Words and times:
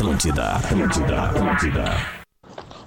Atlântida, 0.00 0.52
Atlântida, 0.54 1.22
Atlântida. 1.24 1.84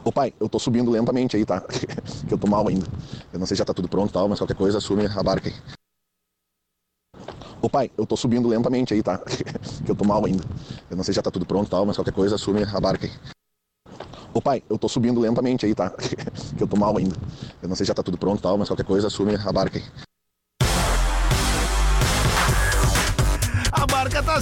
Ô 0.04 0.12
pai, 0.12 0.34
eu 0.40 0.50
tô 0.50 0.58
subindo 0.58 0.90
lentamente 0.90 1.38
aí, 1.38 1.46
tá? 1.46 1.62
que 2.28 2.34
eu 2.34 2.40
tô 2.40 2.48
mal 2.48 2.68
ainda. 2.68 2.88
Eu 3.32 3.38
não 3.38 3.46
sei 3.46 3.54
se 3.56 3.60
já 3.60 3.66
tá 3.66 3.72
tudo 3.72 3.88
pronto 3.88 4.10
e 4.10 4.14
tal, 4.14 4.28
mas 4.28 4.40
qualquer 4.40 4.56
coisa 4.58 4.80
assume 4.80 5.06
a 5.06 5.22
barca 5.22 5.48
aí. 5.48 5.56
Ô 7.62 7.70
pai, 7.70 7.92
eu 8.00 8.08
tô 8.08 8.18
subindo 8.18 8.48
lentamente 8.48 8.96
aí, 8.96 9.04
tá? 9.04 9.20
que 9.86 9.92
eu 9.92 9.96
tô 9.96 10.04
mal 10.04 10.26
ainda. 10.26 10.44
Eu 10.90 10.98
não 10.98 11.04
sei 11.04 11.14
se 11.14 11.18
já 11.18 11.22
tá 11.22 11.30
tudo 11.30 11.46
pronto 11.46 11.68
e 11.68 11.70
tal, 11.70 11.86
mas 11.86 11.98
qualquer 11.98 12.16
coisa 12.16 12.34
assume 12.34 12.64
a 12.64 12.80
barca 12.80 13.06
aí. 13.06 13.14
Ô 14.34 14.42
pai, 14.42 14.64
eu 14.68 14.80
tô 14.80 14.90
subindo 14.90 15.22
lentamente 15.22 15.68
aí, 15.68 15.76
tá? 15.76 15.92
que 16.58 16.64
eu 16.64 16.68
tô 16.68 16.76
mal 16.76 16.98
ainda. 16.98 17.16
Eu 17.62 17.70
não 17.70 17.76
sei 17.76 17.86
se 17.86 17.90
já 17.90 17.94
tá 17.94 18.02
tudo 18.02 18.18
pronto 18.18 18.40
e 18.40 18.42
tal, 18.42 18.58
mas 18.58 18.70
qualquer 18.70 18.88
coisa 18.88 19.06
assume 19.06 19.36
a 19.36 19.52
barca 19.52 19.78
aí. 19.78 20.03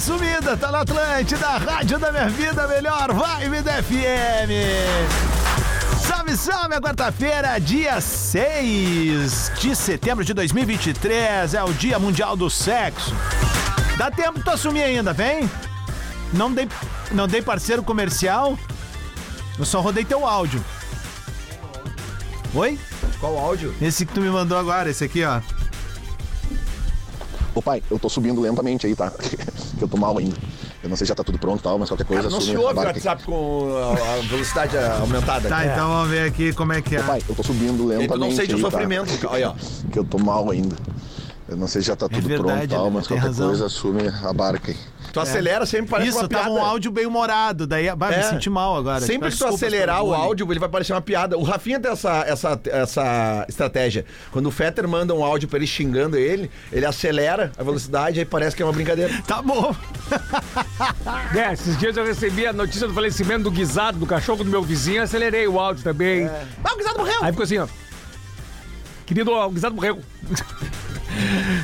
Sumida, 0.02 0.56
tá 0.56 0.72
na 0.72 0.80
Atlântida, 0.80 1.46
Rádio 1.58 1.96
da 1.96 2.10
Minha 2.10 2.28
Vida, 2.28 2.66
melhor 2.66 3.12
vibe 3.12 3.62
da 3.62 3.80
FM. 3.80 4.50
Salve, 6.04 6.36
salve, 6.36 6.74
é 6.74 6.80
quarta-feira, 6.80 7.56
dia 7.60 8.00
6 8.00 9.52
de 9.60 9.76
setembro 9.76 10.24
de 10.24 10.34
2023, 10.34 11.54
é 11.54 11.62
o 11.62 11.72
Dia 11.74 12.00
Mundial 12.00 12.36
do 12.36 12.50
Sexo. 12.50 13.14
Dá 13.96 14.10
tempo 14.10 14.40
de 14.40 14.44
tu 14.44 14.50
assumir 14.50 14.82
ainda, 14.82 15.12
vem? 15.12 15.48
Não 16.32 16.52
dei, 16.52 16.68
não 17.12 17.28
dei 17.28 17.40
parceiro 17.40 17.84
comercial, 17.84 18.58
eu 19.56 19.64
só 19.64 19.80
rodei 19.80 20.04
teu 20.04 20.26
áudio. 20.26 20.64
Oi? 22.54 22.76
Qual 23.20 23.38
áudio? 23.38 23.72
Esse 23.80 24.04
que 24.04 24.12
tu 24.12 24.20
me 24.20 24.30
mandou 24.30 24.58
agora, 24.58 24.90
esse 24.90 25.04
aqui, 25.04 25.22
ó. 25.22 25.40
Ô 27.54 27.62
pai, 27.62 27.80
eu 27.88 28.00
tô 28.00 28.08
subindo 28.08 28.40
lentamente 28.40 28.84
aí, 28.88 28.96
tá? 28.96 29.12
Que 29.82 29.84
eu 29.84 29.88
tô 29.88 29.96
mal 29.96 30.16
ainda. 30.18 30.36
Eu 30.82 30.88
não 30.88 30.96
sei 30.96 31.04
se 31.04 31.08
já 31.08 31.14
tá 31.14 31.24
tudo 31.24 31.38
pronto 31.38 31.60
e 31.60 31.62
tal, 31.62 31.78
mas 31.78 31.88
qualquer 31.88 32.04
coisa 32.04 32.22
Cara, 32.22 32.32
não 32.34 32.40
se 32.40 32.56
ouve 32.56 32.78
o. 32.78 32.82
WhatsApp 32.82 33.22
com 33.24 33.68
a, 33.76 34.20
velocidade 34.28 34.76
aumentada. 34.76 35.48
Tá, 35.48 35.64
É. 35.64 35.72
então 35.72 35.88
vamos 35.88 36.08
ver 36.08 36.28
aqui 36.28 36.52
como 36.52 36.72
é 36.72 36.80
que 36.80 36.96
é. 36.96 37.00
Ô 37.00 37.04
pai, 37.04 37.22
eu 37.28 37.34
tô 37.34 37.42
subindo 37.42 37.84
lentamente 37.86 38.12
tu 38.12 38.18
não 38.18 38.30
sente 38.30 38.52
o 38.52 38.56
aí, 38.56 38.62
tá? 38.62 38.70
sofrimento. 38.70 39.28
Olha, 39.28 39.50
ó. 39.50 39.54
que 39.90 39.98
eu 39.98 40.04
tô 40.04 40.18
mal 40.18 40.50
ainda. 40.50 40.76
Eu 41.48 41.56
não 41.56 41.66
sei 41.66 41.82
se 41.82 41.88
já 41.88 41.96
tá 41.96 42.08
tudo 42.08 42.26
verdade, 42.26 42.48
pronto 42.48 42.64
e 42.64 42.68
tal, 42.68 42.84
né? 42.84 42.90
mas 42.94 43.06
qualquer 43.08 43.26
razão. 43.26 43.48
coisa 43.48 43.66
assume 43.66 44.02
a 44.08 44.32
barca 44.32 44.70
aí. 44.70 44.78
Tu 45.12 45.20
acelera 45.20 45.66
sempre 45.66 45.90
parece 45.90 46.08
Isso, 46.10 46.18
uma 46.20 46.28
tava 46.28 46.44
piada. 46.44 46.58
um 46.58 46.64
áudio 46.64 46.90
bem 46.90 47.04
humorado, 47.04 47.66
daí 47.66 47.84
me 47.94 48.14
É. 48.14 48.22
senti 48.22 48.48
mal 48.48 48.76
agora. 48.76 49.00
Sempre 49.00 49.30
que 49.30 49.36
tu 49.36 49.44
acelerar 49.46 50.02
o 50.02 50.14
áudio, 50.14 50.50
ele 50.50 50.58
vai 50.58 50.68
parecer 50.68 50.92
uma 50.94 51.02
piada. 51.02 51.36
O 51.36 51.42
Rafinha 51.42 51.78
tem 51.78 51.90
essa, 51.92 52.24
essa, 52.26 52.60
essa 52.66 53.44
estratégia. 53.48 54.06
Quando 54.30 54.46
o 54.46 54.50
Fetter 54.50 54.88
manda 54.88 55.14
um 55.14 55.22
áudio 55.22 55.48
pra 55.48 55.58
ele 55.58 55.66
xingando 55.66 56.16
ele, 56.16 56.50
ele 56.72 56.86
acelera 56.86 57.52
a 57.58 57.62
velocidade 57.62 58.20
e 58.20 58.24
parece 58.24 58.56
que 58.56 58.62
é 58.62 58.66
uma 58.66 58.72
brincadeira. 58.72 59.12
Tá 59.26 59.42
bom. 59.42 59.74
É, 61.34 61.52
esses 61.52 61.78
dias 61.78 61.96
eu 61.96 62.04
recebi 62.04 62.46
a 62.46 62.52
notícia 62.52 62.86
do 62.86 62.94
falecimento 62.94 63.44
do 63.44 63.50
guisado, 63.50 63.98
do 63.98 64.06
cachorro 64.06 64.44
do 64.44 64.50
meu 64.50 64.62
vizinho, 64.62 65.02
acelerei 65.02 65.46
o 65.48 65.58
áudio 65.58 65.82
também. 65.82 66.26
Ah, 66.62 66.72
o 66.72 66.76
Guisado 66.76 66.98
morreu! 66.98 67.18
Aí 67.22 67.30
ficou 67.32 67.44
assim, 67.44 67.58
ó. 67.58 67.66
Querido, 69.06 69.32
o 69.32 69.50
guisado 69.50 69.74
morreu. 69.74 70.00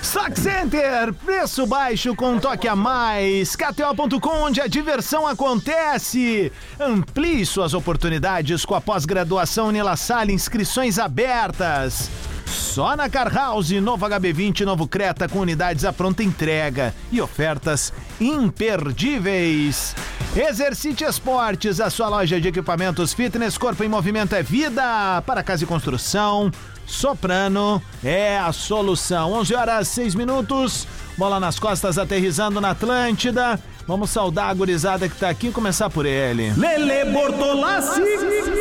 Stock 0.03 0.39
Center, 0.39 1.13
preço 1.25 1.67
baixo 1.67 2.15
com 2.15 2.39
toque 2.39 2.69
a 2.69 2.77
mais. 2.77 3.57
KTO.com, 3.57 4.45
onde 4.45 4.61
a 4.61 4.67
diversão 4.67 5.27
acontece. 5.27 6.53
Amplie 6.79 7.45
suas 7.45 7.75
oportunidades 7.75 8.65
com 8.65 8.75
a 8.75 8.81
pós-graduação 8.81 9.71
Nila 9.71 9.97
Salle, 9.97 10.33
inscrições 10.33 10.99
abertas. 10.99 12.11
Só 12.47 12.97
na 12.97 13.09
Car 13.09 13.33
House, 13.33 13.71
novo 13.73 14.07
HB20, 14.07 14.65
novo 14.65 14.87
Creta 14.87 15.29
com 15.29 15.41
unidades 15.41 15.85
à 15.85 15.93
pronta 15.93 16.23
entrega 16.23 16.95
e 17.11 17.21
ofertas 17.21 17.93
imperdíveis. 18.21 19.95
Exercite 20.37 21.05
Esportes, 21.05 21.81
a 21.81 21.91
sua 21.91 22.09
loja 22.09 22.41
de 22.41 22.49
equipamentos 22.49 23.13
fitness, 23.13 23.57
corpo 23.57 23.83
em 23.83 23.89
movimento 23.89 24.35
é 24.35 24.43
vida. 24.43 25.23
Para 25.27 25.43
casa 25.43 25.65
e 25.65 25.67
construção, 25.67 26.51
Soprano 26.87 27.83
é 28.03 28.39
a 28.39 28.53
solução. 28.53 29.33
11 29.33 29.55
horas 29.55 29.89
6 29.89 30.15
minutos. 30.15 30.87
Bola 31.17 31.41
nas 31.41 31.59
costas 31.59 31.99
aterrizando 31.99 32.61
na 32.61 32.71
Atlântida. 32.71 33.61
Vamos 33.89 34.11
saudar 34.11 34.51
a 34.51 34.55
gurizada 34.55 35.09
que 35.09 35.17
tá 35.17 35.31
aqui 35.31 35.47
e 35.49 35.51
começar 35.51 35.89
por 35.89 36.05
ele. 36.05 36.53
Lele 36.59 37.11
Bortolassi. 37.11 38.03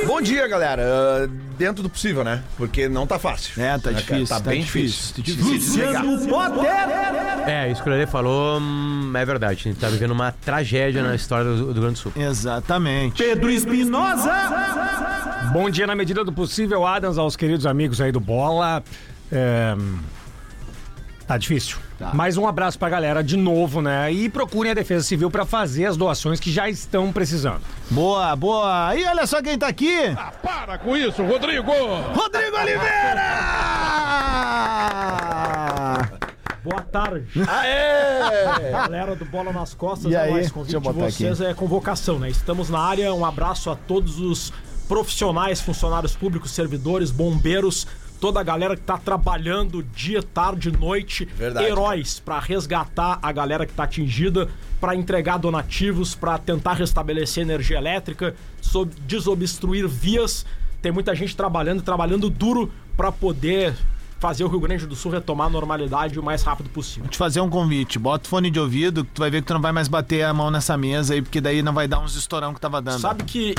Bom 0.05 0.21
dia, 0.21 0.47
galera. 0.47 0.81
Ah, 0.81 1.29
dentro 1.57 1.83
do 1.83 1.89
possível, 1.89 2.23
né? 2.23 2.41
Porque 2.55 2.88
não 2.88 3.05
tá 3.05 3.19
fácil. 3.19 3.61
É, 3.61 3.77
tá 3.77 3.91
Né, 3.91 3.97
difícil, 3.97 4.25
Tá, 4.27 4.35
tá 4.39 4.49
bem 4.49 4.61
difícil. 4.61 5.21
difícil. 5.21 5.43
Se 5.43 5.57
desligar. 5.57 6.05
Luciano 6.05 6.29
Potter. 6.29 6.65
É, 7.45 7.69
isso 7.69 7.83
que 7.83 7.89
o 7.89 7.91
Lelê 7.91 8.07
falou 8.07 8.61
hum, 8.61 9.11
é 9.13 9.25
verdade. 9.25 9.59
A 9.59 9.63
gente 9.69 9.77
tá 9.81 9.89
vivendo 9.89 10.11
uma 10.11 10.31
tragédia 10.31 11.03
na 11.03 11.13
história 11.13 11.44
do, 11.44 11.73
do 11.73 11.81
Grande 11.81 11.95
do 11.95 11.99
Sul. 11.99 12.13
Exatamente. 12.15 13.21
Pedro 13.21 13.49
Espinosa. 13.51 14.31
Bom 15.51 15.69
dia 15.69 15.85
na 15.85 15.94
medida 15.95 16.23
do 16.23 16.31
possível, 16.31 16.85
Adams, 16.88 17.17
aos 17.17 17.35
queridos 17.35 17.65
amigos 17.65 17.99
aí 17.99 18.13
do 18.13 18.21
Bola. 18.21 18.81
É, 19.29 19.75
Tá 21.27 21.38
difícil. 21.38 21.75
Mais 22.13 22.38
um 22.38 22.47
abraço 22.47 22.78
pra 22.78 22.90
galera 22.90 23.24
de 23.24 23.35
novo, 23.35 23.81
né? 23.81 24.12
E 24.12 24.30
procurem 24.30 24.72
a 24.72 24.75
Defesa 24.75 25.03
Civil 25.03 25.31
pra 25.31 25.46
fazer 25.46 25.85
as 25.85 25.97
doações 25.97 26.40
que 26.40 26.52
já 26.52 26.69
estão 26.69 27.12
precisando. 27.12 27.62
Boa, 27.90 28.35
boa. 28.35 28.96
E 28.96 29.06
olha 29.06 29.25
só 29.25 29.41
quem 29.41 29.58
tá 29.58 29.68
aqui. 29.68 30.16
Para 30.44 30.78
com 30.78 30.96
isso, 30.96 31.24
Rodrigo! 31.24 31.72
Rodrigo 31.72 32.57
Oliveira! 32.57 33.22
Boa 36.63 36.81
tarde, 36.81 37.25
Aê! 37.47 38.72
galera 38.72 39.16
do 39.16 39.24
Bola 39.24 39.53
nas 39.53 39.74
Costas. 39.74 40.12
E 40.12 40.16
é 40.16 40.19
aí? 40.19 40.34
Deixa 40.34 40.52
convite 40.52 40.78
de 40.78 40.94
vocês 40.94 41.40
é 41.40 41.53
convocação, 41.53 42.19
né? 42.19 42.30
Estamos 42.30 42.69
na 42.69 42.80
área. 42.80 43.13
Um 43.13 43.24
abraço 43.24 43.69
a 43.69 43.75
todos 43.75 44.19
os 44.19 44.52
profissionais, 44.88 45.62
funcionários 45.62 46.16
públicos, 46.16 46.52
servidores, 46.52 47.09
bombeiros, 47.09 47.88
toda 48.19 48.39
a 48.39 48.44
galera 48.44 48.75
que 48.75 48.81
tá 48.81 48.97
trabalhando 48.97 49.83
dia, 49.83 50.22
tarde, 50.23 50.72
noite, 50.72 51.25
Verdade. 51.38 51.66
heróis 51.67 52.19
pra 52.19 52.39
resgatar 52.39 53.19
a 53.22 53.31
galera 53.31 53.66
que 53.66 53.73
tá 53.73 53.83
atingida, 53.83 54.50
pra 54.79 54.95
entregar 54.95 55.38
donativos, 55.38 56.13
pra 56.16 56.38
tentar 56.38 56.73
restabelecer 56.73 57.44
energia 57.44 57.77
elétrica, 57.77 58.35
sob- 58.61 58.94
desobstruir 59.07 59.88
vias. 59.88 60.45
Tem 60.81 60.91
muita 60.91 61.16
gente 61.16 61.35
trabalhando, 61.35 61.81
trabalhando 61.81 62.29
duro 62.29 62.72
pra 62.95 63.11
poder 63.11 63.73
fazer 64.19 64.44
o 64.44 64.47
Rio 64.47 64.59
Grande 64.59 64.88
do 64.88 64.95
Sul 64.95 65.11
retomar 65.11 65.45
a 65.45 65.50
normalidade 65.50 66.19
o 66.19 66.23
mais 66.23 66.41
rápido 66.41 66.69
possível. 66.69 67.03
Vou 67.03 67.11
te 67.11 67.17
fazer 67.17 67.39
um 67.39 67.50
convite. 67.50 68.00
Bota 68.00 68.25
o 68.25 68.29
fone 68.29 68.50
de 68.50 68.59
ouvido 68.59 69.06
que 69.06 69.11
tu 69.11 69.19
vai 69.19 69.29
ver 69.29 69.41
que 69.41 69.47
tu 69.47 69.53
não 69.53 69.61
vai 69.61 69.72
mais 69.72 69.88
bater 69.88 70.23
a 70.23 70.33
mão 70.33 70.50
nessa 70.50 70.75
mesa 70.75 71.13
aí, 71.13 71.22
porque 71.22 71.39
daí 71.39 71.61
não 71.61 71.72
vai 71.73 71.88
dar 71.88 72.00
uns 72.00 72.16
estourão 72.16 72.51
que 72.53 72.59
tava 72.59 72.81
dando. 72.81 73.00
Sabe 73.00 73.23
que 73.23 73.53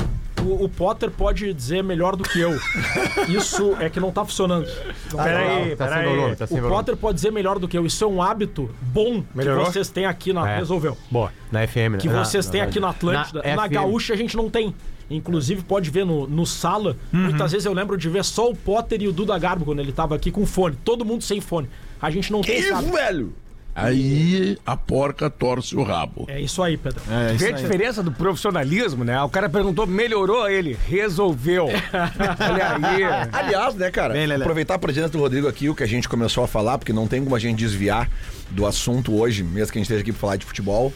o, 0.45 0.63
o 0.65 0.69
Potter 0.69 1.09
pode 1.11 1.53
dizer 1.53 1.83
melhor 1.83 2.15
do 2.15 2.23
que 2.23 2.39
eu. 2.39 2.51
Isso 3.27 3.75
é 3.79 3.89
que 3.89 3.99
não 3.99 4.11
tá 4.11 4.23
funcionando. 4.25 4.67
Não 5.11 5.23
Peraí, 5.23 5.75
Tá 5.75 5.87
sem 5.87 5.97
peraí. 5.97 6.15
volume, 6.15 6.35
tá 6.35 6.47
sem 6.47 6.57
O 6.57 6.61
volume. 6.61 6.77
Potter 6.77 6.97
pode 6.97 7.15
dizer 7.15 7.31
melhor 7.31 7.59
do 7.59 7.67
que 7.67 7.77
eu. 7.77 7.85
Isso 7.85 8.03
é 8.03 8.07
um 8.07 8.21
hábito 8.21 8.69
bom 8.81 9.23
Melhorou? 9.33 9.65
que 9.65 9.71
vocês 9.73 9.89
têm 9.89 10.05
aqui 10.05 10.33
na. 10.33 10.49
É. 10.49 10.57
Resolveu. 10.57 10.97
Boa, 11.11 11.31
na 11.51 11.65
FM, 11.67 11.75
né? 11.91 11.97
Que 11.99 12.07
Na- 12.07 12.23
vocês 12.23 12.47
têm 12.49 12.61
aqui 12.61 12.79
na 12.79 12.89
Atlântida. 12.89 13.41
Na, 13.55 13.63
FM. 13.67 13.71
Gaúcha 13.73 14.13
a 14.13 14.17
gente 14.17 14.35
não 14.35 14.49
tem. 14.49 14.73
Inclusive, 15.09 15.63
pode 15.63 15.89
ver 15.89 16.05
no, 16.05 16.27
no 16.27 16.45
sala. 16.45 16.95
Muitas 17.11 17.51
vezes 17.51 17.65
eu 17.65 17.73
lembro 17.73 17.97
de 17.97 18.07
ver 18.09 18.23
só 18.23 18.49
o 18.49 18.55
Potter 18.55 19.01
e 19.01 19.07
o 19.07 19.11
Duda 19.11 19.37
Garbo 19.39 19.65
quando 19.65 19.79
ele 19.79 19.91
tava 19.91 20.15
aqui 20.15 20.29
com 20.31 20.45
fone. 20.45 20.75
Todo 20.83 21.03
mundo 21.03 21.23
sem 21.23 21.41
fone. 21.41 21.67
A 21.99 22.11
gente 22.11 22.31
não 22.31 22.41
Que 22.41 22.51
tem 22.51 22.59
isso, 22.59 22.75
hábito. 22.75 22.93
velho? 22.93 23.33
Aí 23.75 24.57
a 24.65 24.75
porca 24.75 25.29
torce 25.29 25.75
o 25.75 25.83
rabo. 25.83 26.25
É 26.27 26.41
isso 26.41 26.61
aí, 26.61 26.75
Pedro. 26.77 27.01
É, 27.09 27.33
isso 27.33 27.45
Vê 27.45 27.51
a 27.51 27.55
diferença 27.55 28.03
do 28.03 28.11
profissionalismo, 28.11 29.03
né? 29.03 29.21
O 29.21 29.29
cara 29.29 29.49
perguntou, 29.49 29.87
melhorou 29.87 30.49
ele, 30.49 30.77
resolveu. 30.87 31.67
Olha 31.69 32.75
aí. 32.75 33.03
Aliás, 33.31 33.75
né, 33.75 33.89
cara? 33.89 34.13
Bem, 34.13 34.31
aproveitar 34.31 34.75
a 34.75 34.79
presença 34.79 35.09
do 35.09 35.19
Rodrigo 35.19 35.47
aqui, 35.47 35.69
o 35.69 35.75
que 35.75 35.83
a 35.83 35.87
gente 35.87 36.09
começou 36.09 36.43
a 36.43 36.47
falar, 36.47 36.77
porque 36.77 36.91
não 36.91 37.07
tem 37.07 37.23
como 37.23 37.35
a 37.35 37.39
gente 37.39 37.57
desviar 37.57 38.09
do 38.49 38.65
assunto 38.65 39.15
hoje, 39.15 39.43
mesmo 39.43 39.71
que 39.71 39.77
a 39.77 39.79
gente 39.79 39.85
esteja 39.85 40.01
aqui 40.01 40.11
pra 40.11 40.19
falar 40.19 40.35
de 40.35 40.45
futebol. 40.45 40.91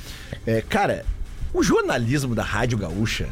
É, 0.45 0.61
cara, 0.61 1.05
o 1.53 1.63
jornalismo 1.63 2.33
da 2.33 2.43
Rádio 2.43 2.77
Gaúcha 2.77 3.29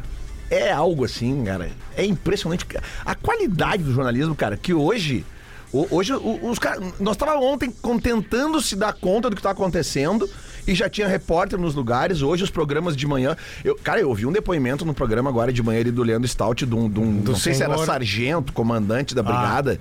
é 0.49 0.71
algo 0.71 1.05
assim, 1.05 1.43
cara. 1.43 1.71
É 1.95 2.05
impressionante. 2.05 2.65
A 3.05 3.15
qualidade 3.15 3.83
do 3.83 3.93
jornalismo, 3.93 4.35
cara, 4.35 4.55
que 4.55 4.73
hoje. 4.73 5.25
Hoje, 5.73 6.13
os 6.13 6.59
caras. 6.59 6.93
Nós 6.99 7.15
estávamos 7.15 7.45
ontem 7.45 7.73
tentando 8.01 8.61
se 8.61 8.75
dar 8.75 8.93
conta 8.93 9.29
do 9.29 9.35
que 9.35 9.39
está 9.39 9.51
acontecendo 9.51 10.29
e 10.67 10.75
já 10.75 10.89
tinha 10.89 11.07
repórter 11.07 11.59
nos 11.59 11.73
lugares. 11.75 12.21
Hoje, 12.21 12.43
os 12.43 12.49
programas 12.49 12.95
de 12.95 13.05
manhã. 13.07 13.35
Eu, 13.63 13.75
cara, 13.75 13.99
eu 13.99 14.09
ouvi 14.09 14.25
um 14.25 14.31
depoimento 14.31 14.85
no 14.85 14.93
programa 14.93 15.29
agora 15.29 15.51
de 15.51 15.61
manhã 15.63 15.79
ali 15.81 15.91
do 15.91 16.03
Leandro 16.03 16.27
Stout, 16.27 16.65
de 16.65 16.75
um. 16.75 16.89
de 16.89 16.99
um- 16.99 17.11
não 17.25 17.35
sei 17.35 17.53
se 17.53 17.63
era 17.63 17.73
senhor. 17.73 17.85
sargento, 17.85 18.53
comandante 18.53 19.13
da 19.15 19.23
brigada. 19.23 19.79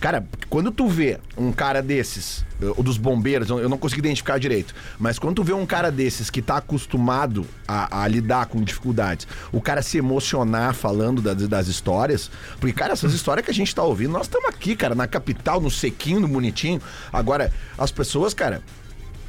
Cara, 0.00 0.24
quando 0.48 0.70
tu 0.72 0.88
vê 0.88 1.18
um 1.36 1.52
cara 1.52 1.82
desses, 1.82 2.42
o 2.76 2.82
dos 2.82 2.96
bombeiros, 2.96 3.50
eu 3.50 3.68
não 3.68 3.76
consegui 3.76 4.00
identificar 4.00 4.38
direito, 4.38 4.74
mas 4.98 5.18
quando 5.18 5.34
tu 5.36 5.44
vê 5.44 5.52
um 5.52 5.66
cara 5.66 5.90
desses 5.92 6.30
que 6.30 6.40
tá 6.40 6.56
acostumado 6.56 7.44
a, 7.68 8.02
a 8.04 8.08
lidar 8.08 8.46
com 8.46 8.62
dificuldades, 8.62 9.28
o 9.52 9.60
cara 9.60 9.82
se 9.82 9.98
emocionar 9.98 10.74
falando 10.74 11.20
das, 11.20 11.46
das 11.46 11.68
histórias, 11.68 12.30
porque, 12.58 12.72
cara, 12.72 12.94
essas 12.94 13.12
histórias 13.12 13.44
que 13.44 13.50
a 13.50 13.54
gente 13.54 13.74
tá 13.74 13.82
ouvindo, 13.82 14.12
nós 14.12 14.22
estamos 14.22 14.48
aqui, 14.48 14.74
cara, 14.74 14.94
na 14.94 15.06
capital, 15.06 15.60
no 15.60 15.70
sequinho, 15.70 16.18
no 16.20 16.28
bonitinho. 16.28 16.80
Agora, 17.12 17.52
as 17.76 17.90
pessoas, 17.90 18.32
cara, 18.32 18.62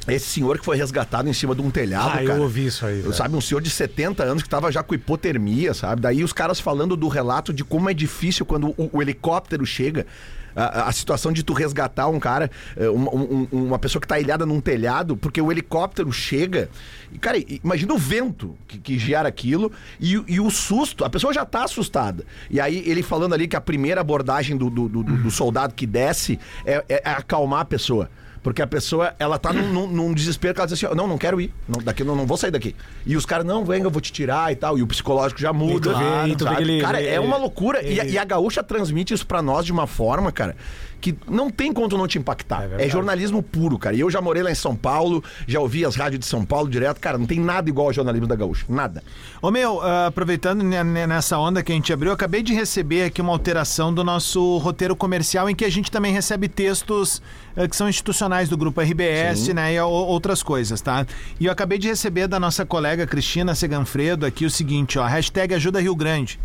esse 0.08 0.26
senhor 0.26 0.58
que 0.58 0.64
foi 0.64 0.76
resgatado 0.76 1.28
em 1.28 1.32
cima 1.32 1.54
de 1.54 1.62
um 1.62 1.70
telhado, 1.70 2.12
Ah, 2.18 2.22
eu 2.22 2.28
cara. 2.30 2.40
ouvi 2.40 2.66
isso 2.66 2.84
aí, 2.84 3.00
velho. 3.00 3.12
Sabe, 3.12 3.36
um 3.36 3.40
senhor 3.40 3.60
de 3.60 3.70
70 3.70 4.22
anos 4.24 4.42
que 4.42 4.48
tava 4.48 4.70
já 4.72 4.82
com 4.82 4.94
hipotermia, 4.94 5.74
sabe? 5.74 6.00
Daí 6.02 6.24
os 6.24 6.32
caras 6.32 6.58
falando 6.58 6.96
do 6.96 7.08
relato 7.08 7.52
de 7.52 7.62
como 7.64 7.88
é 7.88 7.94
difícil 7.94 8.44
quando 8.44 8.68
o, 8.76 8.90
o 8.92 9.02
helicóptero 9.02 9.64
chega. 9.66 10.06
A, 10.54 10.88
a 10.88 10.92
situação 10.92 11.32
de 11.32 11.42
tu 11.42 11.54
resgatar 11.54 12.08
um 12.08 12.20
cara, 12.20 12.50
eh, 12.76 12.86
uma, 12.90 13.10
um- 13.14 13.48
uma 13.50 13.78
pessoa 13.78 13.98
que 14.02 14.06
tá 14.06 14.20
ilhada 14.20 14.44
num 14.44 14.60
telhado, 14.60 15.16
porque 15.16 15.40
o 15.40 15.50
helicóptero 15.50 16.12
chega. 16.12 16.68
E, 17.10 17.16
cara, 17.18 17.38
imagina 17.64 17.94
o 17.94 17.96
vento 17.96 18.54
que, 18.68 18.76
que 18.76 18.98
gera 18.98 19.26
aquilo 19.26 19.72
e, 19.98 20.18
o- 20.18 20.24
e 20.28 20.38
o 20.40 20.50
susto. 20.50 21.06
A 21.06 21.08
pessoa 21.08 21.32
já 21.32 21.46
tá 21.46 21.64
assustada. 21.64 22.26
E 22.50 22.60
aí 22.60 22.82
ele 22.86 23.02
falando 23.02 23.32
ali 23.32 23.48
que 23.48 23.56
a 23.56 23.62
primeira 23.62 24.02
abordagem 24.02 24.54
do, 24.54 24.68
do- 24.68 24.88
do- 24.90 25.02
do 25.02 25.30
soldado 25.30 25.72
que 25.72 25.86
desce 25.86 26.38
é- 26.66 26.84
é 26.86 27.02
acalmar 27.08 27.60
a 27.60 27.64
pessoa. 27.64 28.10
Porque 28.42 28.60
a 28.60 28.66
pessoa, 28.66 29.14
ela 29.20 29.38
tá 29.38 29.52
num, 29.52 29.68
num- 29.72 29.86
num 29.86 30.12
desespero 30.14 30.52
que 30.52 30.60
ela 30.60 30.66
diz 30.66 30.72
assim, 30.76 30.86
ó, 30.92 30.94
não, 30.96 31.06
não 31.06 31.16
quero 31.16 31.40
ir. 31.40 31.54
Não, 31.68 31.80
daqui, 31.80 32.02
não, 32.02 32.16
não 32.16 32.26
vou 32.26 32.36
sair 32.36 32.50
daqui. 32.50 32.74
E 33.06 33.16
os 33.16 33.24
caras, 33.24 33.46
não, 33.46 33.64
vem, 33.64 33.82
eu 33.82 33.90
vou 33.90 34.00
te 34.00 34.10
tirar 34.12 34.50
e 34.52 34.56
tal. 34.56 34.76
E 34.76 34.82
o 34.82 34.86
psicológico 34.86 35.40
já 35.40 35.52
muda. 35.52 35.92
tu 35.92 35.98
vê- 35.98 36.28
e 36.32 36.36
tu 36.36 36.44
vê 36.48 36.56
que 36.56 36.62
ele- 36.62 36.80
cara, 36.80 37.00
é 37.00 37.06
ele- 37.14 37.18
uma 37.20 37.36
loucura. 37.36 37.82
E 37.82 38.00
a- 38.00 38.04
E, 38.04 38.18
a, 38.18 38.24
gaúcha 38.24 38.62
transmite 38.62 39.14
isso 39.14 39.24
pra 39.26 39.40
nós 39.40 39.64
de 39.64 39.70
uma 39.70 39.86
forma, 39.86 40.32
cara, 40.32 40.56
que 41.02 41.14
não 41.28 41.50
tem 41.50 41.72
como 41.72 41.88
tu 41.88 41.98
não 41.98 42.06
te 42.06 42.16
impactar. 42.16 42.62
É, 42.62 42.68
verdade. 42.68 42.88
jornalismo 42.90 43.42
puro, 43.42 43.76
cara. 43.76 43.94
E 43.96 44.00
eu 44.00 44.08
já 44.08 44.20
morei 44.20 44.42
lá 44.42 44.50
em 44.50 44.54
São 44.54 44.74
Paulo, 44.76 45.22
já 45.46 45.58
ouvi 45.60 45.84
as 45.84 45.96
rádios 45.96 46.20
de 46.20 46.26
São 46.26 46.44
Paulo 46.44 46.70
direto. 46.70 47.00
Cara, 47.00 47.18
não 47.18 47.26
tem 47.26 47.40
nada 47.40 47.68
igual 47.68 47.88
ao 47.88 47.92
jornalismo 47.92 48.26
da 48.28 48.36
gaúcha. 48.36 48.64
Nada. 48.68 49.02
Ô 49.42 49.50
meu, 49.50 49.82
ah, 49.82 50.06
aproveitando 50.06 50.62
ne- 50.62 50.82
ne- 50.84 51.06
nessa 51.06 51.36
onda 51.38 51.62
que 51.62 51.72
a 51.72 51.74
gente 51.74 51.92
abriu, 51.92 52.10
eu 52.10 52.14
acabei 52.14 52.42
de 52.42 52.54
receber 52.54 53.04
aqui 53.04 53.20
uma 53.20 53.32
alteração 53.32 53.92
do 53.92 54.04
nosso 54.04 54.58
roteiro 54.58 54.94
comercial 54.94 55.50
em 55.50 55.54
que 55.54 55.64
a 55.64 55.70
gente 55.70 55.90
também 55.90 56.12
recebe 56.12 56.48
textos 56.48 57.20
eh, 57.56 57.66
que 57.66 57.74
são 57.74 57.88
institucionais 57.88 58.48
do 58.48 58.56
grupo 58.56 58.80
RBS, 58.80 59.48
né, 59.52 59.74
e 59.74 59.80
outras 59.80 60.42
coisas, 60.42 60.80
tá? 60.80 61.04
E 61.40 61.46
eu 61.46 61.52
acabei 61.52 61.78
de 61.78 61.88
receber 61.88 62.28
da 62.28 62.38
nossa 62.38 62.64
colega 62.64 63.06
Cristina 63.06 63.54
Seganfredo 63.56 64.24
aqui 64.24 64.46
o 64.46 64.50
seguinte, 64.50 64.98
ó, 64.98 65.04
hashtag 65.06 65.54
ajuda 65.54 65.80
Rio 65.80 65.96
Grande. 65.96 66.38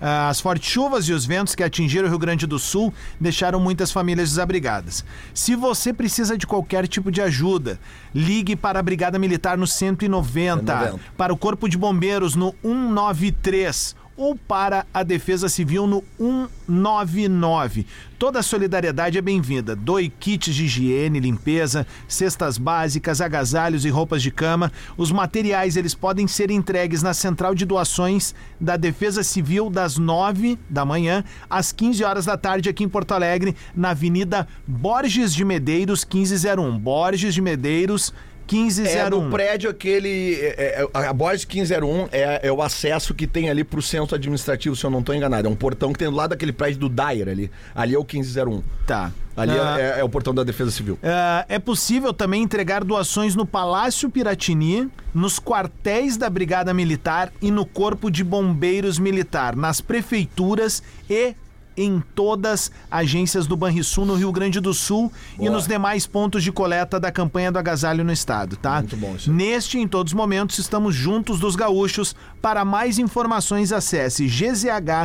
Ah, 0.00 0.28
As 0.28 0.40
fortes 0.40 0.70
chuvas 0.70 1.08
e 1.08 1.12
os 1.12 1.26
ventos 1.26 1.54
que 1.54 1.62
atingiram 1.62 2.06
o 2.06 2.08
Rio 2.08 2.18
Grande 2.18 2.46
do 2.46 2.58
Sul 2.58 2.92
deixaram 3.20 3.58
muitas 3.60 3.90
famílias 3.90 4.30
desabrigadas. 4.30 5.04
Se 5.34 5.56
você 5.56 5.92
precisa 5.92 6.36
de 6.38 6.46
qualquer 6.46 6.86
tipo 6.86 7.10
de 7.10 7.20
ajuda, 7.20 7.80
ligue 8.14 8.54
para 8.54 8.78
a 8.78 8.82
Brigada 8.82 9.18
Militar 9.18 9.56
no 9.58 9.66
190, 9.66 10.60
190. 10.78 11.00
para 11.16 11.32
o 11.32 11.36
Corpo 11.36 11.68
de 11.68 11.76
Bombeiros 11.76 12.34
no 12.34 12.54
193 12.62 13.96
ou 14.18 14.34
para 14.34 14.84
a 14.92 15.04
Defesa 15.04 15.48
Civil 15.48 15.86
no 15.86 16.04
199. 16.18 17.86
Toda 18.18 18.40
a 18.40 18.42
solidariedade 18.42 19.16
é 19.16 19.22
bem-vinda. 19.22 19.76
Doe 19.76 20.08
kits 20.08 20.52
de 20.52 20.64
higiene, 20.64 21.20
limpeza, 21.20 21.86
cestas 22.08 22.58
básicas, 22.58 23.20
agasalhos 23.20 23.84
e 23.84 23.88
roupas 23.88 24.20
de 24.20 24.32
cama. 24.32 24.72
Os 24.96 25.12
materiais 25.12 25.76
eles 25.76 25.94
podem 25.94 26.26
ser 26.26 26.50
entregues 26.50 27.00
na 27.00 27.14
central 27.14 27.54
de 27.54 27.64
doações 27.64 28.34
da 28.60 28.76
Defesa 28.76 29.22
Civil 29.22 29.70
das 29.70 29.96
9 29.96 30.58
da 30.68 30.84
manhã 30.84 31.22
às 31.48 31.70
15 31.70 32.02
horas 32.02 32.24
da 32.26 32.36
tarde 32.36 32.68
aqui 32.68 32.82
em 32.82 32.88
Porto 32.88 33.12
Alegre, 33.12 33.54
na 33.74 33.90
Avenida 33.90 34.48
Borges 34.66 35.32
de 35.32 35.44
Medeiros 35.44 36.04
1501. 36.04 36.76
Borges 36.76 37.32
de 37.32 37.40
Medeiros 37.40 38.12
1501. 38.50 38.98
É 39.06 39.10
no 39.10 39.30
prédio 39.30 39.70
aquele. 39.70 40.34
é- 40.40 40.82
é- 40.82 40.88
a 41.08 41.12
Borges 41.12 41.44
1501 41.44 42.08
é, 42.12 42.40
é 42.48 42.52
o 42.52 42.62
acesso 42.62 43.14
que 43.14 43.26
tem 43.26 43.48
ali 43.50 43.64
pro 43.64 43.80
centro 43.82 44.14
administrativo, 44.14 44.74
se 44.76 44.84
eu 44.84 44.90
não 44.90 45.02
tô 45.02 45.12
enganado. 45.12 45.46
É 45.46 45.50
um 45.50 45.56
portão 45.56 45.92
que 45.92 45.98
tem 45.98 46.08
do 46.08 46.14
lado 46.16 46.30
daquele 46.30 46.52
prédio 46.52 46.78
do 46.80 46.88
Dyer 46.88 47.28
ali. 47.28 47.50
Ali 47.74 47.94
é 47.94 47.98
o 47.98 48.04
1501. 48.04 48.62
Tá. 48.86 49.12
Ali 49.36 49.52
é- 49.56 49.60
Ah, 49.60 49.76
é, 49.78 50.00
é 50.00 50.04
o 50.04 50.08
portão 50.08 50.34
da 50.34 50.42
Defesa 50.42 50.70
Civil. 50.70 50.98
Ah, 51.02 51.44
é 51.48 51.58
possível 51.60 52.12
também 52.12 52.42
entregar 52.42 52.82
doações 52.82 53.36
no 53.36 53.46
Palácio 53.46 54.10
Piratini, 54.10 54.90
nos 55.14 55.38
quartéis 55.38 56.16
da 56.16 56.28
Brigada 56.28 56.74
Militar 56.74 57.32
e 57.40 57.50
no 57.50 57.64
Corpo 57.64 58.10
de 58.10 58.24
Bombeiros 58.24 58.98
Militar, 58.98 59.54
nas 59.54 59.80
prefeituras 59.80 60.82
e 61.08 61.34
em 61.78 62.02
todas 62.14 62.70
as 62.90 62.98
agências 63.08 63.46
do 63.46 63.56
Banrisul 63.56 64.04
no 64.04 64.14
Rio 64.14 64.30
Grande 64.32 64.60
do 64.60 64.74
Sul 64.74 65.10
e 65.36 65.38
Boa. 65.38 65.52
nos 65.52 65.66
demais 65.66 66.06
pontos 66.06 66.42
de 66.42 66.52
coleta 66.52 67.00
da 67.00 67.10
campanha 67.10 67.50
do 67.50 67.58
agasalho 67.58 68.04
no 68.04 68.12
estado, 68.12 68.56
tá? 68.56 68.80
Muito 68.80 68.96
bom 68.96 69.14
isso. 69.14 69.32
Neste 69.32 69.78
e 69.78 69.80
em 69.80 69.88
todos 69.88 70.12
os 70.12 70.16
momentos 70.16 70.58
estamos 70.58 70.94
juntos 70.94 71.40
dos 71.40 71.56
gaúchos. 71.56 72.14
Para 72.42 72.64
mais 72.64 72.98
informações 72.98 73.72
acesse 73.72 74.26
gzh.rs 74.26 75.02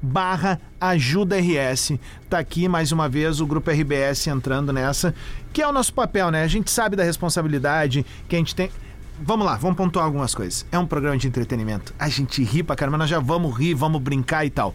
barra 0.00 0.60
ajuda 0.80 1.36
RS. 1.36 1.94
Tá 2.30 2.38
aqui 2.38 2.68
mais 2.68 2.92
uma 2.92 3.08
vez 3.08 3.40
o 3.40 3.46
grupo 3.46 3.70
RBS 3.70 4.26
entrando 4.28 4.72
nessa, 4.72 5.14
que 5.52 5.60
é 5.60 5.66
o 5.66 5.72
nosso 5.72 5.92
papel, 5.92 6.30
né? 6.30 6.42
A 6.42 6.48
gente 6.48 6.70
sabe 6.70 6.96
da 6.96 7.02
responsabilidade 7.02 8.06
que 8.28 8.36
a 8.36 8.38
gente 8.38 8.54
tem. 8.54 8.70
Vamos 9.20 9.46
lá, 9.46 9.56
vamos 9.56 9.76
pontuar 9.76 10.04
algumas 10.04 10.34
coisas. 10.34 10.66
É 10.70 10.78
um 10.78 10.86
programa 10.86 11.16
de 11.16 11.26
entretenimento. 11.26 11.94
A 11.98 12.08
gente 12.08 12.42
ri 12.44 12.62
pra 12.62 12.76
caramba, 12.76 12.98
nós 12.98 13.08
já 13.08 13.18
vamos 13.18 13.56
rir, 13.56 13.74
vamos 13.74 14.00
brincar 14.00 14.44
e 14.44 14.50
tal. 14.50 14.74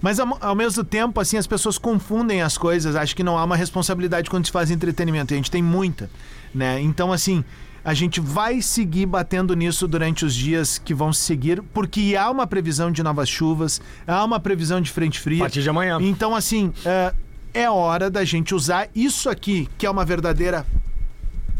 Mas 0.00 0.20
ao, 0.20 0.38
ao 0.40 0.54
mesmo 0.54 0.84
tempo, 0.84 1.20
assim, 1.20 1.36
as 1.36 1.46
pessoas 1.46 1.78
confundem 1.78 2.42
as 2.42 2.56
coisas. 2.56 2.94
Acho 2.94 3.16
que 3.16 3.22
não 3.22 3.36
há 3.36 3.44
uma 3.44 3.56
responsabilidade 3.56 4.30
quando 4.30 4.46
se 4.46 4.52
faz 4.52 4.70
entretenimento. 4.70 5.32
E 5.32 5.34
a 5.34 5.36
gente 5.36 5.50
tem 5.50 5.62
muita, 5.62 6.10
né? 6.54 6.80
Então, 6.80 7.12
assim, 7.12 7.44
a 7.84 7.94
gente 7.94 8.20
vai 8.20 8.60
seguir 8.60 9.06
batendo 9.06 9.54
nisso 9.54 9.88
durante 9.88 10.24
os 10.24 10.34
dias 10.34 10.78
que 10.78 10.94
vão 10.94 11.12
se 11.12 11.22
seguir, 11.22 11.62
porque 11.72 12.14
há 12.18 12.30
uma 12.30 12.46
previsão 12.46 12.92
de 12.92 13.02
novas 13.02 13.28
chuvas, 13.28 13.80
há 14.06 14.24
uma 14.24 14.38
previsão 14.38 14.80
de 14.80 14.90
frente 14.90 15.18
fria. 15.18 15.38
A 15.38 15.44
partir 15.44 15.62
de 15.62 15.70
amanhã. 15.70 15.98
Então, 16.00 16.34
assim, 16.34 16.72
é, 16.84 17.14
é 17.54 17.70
hora 17.70 18.10
da 18.10 18.24
gente 18.24 18.54
usar 18.54 18.88
isso 18.94 19.28
aqui, 19.28 19.68
que 19.78 19.86
é 19.86 19.90
uma 19.90 20.04
verdadeira 20.04 20.66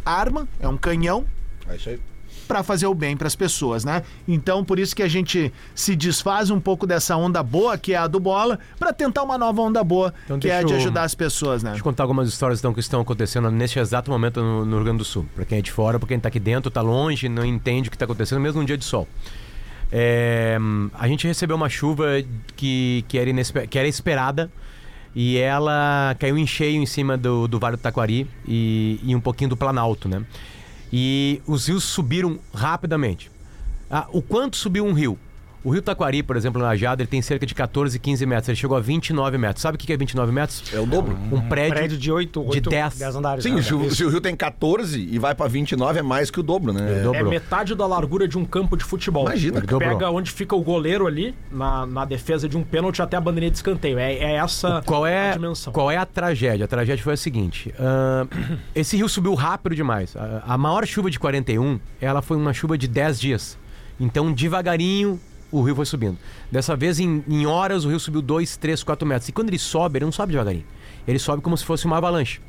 arma, 0.05 0.49
é 0.61 0.69
um 0.69 0.77
canhão, 0.77 1.27
É 1.69 1.77
isso 1.77 1.89
aí. 1.91 2.01
Para 2.49 2.63
fazer 2.63 2.87
o 2.87 2.95
bem 2.95 3.17
para 3.17 3.27
as 3.29 3.37
pessoas, 3.37 3.85
né? 3.85 4.03
Então, 4.27 4.65
por 4.65 4.79
isso 4.79 4.97
que 4.97 5.03
a 5.03 5.09
gente 5.09 5.53
se 5.75 5.95
desfaz 5.95 6.51
um 6.51 6.59
pouco 6.59 6.87
dessa 6.87 7.15
onda 7.17 7.43
boa, 7.43 7.77
que 7.79 7.93
é 7.93 7.97
a 7.99 8.07
do 8.07 8.19
bola, 8.19 8.59
para 8.79 8.93
tentar 8.93 9.23
uma 9.23 9.37
nova 9.39 9.61
onda 9.63 9.85
boa, 9.85 10.13
Então, 10.25 10.39
que 10.41 10.49
é 10.49 10.57
a 10.59 10.63
de 10.63 10.73
eu- 10.73 10.79
ajudar 10.79 11.03
as 11.03 11.15
pessoas, 11.15 11.63
né? 11.63 11.71
Deixa 11.71 11.81
eu 11.81 11.85
contar 11.85 12.03
algumas 12.05 12.29
histórias 12.29 12.59
então, 12.59 12.73
que 12.75 12.81
estão 12.81 13.01
acontecendo 13.03 13.51
neste 13.51 13.79
exato 13.79 14.11
momento 14.11 14.41
no, 14.41 14.65
no 14.65 14.77
Rio 14.77 14.85
Grande 14.85 14.99
do 14.99 15.05
Sul. 15.05 15.27
Pra 15.37 15.45
quem 15.45 15.59
é 15.59 15.63
de 15.63 15.71
fora, 15.71 15.99
pra 15.99 16.09
quem 16.09 16.19
tá 16.19 16.29
aqui 16.29 16.41
dentro, 16.41 16.71
tá 16.71 16.81
longe, 16.81 17.29
não 17.29 17.45
entende 17.45 17.89
o 17.89 17.91
que 17.93 17.99
tá 17.99 18.07
acontecendo, 18.07 18.41
mesmo 18.41 18.59
num 18.61 18.67
dia 18.67 18.79
de 18.79 18.85
sol. 18.85 19.07
É, 19.91 20.59
a 20.99 21.09
gente 21.09 21.27
recebeu 21.27 21.57
uma 21.57 21.69
chuva 21.69 22.07
que, 22.57 23.05
que, 23.09 23.19
era, 23.19 23.31
inesper- 23.31 23.69
que 23.69 23.79
era 23.79 23.89
esperada 23.89 24.51
e 25.15 25.39
ela 25.39 26.15
caiu 26.19 26.37
em 26.37 26.47
cheio 26.47 26.81
em 26.81 26.87
cima 26.87 27.17
do, 27.17 27.49
do 27.49 27.59
Vale 27.59 27.77
do 27.77 27.81
Taquari 27.81 28.27
e, 28.47 29.01
e 29.03 29.15
um 29.17 29.21
pouquinho 29.21 29.51
do 29.51 29.57
Planalto, 29.57 30.09
né? 30.09 30.23
E 30.93 31.43
os 31.47 31.69
rios 31.69 31.85
subiram 31.85 32.39
rapidamente. 32.53 33.31
Ah, 33.91 34.07
o 34.13 34.23
quanto 34.23 34.57
subiu 34.57 34.85
um 34.87 34.93
rio? 34.93 35.19
O 35.65 35.71
rio 35.71 35.83
Taquari, 35.83 36.23
por 36.23 36.37
exemplo, 36.37 36.63
na 36.63 36.77
Jada, 36.77 37.03
ele 37.03 37.09
tem 37.09 37.21
cerca 37.21 37.45
de 37.45 37.55
14, 37.55 37.99
15 37.99 38.27
metros. 38.27 38.49
Ele 38.49 38.57
chegou 38.57 38.77
a 38.77 38.81
29 38.81 39.37
metros. 39.39 39.61
Sabe 39.61 39.75
o 39.77 39.79
que 39.79 39.93
é 39.93 39.97
29 39.97 40.31
metros? 40.31 40.63
É 40.73 40.79
o 40.79 40.87
dobro. 40.87 41.19
Um 41.33 41.41
prédio, 41.41 41.75
Prédio 41.75 41.99
de 41.99 42.13
8, 42.13 42.45
de 42.51 42.61
10. 42.61 43.03
andares. 43.17 43.43
Sim, 43.43 43.55
né? 43.57 43.63
se 43.63 43.75
o, 43.75 43.95
se 43.95 44.05
o 44.05 44.09
Rio 44.09 44.21
tem 44.21 44.37
14 44.37 45.01
e 45.01 45.19
vai 45.19 45.35
pra 45.35 45.49
29, 45.49 45.99
é 45.99 46.03
mais 46.03 46.31
que 46.31 46.39
o 46.39 46.43
dobro, 46.43 46.73
né? 46.73 47.01
É 47.01 47.03
Dobrou. 47.03 47.29
metade 47.29 47.75
da 47.75 47.87
largura 47.87 48.29
de 48.29 48.39
um 48.39 48.45
campo 48.45 48.77
de 48.77 48.85
futebol. 48.85 49.25
Imagina, 49.25 49.61
dobrou. 49.61 49.81
Pega 49.81 50.11
onde 50.11 50.31
fica 50.31 50.55
o 50.55 50.63
goleiro 50.63 51.07
ali, 51.07 51.35
na, 51.51 51.85
na 51.85 52.05
defesa 52.05 52.49
de 52.49 52.57
um 52.57 52.63
pênalti 52.63 53.03
até 53.03 53.17
a 53.17 53.21
bandeirinha 53.21 53.51
de 53.51 53.57
escanteio. 53.57 53.99
É, 53.99 54.15
é 54.15 54.33
essa 54.37 54.83
Qual 54.87 55.05
a 55.05 55.11
é, 55.11 55.33
dimensão. 55.33 55.73
qual 55.73 55.91
é 55.91 55.97
a 55.97 56.07
tragédia? 56.07 56.65
A 56.65 56.69
tragédia 56.69 57.03
foi 57.03 57.15
a 57.15 57.17
seguinte: 57.17 57.75
ahn, 57.79 58.29
esse 58.75 58.97
rio 58.97 59.09
subiu 59.09 59.35
rápido 59.35 59.75
demais. 59.75 60.17
A, 60.17 60.55
a 60.55 60.59
maior 60.59 60.87
chuva 60.87 61.11
de 61.11 61.19
41, 61.19 61.81
ela 62.01 62.23
foi 62.23 62.37
uma 62.37 62.53
chuva 62.53 62.79
de 62.79 62.87
10 62.87 63.21
dias. 63.21 63.59
Então, 64.01 64.33
devagarinho, 64.33 65.19
o 65.51 65.63
rio 65.63 65.75
foi 65.75 65.87
subindo. 65.87 66.19
Dessa 66.51 66.77
vez, 66.77 66.99
em, 66.99 67.25
em 67.29 67.47
horas, 67.47 67.85
o 67.85 67.89
rio 67.89 68.01
subiu 68.01 68.23
2, 68.23 68.57
3, 68.57 68.83
4 68.83 69.07
metros. 69.07 69.29
E 69.29 69.33
quando 69.33 69.49
ele 69.49 69.59
sobe, 69.59 69.99
ele 69.99 70.05
não 70.05 70.13
sobe 70.13 70.33
devagarinho. 70.33 70.67
Ele 71.07 71.19
sobe 71.19 71.43
como 71.43 71.57
se 71.57 71.65
fosse 71.65 71.87
uma 71.87 71.97
avalanche. 71.97 72.41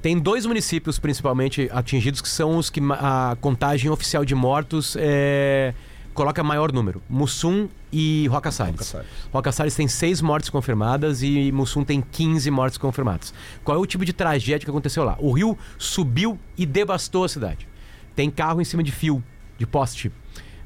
Tem 0.00 0.16
dois 0.16 0.46
municípios 0.46 0.98
principalmente 0.98 1.68
atingidos 1.72 2.22
que 2.22 2.28
são 2.28 2.56
os 2.56 2.70
que 2.70 2.80
a 2.92 3.36
contagem 3.40 3.90
oficial 3.90 4.24
de 4.24 4.32
mortos 4.32 4.96
é, 4.98 5.74
coloca 6.14 6.42
maior 6.44 6.72
número: 6.72 7.02
Mussum 7.08 7.68
e 7.92 8.28
Roca 8.28 8.52
Salles. 8.52 8.94
Roca 9.32 9.50
Salles 9.50 9.74
tem 9.74 9.88
seis 9.88 10.22
mortes 10.22 10.50
confirmadas 10.50 11.20
e 11.22 11.50
Mussum 11.50 11.82
tem 11.82 12.00
15 12.00 12.48
mortes 12.50 12.78
confirmadas. 12.78 13.34
Qual 13.64 13.76
é 13.76 13.80
o 13.80 13.86
tipo 13.86 14.04
de 14.04 14.12
tragédia 14.12 14.64
que 14.64 14.70
aconteceu 14.70 15.02
lá? 15.02 15.16
O 15.18 15.32
rio 15.32 15.58
subiu 15.78 16.38
e 16.56 16.64
devastou 16.64 17.24
a 17.24 17.28
cidade. 17.28 17.66
Tem 18.14 18.30
carro 18.30 18.60
em 18.60 18.64
cima 18.64 18.84
de 18.84 18.92
fio, 18.92 19.22
de 19.58 19.66
poste. 19.66 20.12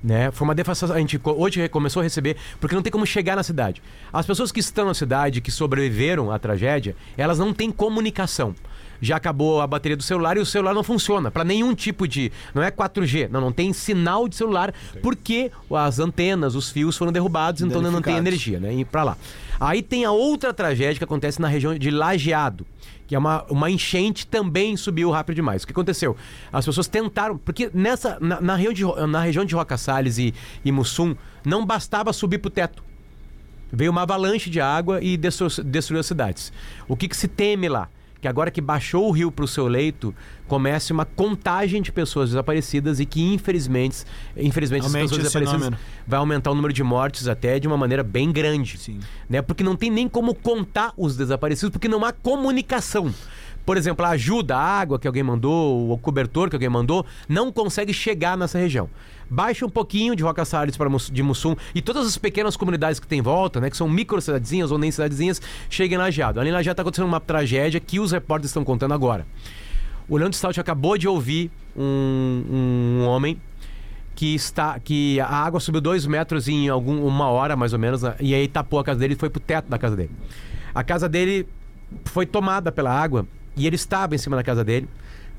Né? 0.03 0.31
Foi 0.33 0.45
uma 0.45 0.55
devastação. 0.55 0.97
A 0.97 0.99
gente 0.99 1.21
hoje 1.25 1.69
começou 1.69 2.01
a 2.01 2.03
receber, 2.03 2.37
porque 2.61 2.75
não 2.75 2.83
tem 2.83 2.91
como 2.91 3.07
chegar 3.07 3.37
na 3.37 3.43
cidade. 3.43 3.81
As 4.13 4.27
pessoas 4.27 4.51
que 4.51 4.61
estão 4.61 4.87
na 4.87 4.95
cidade, 4.95 5.41
que 5.41 5.51
sobreviveram 5.51 6.31
à 6.33 6.39
tragédia, 6.39 6.97
elas 7.17 7.39
não 7.39 7.53
têm 7.53 7.71
comunicação. 7.71 8.55
Já 9.01 9.17
acabou 9.17 9.61
a 9.61 9.67
bateria 9.67 9.97
do 9.97 10.03
celular 10.03 10.37
e 10.37 10.41
o 10.41 10.47
celular 10.47 10.73
não 10.73 10.85
funciona 10.85 11.29
para 11.29 11.43
nenhum 11.43 11.75
tipo 11.75 12.07
de. 12.07 12.31
Não 12.55 12.63
é 12.63 12.71
4G, 12.71 13.29
não, 13.29 13.41
não 13.41 13.53
tem 13.53 13.73
sinal 13.73 14.29
de 14.29 14.37
celular, 14.37 14.73
porque 15.03 15.51
as 15.75 15.99
antenas, 15.99 16.55
os 16.55 16.71
fios 16.71 16.97
foram 16.97 17.11
derrubados, 17.11 17.63
então 17.63 17.83
não 17.83 18.01
tem 18.01 18.17
energia, 18.17 18.61
né? 18.61 18.73
E 18.73 18.85
para 18.85 19.03
lá. 19.03 19.17
Aí 19.59 19.83
tem 19.83 20.05
a 20.05 20.13
outra 20.13 20.55
tragédia 20.55 20.99
que 20.99 21.05
acontece 21.05 21.41
na 21.41 21.49
região 21.49 21.77
de 21.77 21.91
Lajeado, 21.91 22.65
que 23.13 23.17
é 23.17 23.19
uma, 23.19 23.45
uma 23.51 23.71
enchente, 23.71 24.27
também 24.27 24.75
subiu 24.75 25.11
rápido 25.11 25.37
demais. 25.37 25.65
O 25.65 25.67
que 25.67 25.73
aconteceu? 25.75 26.17
As 26.51 26.65
pessoas 26.65 26.89
tentaram, 26.89 27.37
porque 27.37 27.71
nessa 27.75 28.17
na, 28.19 28.41
na 28.41 28.57
região, 28.57 28.95
de, 28.95 29.07
na 29.07 29.21
região 29.21 29.45
de 29.45 29.55
Roca 29.55 29.77
Salles 29.77 30.17
e, 30.17 30.33
e 30.65 30.73
Mussum, 30.73 31.15
não 31.45 31.67
bastava 31.67 32.11
subir 32.15 32.39
pro 32.39 32.51
teto. 32.51 32.83
Veio 33.71 33.91
uma 33.91 34.01
avalanche 34.05 34.49
de 34.49 34.63
água 34.63 35.03
e 35.03 35.19
destruiu, 35.19 35.51
destruiu 35.63 36.01
as 36.01 36.07
cidades. 36.07 36.55
O 36.89 36.97
que, 36.97 37.07
que 37.07 37.15
se 37.15 37.29
teme 37.29 37.69
lá? 37.69 37.91
Que 38.23 38.29
agora 38.29 38.53
que 38.53 38.61
baixou 38.61 39.09
o 39.09 39.11
rio 39.11 39.33
para 39.33 39.45
o 39.45 39.49
seu 39.49 39.67
leito, 39.67 40.15
comece 40.47 40.93
uma 40.93 41.05
contagem 41.05 41.83
de 41.83 41.91
pessoas 41.91 42.31
desaparecidas 42.31 43.01
e 43.01 43.05
que, 43.05 43.21
infelizmente, 43.21 44.05
infelizmente 44.37 44.85
Aumente 44.85 45.07
essas 45.07 45.19
pessoas 45.19 45.23
desaparecidas 45.25 45.65
número. 45.65 45.83
vai 46.07 46.19
aumentar 46.21 46.53
o 46.53 46.55
número 46.55 46.73
de 46.73 46.85
mortes 46.85 47.27
até 47.27 47.59
de 47.59 47.67
uma 47.67 47.77
maneira 47.77 48.05
bem 48.05 48.31
grande. 48.31 48.79
Sim. 48.79 49.01
Né? 49.29 49.43
Porque 49.43 49.65
não 49.65 49.75
tem 49.75 49.91
nem 49.91 50.09
como 50.09 50.37
contar 50.37 50.93
os 50.97 51.17
desaparecidos, 51.17 51.71
porque 51.73 51.89
não 51.89 52.05
há 52.05 52.13
comunicação. 52.13 53.13
Por 53.67 53.77
exemplo, 53.77 54.07
a 54.07 54.11
ajuda, 54.11 54.57
a 54.57 54.61
água 54.61 54.99
que 54.99 55.07
alguém 55.07 55.25
mandou, 55.25 55.91
o 55.91 55.99
cobertor 55.99 56.49
que 56.49 56.57
alguém 56.57 56.69
mandou, 56.69 57.05
não 57.29 57.51
consegue 57.51 57.93
chegar 57.93 58.37
nessa 58.37 58.57
região. 58.57 58.89
Baixa 59.33 59.65
um 59.65 59.71
pouquinho 59.71 60.15
de 60.15 60.23
Roca 60.23 60.45
Salles 60.45 60.77
para 60.77 60.91
de 61.11 61.23
Mussum 61.23 61.57
e 61.75 61.81
todas 61.81 62.07
as 62.07 62.19
pequenas 62.19 62.55
comunidades 62.55 63.01
que 63.01 63.07
tem 63.07 63.21
em 63.21 63.23
volta, 63.23 63.63
né, 63.63 63.71
que 63.71 63.77
são 63.79 63.89
micro 63.89 64.21
cidadezinhas 64.21 64.71
ou 64.71 64.77
nem 64.77 64.91
cidadezinhas, 64.91 65.41
cheguem 65.71 65.95
em 65.95 65.99
Lajeado. 65.99 66.39
Ali 66.39 66.51
em 66.51 66.53
Lajeado 66.53 66.75
está 66.75 66.83
acontecendo 66.83 67.07
uma 67.07 67.19
tragédia 67.19 67.81
que 67.81 67.99
os 67.99 68.13
repórteres 68.13 68.51
estão 68.51 68.63
contando 68.63 68.93
agora. 68.93 69.27
O 70.07 70.19
Leandro 70.19 70.37
Stout 70.37 70.61
acabou 70.61 70.99
de 70.99 71.09
ouvir 71.09 71.51
um, 71.75 72.45
um 73.01 73.07
homem 73.07 73.41
que 74.15 74.35
está 74.35 74.79
que 74.79 75.19
a 75.19 75.27
água 75.27 75.61
subiu 75.61 75.81
dois 75.81 76.07
metros 76.07 76.47
em 76.47 76.69
algum, 76.69 77.03
uma 77.03 77.31
hora 77.31 77.57
mais 77.57 77.73
ou 77.73 77.79
menos 77.79 78.03
né, 78.03 78.15
e 78.21 78.35
aí 78.35 78.47
tapou 78.47 78.81
a 78.81 78.85
casa 78.85 79.01
dele 79.01 79.15
e 79.15 79.17
foi 79.17 79.31
pro 79.31 79.41
teto 79.41 79.67
da 79.67 79.79
casa 79.79 79.97
dele. 79.97 80.11
A 80.75 80.85
casa 80.85 81.09
dele 81.09 81.49
foi 82.05 82.27
tomada 82.27 82.71
pela 82.71 82.91
água 82.91 83.27
e 83.57 83.67
ele 83.67 83.77
estava 83.77 84.15
em 84.15 84.19
cima 84.19 84.37
da 84.37 84.43
casa 84.43 84.63
dele 84.63 84.87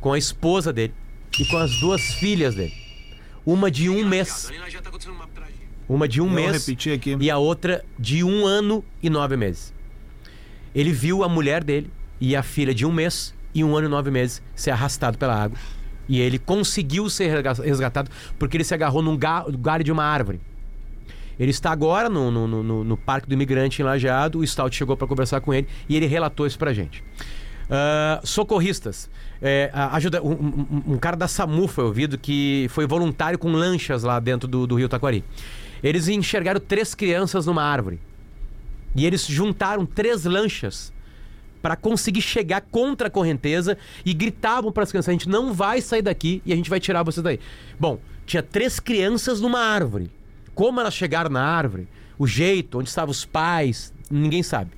com 0.02 0.12
a 0.12 0.18
esposa 0.18 0.74
dele 0.74 0.96
e 1.40 1.46
com 1.46 1.58
as 1.58 1.80
duas 1.80 2.02
filhas 2.16 2.56
dele. 2.56 2.83
Uma 3.46 3.70
de 3.70 3.90
um 3.90 4.06
mês. 4.08 4.50
Uma 5.88 6.08
de 6.08 6.22
um 6.22 6.26
Vou 6.28 6.36
mês 6.36 6.66
repetir 6.66 6.94
aqui. 6.94 7.18
e 7.20 7.30
a 7.30 7.38
outra 7.38 7.84
de 8.00 8.24
um 8.24 8.46
ano 8.46 8.84
e 9.02 9.10
nove 9.10 9.36
meses. 9.36 9.74
Ele 10.74 10.92
viu 10.92 11.24
a 11.24 11.30
mulher 11.30 11.64
dele 11.64 11.92
e 12.20 12.36
a 12.36 12.42
filha 12.44 12.74
de 12.74 12.86
um 12.86 12.92
mês 12.92 13.34
e 13.54 13.64
um 13.64 13.76
ano 13.76 13.88
e 13.88 13.90
nove 13.90 14.10
meses 14.10 14.42
ser 14.56 14.72
arrastado 14.72 15.18
pela 15.18 15.36
água. 15.36 15.58
E 16.08 16.20
ele 16.20 16.40
conseguiu 16.40 17.10
ser 17.10 17.28
resga- 17.30 17.64
resgatado 17.64 18.10
porque 18.40 18.58
ele 18.58 18.64
se 18.64 18.74
agarrou 18.74 19.02
num 19.02 19.18
ga- 19.18 19.46
galho 19.60 19.84
de 19.84 19.92
uma 19.92 20.04
árvore. 20.04 20.40
Ele 21.40 21.52
está 21.52 21.72
agora 21.72 22.10
no, 22.10 22.30
no, 22.32 22.64
no- 22.64 22.84
no- 22.84 22.98
Parque 22.98 23.28
do 23.28 23.34
Imigrante 23.34 23.82
em 23.82 23.86
Lajeado. 23.86 24.40
O 24.40 24.48
Stout 24.48 24.76
chegou 24.76 24.96
para 24.96 25.08
conversar 25.08 25.42
com 25.42 25.54
ele 25.54 25.68
e 25.90 25.96
ele 25.96 26.06
relatou 26.06 26.46
isso 26.48 26.58
pra 26.60 26.72
gente. 26.74 27.04
Ah, 27.70 28.22
socorristas. 28.24 29.10
É, 29.42 29.70
ajuda, 29.74 30.22
um, 30.24 30.32
um- 30.32 30.84
um 30.94 30.98
cara 30.98 31.16
da 31.18 31.28
SAMU 31.28 31.68
foi 31.68 31.84
ouvido 31.84 32.18
que 32.18 32.68
foi 32.70 32.86
voluntário 32.86 33.38
com 33.38 33.52
lanchas 33.52 34.04
lá 34.04 34.20
dentro 34.20 34.48
do, 34.48 34.66
do 34.68 34.76
Rio 34.76 34.88
Taquari. 34.88 35.24
Eles 35.84 36.08
enxergaram 36.08 36.60
três 36.62 36.96
crianças 36.96 37.46
numa 37.46 37.64
árvore. 37.64 38.00
E 38.96 39.06
eles 39.06 39.26
juntaram 39.26 39.86
três 39.86 40.24
lanchas 40.24 40.94
para 41.62 41.76
conseguir 41.76 42.22
chegar 42.22 42.62
contra 42.62 43.08
a 43.08 43.12
correnteza 43.12 43.78
e 44.06 44.14
gritavam 44.14 44.72
para 44.72 44.84
as 44.84 44.92
crianças: 44.92 45.10
a 45.10 45.14
gente 45.14 45.28
não 45.28 45.54
vai 45.54 45.82
sair 45.82 46.02
daqui 46.02 46.42
e 46.46 46.54
a 46.54 46.56
gente 46.56 46.70
vai 46.70 46.80
tirar 46.80 47.04
vocês 47.04 47.24
daí. 47.24 47.40
Bom, 47.80 48.00
tinha 48.26 48.44
três 48.44 48.80
crianças 48.80 49.42
numa 49.42 49.60
árvore. 49.60 50.10
Como 50.54 50.80
elas 50.80 50.94
chegaram 50.94 51.30
na 51.32 51.42
árvore, 51.44 51.88
o 52.18 52.28
jeito, 52.28 52.78
onde 52.80 52.88
estavam 52.88 53.12
os 53.12 53.26
pais, 53.26 53.92
ninguém 54.10 54.44
sabe. 54.44 54.72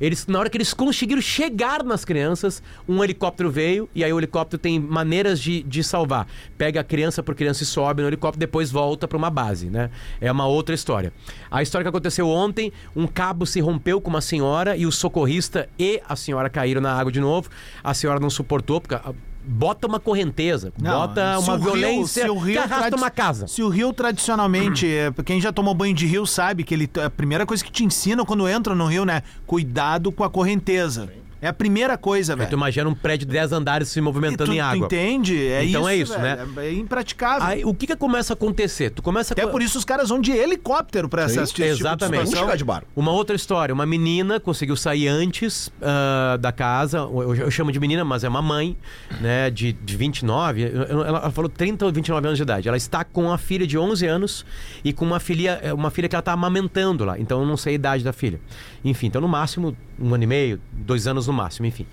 Eles, 0.00 0.26
na 0.26 0.38
hora 0.38 0.50
que 0.50 0.56
eles 0.56 0.72
conseguiram 0.74 1.22
chegar 1.22 1.82
nas 1.82 2.04
crianças, 2.04 2.62
um 2.88 3.02
helicóptero 3.02 3.50
veio 3.50 3.88
e 3.94 4.04
aí 4.04 4.12
o 4.12 4.18
helicóptero 4.18 4.60
tem 4.60 4.78
maneiras 4.78 5.40
de, 5.40 5.62
de 5.62 5.82
salvar. 5.82 6.26
Pega 6.56 6.80
a 6.80 6.84
criança 6.84 7.22
por 7.22 7.34
criança 7.34 7.62
e 7.62 7.66
sobe 7.66 8.02
no 8.02 8.08
helicóptero, 8.08 8.40
depois 8.40 8.70
volta 8.70 9.08
para 9.08 9.16
uma 9.16 9.30
base, 9.30 9.68
né? 9.70 9.90
É 10.20 10.30
uma 10.30 10.46
outra 10.46 10.74
história. 10.74 11.12
A 11.50 11.62
história 11.62 11.84
que 11.84 11.88
aconteceu 11.88 12.28
ontem, 12.28 12.72
um 12.94 13.06
cabo 13.06 13.46
se 13.46 13.60
rompeu 13.60 14.00
com 14.00 14.10
uma 14.10 14.20
senhora 14.20 14.76
e 14.76 14.86
o 14.86 14.92
socorrista 14.92 15.68
e 15.78 16.00
a 16.08 16.16
senhora 16.16 16.48
caíram 16.48 16.80
na 16.80 16.92
água 16.92 17.12
de 17.12 17.20
novo. 17.20 17.48
A 17.82 17.94
senhora 17.94 18.20
não 18.20 18.30
suportou 18.30 18.80
porque 18.80 18.96
bota 19.46 19.86
uma 19.86 20.00
correnteza, 20.00 20.72
Não, 20.80 20.90
bota 20.90 21.38
uma 21.38 21.56
violência 21.56 22.26
rio 22.26 22.52
que 22.52 22.58
arrasta 22.58 22.96
uma 22.96 23.10
casa. 23.10 23.46
Se 23.46 23.62
o 23.62 23.68
rio 23.68 23.92
tradicionalmente, 23.92 24.86
é, 24.86 25.12
quem 25.24 25.40
já 25.40 25.52
tomou 25.52 25.72
banho 25.72 25.94
de 25.94 26.06
rio 26.06 26.26
sabe 26.26 26.64
que 26.64 26.74
ele 26.74 26.90
a 27.04 27.08
primeira 27.08 27.46
coisa 27.46 27.64
que 27.64 27.70
te 27.70 27.84
ensinam 27.84 28.24
quando 28.24 28.48
entra 28.48 28.74
no 28.74 28.86
rio, 28.86 29.04
né? 29.04 29.22
Cuidado 29.46 30.10
com 30.10 30.24
a 30.24 30.30
correnteza. 30.30 31.08
É 31.46 31.50
a 31.50 31.52
primeira 31.52 31.96
coisa, 31.96 32.34
velho. 32.34 32.48
tu 32.50 32.54
imagina 32.54 32.88
um 32.88 32.94
prédio 32.94 33.26
de 33.26 33.32
10 33.32 33.52
andares 33.52 33.88
se 33.88 34.00
movimentando 34.00 34.50
tu, 34.50 34.54
em 34.54 34.58
tu 34.58 34.62
água. 34.64 34.86
entende? 34.86 35.46
É 35.46 35.64
Então 35.64 35.82
isso, 35.82 35.88
é 35.88 35.96
isso, 35.96 36.18
velho. 36.18 36.60
É, 36.60 36.66
é 36.66 36.72
impraticável. 36.72 37.46
Aí 37.46 37.64
o 37.64 37.72
que 37.72 37.86
que 37.86 37.96
começa 37.96 38.32
a 38.32 38.34
acontecer? 38.34 38.90
Tu 38.90 39.02
começa 39.02 39.32
Até 39.32 39.42
a... 39.42 39.48
por 39.48 39.62
isso 39.62 39.78
os 39.78 39.84
caras 39.84 40.08
vão 40.08 40.20
de 40.20 40.32
helicóptero 40.32 41.08
pra 41.08 41.28
Sim, 41.28 41.40
assistir 41.40 41.62
esse 41.62 41.76
tipo 41.76 41.88
de 41.88 41.94
exatamente. 41.94 42.36
Chegar 42.36 42.56
de 42.56 42.64
bar. 42.64 42.84
Uma 42.94 43.12
outra 43.12 43.36
história, 43.36 43.72
uma 43.72 43.86
menina 43.86 44.40
conseguiu 44.40 44.76
sair 44.76 45.08
antes 45.08 45.70
ah, 45.80 46.36
da 46.40 46.50
casa, 46.52 46.98
eu, 46.98 47.34
eu 47.34 47.50
chamo 47.50 47.70
de 47.70 47.78
menina, 47.78 48.04
mas 48.04 48.24
é 48.24 48.28
uma 48.28 48.42
mãe, 48.42 48.76
né, 49.20 49.50
de, 49.50 49.72
de 49.72 49.96
29, 49.96 50.62
eu- 50.62 50.68
eu- 50.68 51.04
ela, 51.04 51.18
ela 51.18 51.30
falou 51.30 51.48
30 51.48 51.84
ou 51.86 51.92
29 51.92 52.26
anos 52.26 52.36
de 52.38 52.42
idade. 52.42 52.66
Ela 52.68 52.76
está 52.76 53.04
com 53.04 53.30
a 53.32 53.38
filha 53.38 53.66
de 53.66 53.78
11 53.78 54.06
anos 54.06 54.44
e 54.84 54.92
com 54.92 55.04
uma 55.04 55.20
filha, 55.20 55.60
eh, 55.62 55.72
uma 55.72 55.90
filha 55.90 56.08
que 56.08 56.14
ela 56.16 56.20
está 56.20 56.32
amamentando 56.32 57.04
lá, 57.04 57.18
então 57.18 57.40
eu 57.40 57.46
não 57.46 57.56
sei 57.56 57.72
a 57.72 57.76
idade 57.76 58.02
da 58.04 58.12
filha. 58.12 58.40
Enfim, 58.84 59.06
então 59.06 59.20
no 59.20 59.28
máximo 59.28 59.76
um 59.98 60.14
ano 60.14 60.24
e 60.24 60.26
meio, 60.26 60.60
dois 60.72 61.06
anos 61.06 61.26
no 61.26 61.32
máximo, 61.36 61.66
enfim. 61.66 61.86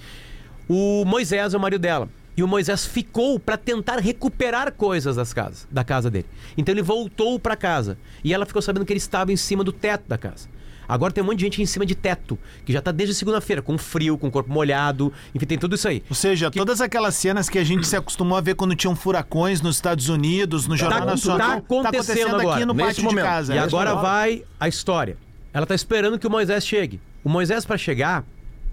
O 0.67 1.03
Moisés 1.05 1.53
é 1.53 1.57
o 1.57 1.59
marido 1.59 1.81
dela. 1.81 2.09
E 2.35 2.41
o 2.41 2.47
Moisés 2.47 2.85
ficou 2.85 3.39
para 3.39 3.57
tentar 3.57 3.99
recuperar 3.99 4.71
coisas 4.71 5.15
das 5.15 5.31
casas, 5.33 5.67
da 5.69 5.83
casa 5.83 6.09
dele. 6.09 6.25
Então 6.57 6.73
ele 6.73 6.81
voltou 6.81 7.39
para 7.39 7.55
casa. 7.55 7.97
E 8.23 8.33
ela 8.33 8.45
ficou 8.45 8.61
sabendo 8.61 8.85
que 8.85 8.91
ele 8.91 8.97
estava 8.97 9.31
em 9.31 9.37
cima 9.37 9.63
do 9.63 9.71
teto 9.71 10.05
da 10.07 10.17
casa. 10.17 10.49
Agora 10.87 11.13
tem 11.13 11.23
um 11.23 11.27
monte 11.27 11.37
de 11.37 11.43
gente 11.45 11.61
em 11.61 11.65
cima 11.65 11.85
de 11.85 11.95
teto, 11.95 12.37
que 12.65 12.73
já 12.73 12.81
tá 12.81 12.91
desde 12.91 13.15
segunda-feira, 13.15 13.61
com 13.61 13.77
frio, 13.77 14.17
com 14.17 14.27
o 14.27 14.31
corpo 14.31 14.51
molhado, 14.51 15.13
enfim, 15.33 15.45
tem 15.45 15.57
tudo 15.57 15.75
isso 15.75 15.87
aí. 15.87 16.03
Ou 16.09 16.15
seja, 16.15 16.51
todas 16.51 16.81
aquelas 16.81 17.15
cenas 17.15 17.49
que 17.49 17.57
a 17.57 17.63
gente 17.63 17.87
se 17.87 17.95
acostumou 17.95 18.37
a 18.37 18.41
ver 18.41 18.55
quando 18.55 18.75
tinham 18.75 18.95
furacões 18.95 19.61
nos 19.61 19.77
Estados 19.77 20.09
Unidos, 20.09 20.67
no 20.67 20.75
Jornal 20.75 20.99
tá 20.99 21.05
Nacional, 21.05 21.57
acontecendo 21.59 22.35
agora, 22.35 22.55
aqui 22.55 22.65
no 22.65 22.73
nesse 22.73 22.87
pátio 22.87 23.01
de 23.01 23.09
momento. 23.09 23.25
casa. 23.25 23.55
E 23.55 23.57
agora 23.57 23.95
vai 23.95 24.43
a 24.59 24.67
história. 24.67 25.17
Ela 25.53 25.65
tá 25.65 25.75
esperando 25.75 26.19
que 26.19 26.27
o 26.27 26.29
Moisés 26.29 26.65
chegue. 26.65 26.99
O 27.23 27.29
Moisés, 27.29 27.63
para 27.63 27.77
chegar, 27.77 28.25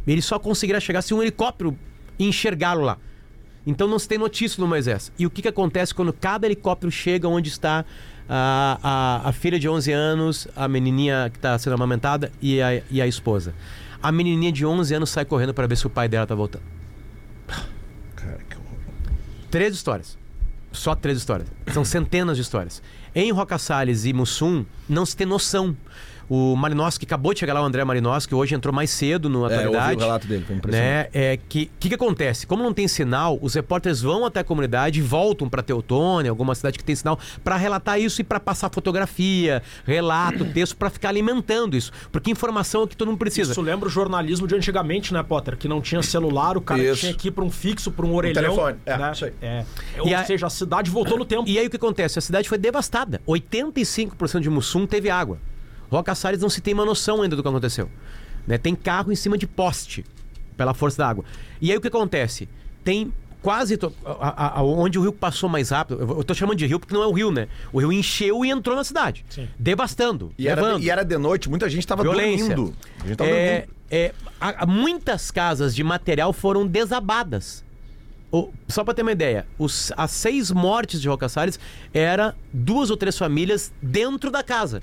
ele 0.06 0.22
só 0.22 0.38
conseguirá 0.38 0.80
chegar 0.80 1.02
se 1.02 1.14
um 1.14 1.22
helicóptero 1.22 1.76
enxergá-lo 2.18 2.82
lá. 2.82 2.98
Então 3.66 3.86
não 3.86 3.98
se 3.98 4.08
tem 4.08 4.18
notícia 4.18 4.58
do 4.58 4.66
Moisés. 4.66 5.12
E 5.18 5.26
o 5.26 5.30
que, 5.30 5.42
que 5.42 5.48
acontece 5.48 5.94
quando 5.94 6.12
cada 6.12 6.46
helicóptero 6.46 6.90
chega 6.90 7.28
onde 7.28 7.48
está 7.48 7.84
a, 8.28 8.78
a, 8.82 9.28
a 9.28 9.32
filha 9.32 9.58
de 9.58 9.68
11 9.68 9.92
anos, 9.92 10.48
a 10.56 10.66
menininha 10.66 11.28
que 11.30 11.38
está 11.38 11.58
sendo 11.58 11.74
amamentada 11.74 12.32
e 12.40 12.60
a, 12.60 12.82
e 12.90 13.02
a 13.02 13.06
esposa? 13.06 13.54
A 14.02 14.10
menininha 14.10 14.50
de 14.50 14.64
11 14.64 14.94
anos 14.94 15.10
sai 15.10 15.24
correndo 15.24 15.52
para 15.52 15.66
ver 15.66 15.76
se 15.76 15.86
o 15.86 15.90
pai 15.90 16.08
dela 16.08 16.26
tá 16.26 16.34
voltando. 16.34 16.64
Cara, 18.16 18.40
que 18.48 18.56
horror. 18.56 18.78
Três 19.50 19.74
histórias. 19.74 20.18
Só 20.72 20.94
três 20.94 21.18
histórias. 21.18 21.48
São 21.72 21.84
centenas 21.84 22.36
de 22.36 22.42
histórias. 22.42 22.82
Em 23.14 23.30
Roca 23.32 23.58
Salles 23.58 24.04
e 24.04 24.12
Mussum, 24.12 24.64
não 24.88 25.04
se 25.04 25.16
tem 25.16 25.26
noção. 25.26 25.76
O 26.32 26.54
Malinowski 26.54 27.04
acabou 27.04 27.34
de 27.34 27.40
chegar 27.40 27.52
lá, 27.54 27.60
o 27.60 27.64
André 27.64 27.84
Malinowski, 27.84 28.32
hoje 28.36 28.54
entrou 28.54 28.72
mais 28.72 28.88
cedo 28.90 29.28
no 29.28 29.40
É, 29.50 29.64
eu 29.64 29.66
ouvi 29.66 29.76
atualidade. 29.76 29.96
o 29.96 30.00
relato 30.06 30.26
dele, 30.28 30.44
foi 30.46 30.54
impressionante. 30.56 30.88
né? 30.88 31.08
É 31.12 31.36
que 31.48 31.68
que, 31.80 31.88
que 31.88 31.94
acontece? 31.96 32.46
Como 32.46 32.62
não 32.62 32.72
tem 32.72 32.86
sinal, 32.86 33.36
os 33.42 33.54
repórteres 33.54 34.00
vão 34.00 34.24
até 34.24 34.38
a 34.38 34.44
comunidade 34.44 35.00
e 35.00 35.02
voltam 35.02 35.48
para 35.48 35.60
Teutônia, 35.60 36.30
alguma 36.30 36.54
cidade 36.54 36.78
que 36.78 36.84
tem 36.84 36.94
sinal, 36.94 37.18
para 37.42 37.56
relatar 37.56 38.00
isso 38.00 38.20
e 38.20 38.24
para 38.24 38.38
passar 38.38 38.70
fotografia, 38.72 39.60
relato, 39.84 40.44
texto, 40.54 40.76
para 40.76 40.88
ficar 40.88 41.08
alimentando 41.08 41.76
isso. 41.76 41.90
Porque 42.12 42.30
informação 42.30 42.84
é 42.84 42.86
que 42.86 42.96
todo 42.96 43.08
mundo 43.08 43.18
precisa. 43.18 43.50
Isso 43.50 43.60
lembra 43.60 43.88
o 43.88 43.90
jornalismo 43.90 44.46
de 44.46 44.54
antigamente, 44.54 45.12
né, 45.12 45.24
Potter? 45.24 45.56
Que 45.56 45.66
não 45.66 45.80
tinha 45.80 46.00
celular, 46.00 46.56
o 46.56 46.60
cara 46.60 46.80
Isso. 46.80 47.00
tinha 47.00 47.12
que 47.14 47.26
ir 47.26 47.30
pra 47.32 47.42
um 47.44 47.50
fixo, 47.50 47.90
pra 47.90 48.06
um 48.06 48.14
orelhão. 48.14 48.40
telefone, 48.40 48.76
é, 48.86 48.96
né? 48.96 49.10
isso 49.12 49.24
aí. 49.24 49.32
É. 49.42 49.64
E 49.96 50.00
Ou 50.00 50.14
a- 50.16 50.24
seja, 50.24 50.46
a 50.46 50.50
cidade 50.50 50.90
voltou 50.92 51.18
no 51.18 51.24
tempo. 51.24 51.42
E 51.48 51.58
aí 51.58 51.66
o 51.66 51.70
que 51.70 51.76
acontece? 51.76 52.20
A 52.20 52.22
cidade 52.22 52.48
foi 52.48 52.56
devastada. 52.56 53.20
85% 53.26 54.40
de 54.40 54.48
Mussum 54.48 54.86
teve 54.86 55.10
água. 55.10 55.38
Roca 55.90 56.14
Salles 56.14 56.40
não 56.40 56.48
se 56.48 56.60
tem 56.60 56.72
uma 56.74 56.84
noção 56.84 57.22
ainda 57.22 57.34
do 57.36 57.42
que 57.42 57.48
aconteceu. 57.48 57.90
Né? 58.46 58.56
Tem 58.58 58.74
carro 58.74 59.12
em 59.12 59.16
cima 59.16 59.36
de 59.36 59.46
poste 59.46 60.04
pela 60.56 60.72
força 60.72 60.98
da 60.98 61.08
água. 61.08 61.24
E 61.60 61.70
aí 61.70 61.76
o 61.76 61.80
que 61.80 61.88
acontece? 61.88 62.48
Tem 62.84 63.12
quase 63.42 63.76
to- 63.76 63.92
a- 64.04 64.28
a- 64.46 64.58
a- 64.60 64.62
onde 64.62 64.98
o 64.98 65.02
rio 65.02 65.12
passou 65.12 65.48
mais 65.48 65.70
rápido. 65.70 66.00
Eu 66.18 66.22
tô 66.24 66.34
chamando 66.34 66.56
de 66.58 66.66
rio 66.66 66.78
porque 66.78 66.94
não 66.94 67.02
é 67.02 67.06
o 67.06 67.12
rio, 67.12 67.30
né? 67.30 67.48
O 67.72 67.78
rio 67.80 67.90
encheu 67.92 68.44
e 68.44 68.50
entrou 68.50 68.76
na 68.76 68.84
cidade, 68.84 69.24
devastando, 69.58 70.32
E 70.38 70.46
era, 70.48 70.60
levando. 70.60 70.82
e 70.82 70.90
era 70.90 71.02
de 71.02 71.16
noite, 71.18 71.48
muita 71.48 71.68
gente 71.68 71.86
tava 71.86 72.02
Violência. 72.02 72.54
dormindo. 72.54 72.74
A 73.02 73.06
gente 73.06 73.16
tava 73.16 73.30
É, 73.30 73.58
dormindo. 73.60 73.74
é, 73.90 74.12
há 74.40 74.66
muitas 74.66 75.30
casas 75.30 75.74
de 75.74 75.82
material 75.82 76.32
foram 76.32 76.66
desabadas. 76.66 77.64
O- 78.32 78.50
só 78.68 78.84
para 78.84 78.94
ter 78.94 79.02
uma 79.02 79.12
ideia, 79.12 79.46
os- 79.58 79.90
as 79.96 80.10
seis 80.12 80.50
mortes 80.52 81.00
de 81.00 81.08
Roca 81.08 81.28
Salles 81.28 81.58
era 81.92 82.34
duas 82.52 82.90
ou 82.90 82.96
três 82.96 83.16
famílias 83.18 83.72
dentro 83.82 84.30
da 84.30 84.42
casa. 84.42 84.82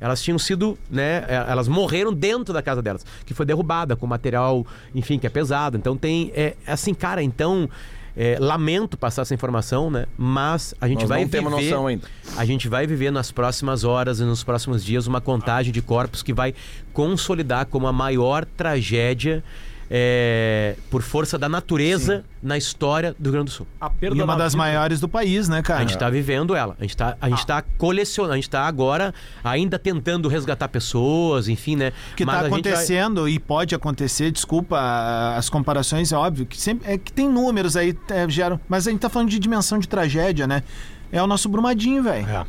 Elas 0.00 0.22
tinham 0.22 0.38
sido, 0.38 0.78
né? 0.90 1.24
é, 1.26 1.44
Elas 1.48 1.68
morreram 1.68 2.12
dentro 2.12 2.52
da 2.52 2.62
casa 2.62 2.82
delas, 2.82 3.04
que 3.24 3.32
foi 3.32 3.46
derrubada 3.46 3.96
com 3.96 4.06
material, 4.06 4.66
enfim, 4.94 5.18
que 5.18 5.26
é 5.26 5.30
pesado. 5.30 5.76
Então 5.76 5.96
tem. 5.96 6.30
É, 6.34 6.54
assim, 6.66 6.92
cara, 6.94 7.22
então. 7.22 7.68
é, 8.16 8.38
lamento 8.40 8.96
passar 8.96 9.22
essa 9.22 9.34
informação, 9.34 9.90
né? 9.90 10.06
Mas 10.16 10.74
a 10.80 10.88
gente 10.88 11.00
Nós 11.00 11.08
vai 11.08 11.22
não 11.22 11.28
temos 11.28 11.54
viver, 11.54 11.70
noção 11.70 11.86
ainda. 11.86 12.08
A 12.36 12.44
gente 12.46 12.66
vai 12.66 12.86
viver 12.86 13.10
nas 13.10 13.30
próximas 13.30 13.84
horas 13.84 14.20
e 14.20 14.24
nos 14.24 14.42
próximos 14.42 14.82
dias 14.82 15.06
uma 15.06 15.20
contagem 15.20 15.70
de 15.70 15.82
corpos 15.82 16.22
que 16.22 16.32
vai 16.32 16.54
consolidar 16.94 17.66
como 17.66 17.86
a 17.86 17.92
maior 17.92 18.46
tragédia 18.46 19.44
é, 19.90 20.76
por 20.90 21.02
força 21.02 21.38
da 21.38 21.48
natureza 21.48 22.24
na 22.42 22.56
história 22.56 23.14
do 23.18 23.24
Rio 23.24 23.32
Grande 23.32 23.46
do 23.46 23.50
Sul. 23.54 23.66
A 23.80 23.88
perda 23.90 24.16
E 24.16 24.22
uma 24.22 24.34
da 24.34 24.44
das 24.44 24.52
vida- 24.52 24.62
maiores 24.64 25.00
do 25.00 25.08
país, 25.08 25.48
né, 25.48 25.62
cara? 25.62 25.80
A 25.80 25.82
gente 25.86 25.98
tá 25.98 26.08
vivendo 26.10 26.54
ela. 26.54 26.76
A 26.78 26.82
gente 26.82 26.96
tá, 26.96 27.16
a 27.20 27.28
gente 27.28 27.46
tá 27.46 27.62
colecionando, 27.78 28.32
a 28.34 28.36
gente 28.36 28.50
tá 28.50 28.62
agora 28.66 29.14
ainda 29.42 29.78
tentando 29.78 30.28
resgatar 30.28 30.68
pessoas, 30.68 31.48
enfim, 31.48 31.76
né? 31.76 31.92
que 32.16 32.24
Mas 32.24 32.34
tá 32.34 32.40
a 32.40 32.44
gente 32.44 32.50
vai- 32.50 32.60
acontecendo 32.60 33.28
e 33.28 33.38
pode 33.38 33.74
acontecer, 33.74 34.30
desculpa 34.30 34.78
as 35.36 35.48
comparações, 35.48 36.12
é 36.12 36.16
óbvio, 36.16 36.46
que 36.46 36.60
sempre 36.60 36.90
é 36.92 36.98
que 36.98 37.12
tem 37.12 37.28
números 37.28 37.76
aí, 37.76 37.96
é, 38.10 38.28
geram, 38.28 38.60
mas 38.68 38.86
a 38.86 38.90
gente 38.90 39.00
tá 39.00 39.08
falando 39.08 39.28
de 39.30 39.38
dimensão 39.38 39.78
de 39.78 39.88
tragédia, 39.88 40.46
né? 40.46 40.62
É 41.12 41.22
o 41.22 41.26
nosso 41.26 41.48
Brumadinho, 41.48 42.02
velho. 42.02 42.26
É. 42.28 42.44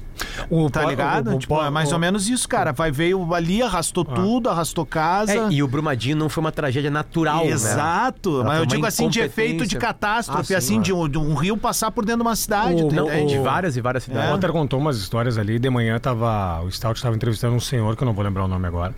O, 0.49 0.69
Tá 0.69 0.83
ligado? 0.85 1.31
o- 1.31 1.35
o- 1.35 1.39
tipo, 1.39 1.61
é 1.61 1.69
mais 1.69 1.91
o- 1.91 1.93
ou 1.93 1.99
menos 1.99 2.27
isso, 2.27 2.49
cara. 2.49 2.71
Vai 2.71 2.91
veio 2.91 3.33
ali, 3.33 3.61
arrastou 3.61 4.03
tudo, 4.03 4.49
arrastou 4.49 4.85
casa. 4.85 5.31
É, 5.31 5.51
e 5.51 5.61
o 5.61 5.67
Brumadinho 5.67 6.15
não 6.17 6.27
foi 6.27 6.41
uma 6.41 6.51
tragédia 6.51 6.89
natural, 6.89 7.45
né? 7.45 7.51
Exato, 7.51 8.35
Ela 8.35 8.43
mas 8.45 8.59
eu 8.59 8.65
digo 8.65 8.85
assim 8.85 9.07
de 9.09 9.19
efeito 9.19 9.65
de 9.67 9.77
catástrofe, 9.77 10.41
Ah, 10.41 10.61
sim, 10.61 10.75
assim, 10.75 10.79
é. 10.79 10.81
de 10.81 10.91
um, 10.93 11.07
de 11.07 11.17
um 11.19 11.35
rio 11.35 11.55
passar 11.55 11.91
por 11.91 12.03
dentro 12.03 12.21
de 12.23 12.27
uma 12.27 12.35
cidade, 12.35 12.83
O- 12.83 12.91
não? 12.91 13.25
De 13.27 13.37
o- 13.37 13.43
várias 13.43 13.77
e 13.77 13.81
várias 13.81 14.03
O 14.03 14.07
cidades. 14.07 14.29
Walter 14.29 14.51
contou 14.51 14.79
umas 14.79 14.97
histórias 14.97 15.37
ali. 15.37 15.59
De 15.59 15.69
manhã 15.69 15.99
tava. 15.99 16.61
O 16.61 16.71
Stout 16.71 16.97
estava 16.97 17.15
entrevistando 17.15 17.55
um 17.55 17.59
senhor, 17.59 17.95
que 17.95 18.01
eu 18.03 18.05
não 18.05 18.13
vou 18.13 18.23
lembrar 18.23 18.43
o 18.45 18.47
nome 18.47 18.65
agora. 18.67 18.93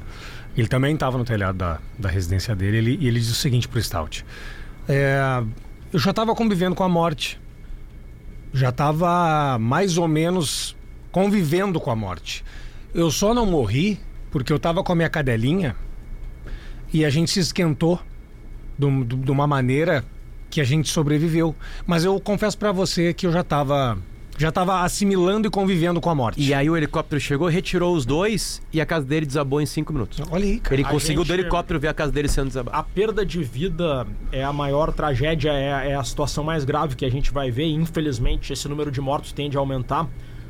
Ele 0.58 0.68
também 0.68 0.94
estava 0.94 1.18
no 1.18 1.24
telhado 1.26 1.58
da, 1.58 1.80
da 1.98 2.10
residência 2.10 2.56
dele 2.56 2.78
ele- 2.78 2.98
e 3.02 3.08
ele 3.08 3.20
disse 3.20 3.32
o 3.34 3.36
seguinte 3.36 3.68
pro 3.68 3.82
Stout: 3.82 4.26
é, 4.88 5.44
Eu 5.92 6.00
já 6.00 6.12
estava 6.12 6.34
convivendo 6.36 6.76
com 6.76 6.84
a 6.84 6.90
morte. 6.90 7.40
Já 8.54 8.70
estava 8.70 9.58
mais 9.60 9.98
ou 9.98 10.08
menos 10.08 10.76
convivendo 11.12 11.80
com 11.80 11.92
a 11.92 11.96
morte. 11.96 12.44
Eu 12.94 13.12
só 13.12 13.34
não 13.34 13.46
morri 13.46 14.00
porque 14.32 14.52
eu 14.52 14.58
estava 14.58 14.84
com 14.84 14.92
a 14.92 14.96
minha 14.96 15.10
cadelinha 15.10 15.76
e 16.94 17.06
a 17.06 17.10
gente 17.10 17.30
se 17.32 17.40
esquentou 17.40 18.00
de, 18.78 19.04
de- 19.06 19.32
uma 19.32 19.46
maneira 19.48 20.04
que 20.50 20.60
a 20.60 20.64
gente 20.64 20.90
sobreviveu. 20.90 21.56
Mas 21.86 22.04
eu 22.04 22.20
confesso 22.20 22.58
pra 22.58 22.72
você 22.72 23.14
que 23.14 23.28
eu 23.28 23.32
já 23.32 23.44
tava 23.44 23.98
já 24.40 24.52
tava 24.52 24.82
assimilando 24.84 25.48
e 25.48 25.52
convivendo 25.52 26.00
com 26.00 26.10
a 26.10 26.16
morte. 26.16 26.42
E 26.42 26.54
aí 26.54 26.70
o 26.70 26.78
helicóptero 26.78 27.20
chegou, 27.20 27.48
retirou 27.50 27.94
os 27.94 28.06
dois 28.06 28.62
e 28.72 28.80
a 28.80 28.86
casa 28.86 29.06
dele 29.06 29.26
desabou 29.26 29.60
em 29.60 29.66
cinco 29.66 29.92
minutos. 29.92 30.20
Olha 30.32 30.46
aí, 30.46 30.60
cara. 30.60 30.76
Ele 30.76 30.84
A 30.86 30.90
conseguiu 30.90 31.24
do 31.24 31.28
gente- 31.28 31.42
helicóptero 31.42 31.78
ver 31.80 31.90
a 31.90 31.94
casa 31.94 32.12
dele 32.12 32.30
sendo 32.30 32.48
desabada. 32.48 32.78
A 32.78 32.82
perda 32.82 33.26
de 33.26 33.44
vida 33.44 34.08
é 34.32 34.42
a 34.44 34.54
maior 34.54 34.94
tragédia, 34.94 35.52
é, 35.52 35.90
é 35.92 35.96
a 35.96 36.04
situação 36.06 36.42
mais 36.44 36.64
grave 36.64 36.96
que 36.96 37.04
a 37.04 37.12
gente 37.12 37.32
vai 37.34 37.52
ver. 37.52 37.66
E, 37.66 37.74
infelizmente, 37.74 38.54
esse 38.54 38.68
número 38.70 38.90
de 38.90 39.02
mortos 39.02 39.34
tende 39.34 39.58
a 39.58 39.60
aumentar. 39.60 40.08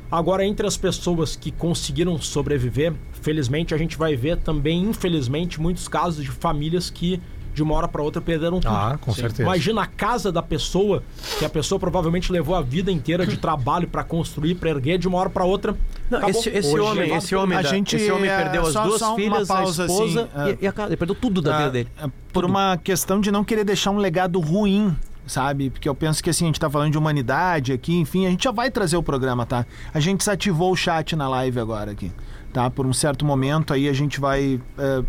Agora, 0.08 0.44
entre 0.46 0.66
as 0.66 0.76
pessoas 0.76 1.34
que 1.34 1.50
conseguiram 1.50 2.16
sobreviver, 2.20 2.92
felizmente 3.22 3.74
a 3.74 3.78
gente 3.78 3.96
vai 3.98 4.14
ver 4.16 4.36
também, 4.38 4.82
infelizmente, 4.84 5.60
muitos 5.60 5.88
casos 5.88 6.24
de 6.24 6.30
famílias 6.30 6.90
que 6.90 7.20
de 7.54 7.62
uma 7.62 7.74
hora 7.74 7.88
para 7.88 8.02
outra 8.02 8.20
perderam 8.22 8.60
tudo. 8.60 8.72
Ah, 8.74 8.98
com 9.00 9.12
certeza. 9.12 9.42
Imagina 9.42 9.82
a 9.82 9.86
casa 9.86 10.30
da 10.30 10.42
pessoa, 10.42 11.02
que 11.38 11.44
a 11.44 11.48
pessoa 11.48 11.78
provavelmente 11.78 12.30
levou 12.32 12.54
a 12.54 12.62
vida 12.62 12.90
inteira 12.92 13.26
de 13.26 13.36
trabalho 13.38 13.88
para 13.88 14.04
construir, 14.04 14.54
para 14.54 14.70
erguer, 14.70 14.98
de 14.98 15.08
uma 15.08 15.18
hora 15.18 15.30
para 15.30 15.44
outra. 15.44 15.76
Não, 16.10 16.28
esse, 16.28 16.48
esse 16.48 16.68
Hoje, 16.68 16.80
homem, 16.80 17.04
levado 17.04 17.18
esse 17.18 17.34
homem, 17.34 17.58
A 17.58 17.62
da- 17.62 17.68
gente, 17.68 17.96
esse 17.96 18.10
homem 18.10 18.30
é, 18.30 18.36
perdeu 18.42 18.62
as 18.62 18.72
só- 18.72 18.84
duas 18.84 18.98
só 18.98 19.14
filhas, 19.16 19.48
pausa, 19.48 19.82
a 19.82 19.86
esposa 19.86 20.28
assim, 20.34 20.56
e, 20.60 20.64
e 20.64 20.66
a 20.66 20.72
casa. 20.72 20.88
Ele 20.90 20.96
perdeu 20.96 21.14
tudo 21.14 21.40
da 21.42 21.54
Ah, 21.54 21.58
vida 21.58 21.70
dele. 21.70 21.88
é, 22.02 22.06
Por 22.32 22.44
uma 22.44 22.76
questão 22.76 23.20
de 23.20 23.30
não 23.30 23.42
querer 23.44 23.64
deixar 23.64 23.90
um 23.90 23.98
legado 23.98 24.38
ruim, 24.40 24.96
sabe? 25.26 25.70
Porque 25.70 25.88
eu 25.88 25.94
penso 25.94 26.22
que 26.22 26.30
assim, 26.30 26.44
a 26.44 26.48
gente 26.48 26.60
tá 26.60 26.68
falando 26.70 26.92
de 26.92 26.98
humanidade 26.98 27.72
aqui, 27.72 27.94
enfim, 27.96 28.26
a 28.26 28.30
gente 28.30 28.44
já 28.44 28.50
vai 28.52 28.70
trazer 28.70 28.96
o 28.96 29.02
programa, 29.02 29.44
tá? 29.46 29.66
A 29.92 30.00
gente 30.00 30.18
desativou 30.18 30.72
o 30.72 30.76
chat 30.76 31.14
na 31.16 31.28
live 31.28 31.58
agora 31.60 31.90
aqui, 31.92 32.10
tá? 32.52 32.68
Por 32.70 32.86
um 32.86 32.92
certo 32.92 33.24
momento 33.24 33.72
aí 33.74 33.88
a 33.88 33.92
gente 33.92 34.18
vai. 34.20 34.60
É, 34.78 35.02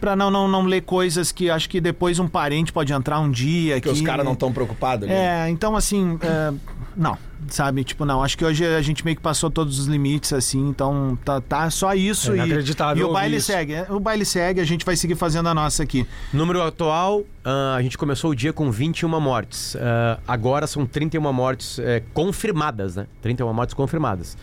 Pra 0.00 0.14
não, 0.14 0.30
não, 0.30 0.46
não 0.46 0.62
ler 0.62 0.82
coisas 0.82 1.32
que 1.32 1.50
acho 1.50 1.68
que 1.68 1.80
depois 1.80 2.18
um 2.18 2.28
parente 2.28 2.72
pode 2.72 2.92
entrar 2.92 3.18
um 3.18 3.30
dia 3.30 3.74
Porque 3.76 3.88
aqui. 3.88 3.98
os 3.98 4.04
caras 4.04 4.24
não 4.24 4.34
estão 4.34 4.52
preocupados. 4.52 5.08
É, 5.08 5.48
então 5.48 5.74
assim, 5.74 6.18
é, 6.22 6.52
não, 6.96 7.16
sabe? 7.48 7.84
Tipo, 7.84 8.04
não, 8.04 8.22
acho 8.22 8.36
que 8.36 8.44
hoje 8.44 8.64
a 8.64 8.80
gente 8.80 9.04
meio 9.04 9.16
que 9.16 9.22
passou 9.22 9.50
todos 9.50 9.78
os 9.78 9.86
limites, 9.86 10.32
assim, 10.32 10.68
então 10.68 11.18
tá, 11.24 11.40
tá 11.40 11.70
só 11.70 11.94
isso. 11.94 12.32
É 12.32 12.34
e, 12.34 12.38
inacreditável 12.38 13.00
e 13.00 13.04
o 13.04 13.08
ouvir 13.08 13.20
baile 13.20 13.36
isso. 13.36 13.46
segue, 13.46 13.74
é, 13.74 13.86
o 13.90 14.00
baile 14.00 14.24
segue, 14.24 14.60
a 14.60 14.64
gente 14.64 14.84
vai 14.84 14.96
seguir 14.96 15.14
fazendo 15.14 15.48
a 15.48 15.54
nossa 15.54 15.82
aqui. 15.82 16.06
Número 16.32 16.62
atual, 16.62 17.24
ah, 17.44 17.74
a 17.76 17.82
gente 17.82 17.98
começou 17.98 18.30
o 18.30 18.34
dia 18.34 18.52
com 18.52 18.70
21 18.70 19.20
mortes. 19.20 19.76
Ah, 19.76 20.18
agora 20.26 20.66
são 20.66 20.86
31 20.86 21.32
mortes 21.32 21.78
eh, 21.78 22.02
confirmadas, 22.12 22.96
né? 22.96 23.06
31 23.22 23.52
mortes 23.52 23.74
confirmadas. 23.74 24.36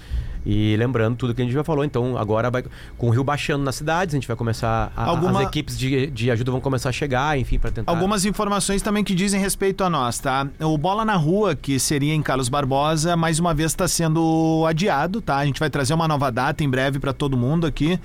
E 0.45 0.75
lembrando 0.77 1.15
tudo 1.15 1.33
que 1.33 1.41
a 1.41 1.45
gente 1.45 1.53
já 1.53 1.63
falou, 1.63 1.85
então 1.85 2.17
agora 2.17 2.51
vai 2.51 2.63
com 2.97 3.07
o 3.07 3.09
rio 3.09 3.23
baixando 3.23 3.63
nas 3.63 3.75
cidades, 3.75 4.13
a 4.13 4.17
gente 4.17 4.27
vai 4.27 4.35
começar 4.35 4.91
a, 4.95 5.05
Alguma- 5.05 5.39
as 5.41 5.47
equipes 5.47 5.77
de, 5.77 6.07
de 6.07 6.29
ajuda 6.29 6.51
vão 6.51 6.59
começar 6.59 6.89
a 6.89 6.91
chegar, 6.91 7.37
enfim, 7.39 7.57
para 7.57 7.71
tentar 7.71 7.89
Algumas 7.91 8.25
informações 8.25 8.81
também 8.81 9.03
que 9.03 9.15
dizem 9.15 9.39
respeito 9.39 9.83
a 9.83 9.89
nós, 9.89 10.19
tá? 10.19 10.45
O 10.59 10.77
Bola 10.77 11.05
na 11.05 11.15
Rua, 11.15 11.55
que 11.55 11.79
seria 11.79 12.13
em 12.13 12.21
Carlos 12.21 12.49
Barbosa, 12.49 13.15
mais 13.15 13.39
uma 13.39 13.53
vez 13.53 13.71
está 13.71 13.87
sendo 13.87 14.65
adiado, 14.67 15.21
tá? 15.21 15.37
A 15.37 15.45
gente 15.45 15.59
vai 15.59 15.69
trazer 15.69 15.93
uma 15.93 16.07
nova 16.07 16.29
data 16.31 16.63
em 16.63 16.69
breve 16.69 16.99
para 16.99 17.13
todo 17.13 17.37
mundo 17.37 17.65
aqui. 17.65 17.97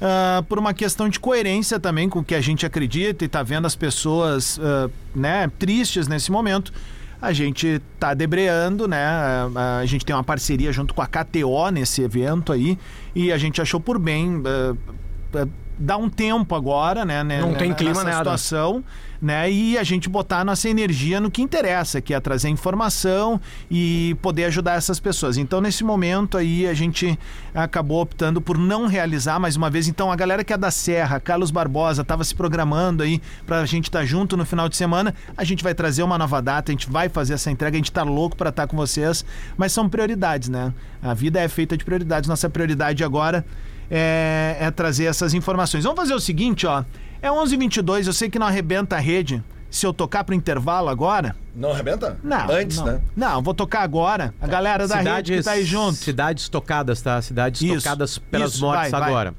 ah, 0.00 0.42
por 0.48 0.58
uma 0.58 0.72
questão 0.72 1.08
de 1.08 1.18
coerência 1.20 1.78
também 1.80 2.08
com 2.08 2.20
o 2.20 2.24
que 2.24 2.34
a 2.34 2.40
gente 2.40 2.64
acredita 2.64 3.24
e 3.24 3.28
tá 3.28 3.42
vendo 3.42 3.66
as 3.66 3.74
pessoas 3.76 4.58
ah, 4.62 4.88
né, 5.14 5.50
tristes 5.58 6.06
nesse 6.08 6.30
momento. 6.32 6.72
A 7.20 7.32
gente 7.32 7.80
tá 7.98 8.14
debreando, 8.14 8.88
né? 8.88 9.04
A, 9.04 9.78
a 9.78 9.86
gente 9.86 10.04
tem 10.04 10.14
uma 10.14 10.24
parceria 10.24 10.72
junto 10.72 10.94
com 10.94 11.02
a 11.02 11.06
KTO 11.06 11.70
nesse 11.70 12.02
evento 12.02 12.52
aí 12.52 12.78
e 13.14 13.30
a 13.30 13.38
gente 13.38 13.60
achou 13.60 13.80
por 13.80 13.98
bem 13.98 14.42
ah, 14.44 15.46
dar 15.80 15.96
um 15.96 16.10
tempo 16.10 16.54
agora, 16.54 17.06
né? 17.06 17.24
né, 17.24 17.40
Não 17.40 17.54
tem 17.54 17.70
nessa 17.70 17.78
clima 17.78 18.04
nada. 18.04 18.18
situação, 18.18 18.84
né? 19.20 19.50
E 19.50 19.78
a 19.78 19.82
gente 19.82 20.08
botar 20.10 20.44
nossa 20.44 20.68
energia 20.68 21.18
no 21.18 21.30
que 21.30 21.40
interessa, 21.40 22.02
que 22.02 22.12
é 22.12 22.20
trazer 22.20 22.50
informação 22.50 23.40
e 23.70 24.14
poder 24.20 24.44
ajudar 24.44 24.74
essas 24.74 25.00
pessoas. 25.00 25.38
Então, 25.38 25.60
nesse 25.60 25.82
momento 25.82 26.36
aí, 26.36 26.66
a 26.66 26.74
gente 26.74 27.18
acabou 27.54 28.02
optando 28.02 28.40
por 28.42 28.58
não 28.58 28.86
realizar 28.86 29.40
mais 29.40 29.56
uma 29.56 29.70
vez. 29.70 29.88
Então, 29.88 30.12
a 30.12 30.16
galera 30.16 30.44
que 30.44 30.52
é 30.52 30.56
da 30.58 30.70
Serra, 30.70 31.18
Carlos 31.18 31.50
Barbosa, 31.50 32.02
estava 32.02 32.22
se 32.24 32.34
programando 32.34 33.02
aí 33.02 33.20
pra 33.46 33.64
gente 33.64 33.84
estar 33.84 34.04
junto 34.04 34.36
no 34.36 34.44
final 34.44 34.68
de 34.68 34.76
semana. 34.76 35.14
A 35.34 35.44
gente 35.44 35.64
vai 35.64 35.74
trazer 35.74 36.02
uma 36.02 36.18
nova 36.18 36.42
data, 36.42 36.70
a 36.70 36.74
gente 36.74 36.90
vai 36.90 37.08
fazer 37.08 37.34
essa 37.34 37.50
entrega, 37.50 37.74
a 37.76 37.78
gente 37.78 37.92
tá 37.92 38.02
louco 38.02 38.36
para 38.36 38.50
estar 38.50 38.66
com 38.66 38.76
vocês, 38.76 39.24
mas 39.56 39.72
são 39.72 39.88
prioridades, 39.88 40.50
né? 40.50 40.74
A 41.02 41.14
vida 41.14 41.40
é 41.40 41.48
feita 41.48 41.74
de 41.74 41.84
prioridades. 41.84 42.28
Nossa 42.28 42.50
prioridade 42.50 43.02
agora 43.02 43.44
é, 43.90 44.56
é 44.60 44.70
trazer 44.70 45.04
essas 45.04 45.34
informações. 45.34 45.84
Vamos 45.84 45.98
fazer 45.98 46.14
o 46.14 46.20
seguinte, 46.20 46.66
ó. 46.66 46.84
É 47.20 47.28
11h22, 47.28 48.06
eu 48.06 48.12
sei 48.12 48.30
que 48.30 48.38
não 48.38 48.46
arrebenta 48.46 48.96
a 48.96 48.98
rede. 48.98 49.42
Se 49.70 49.86
eu 49.86 49.92
tocar 49.92 50.24
pro 50.24 50.34
intervalo 50.34 50.88
agora. 50.88 51.36
Não 51.54 51.70
arrebenta? 51.70 52.18
Não. 52.24 52.50
Antes, 52.50 52.78
não. 52.78 52.86
né? 52.86 53.00
Não, 53.14 53.42
vou 53.42 53.54
tocar 53.54 53.82
agora. 53.82 54.34
A 54.40 54.46
galera 54.46 54.88
da 54.88 54.96
rede 54.96 55.36
que 55.36 55.42
tá 55.42 55.52
aí 55.52 55.64
junto. 55.64 55.94
Cidades 55.94 56.48
tocadas, 56.48 57.00
tá? 57.00 57.22
Cidades 57.22 57.62
Isso, 57.62 57.76
tocadas 57.76 58.18
pelas 58.18 58.54
isso, 58.54 58.64
mortes 58.64 58.90
vai, 58.90 59.00
vai. 59.00 59.08
agora. 59.10 59.34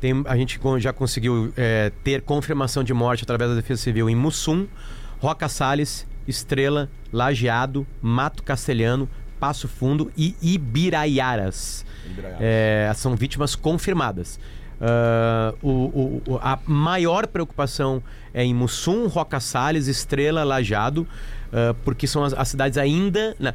Tem, 0.00 0.24
a 0.26 0.36
gente 0.36 0.58
já 0.78 0.92
conseguiu 0.92 1.52
é, 1.56 1.92
ter 2.02 2.20
confirmação 2.22 2.82
de 2.82 2.92
morte 2.92 3.22
através 3.22 3.50
da 3.50 3.56
Defesa 3.56 3.80
Civil 3.80 4.10
em 4.10 4.16
Mussum, 4.16 4.66
Roca 5.20 5.48
Salles, 5.48 6.04
Estrela, 6.26 6.90
Lajeado, 7.12 7.86
Mato 8.02 8.42
Castelhano, 8.42 9.08
Passo 9.38 9.68
Fundo 9.68 10.10
e 10.16 10.34
Ibiraiaras. 10.42 11.85
É, 12.40 12.92
são 12.94 13.14
vítimas 13.16 13.54
confirmadas. 13.54 14.38
Ah, 14.80 15.54
o- 15.62 16.20
o- 16.26 16.38
a 16.42 16.58
maior 16.66 17.26
preocupação 17.26 18.02
é 18.34 18.44
em 18.44 18.52
Mussum, 18.54 19.06
Roca 19.06 19.40
Salles, 19.40 19.86
Estrela, 19.88 20.44
Lajado, 20.44 21.06
ah, 21.52 21.74
porque 21.84 22.06
são 22.06 22.22
as, 22.22 22.34
as 22.34 22.48
cidades 22.48 22.76
ainda. 22.76 23.34
né, 23.40 23.54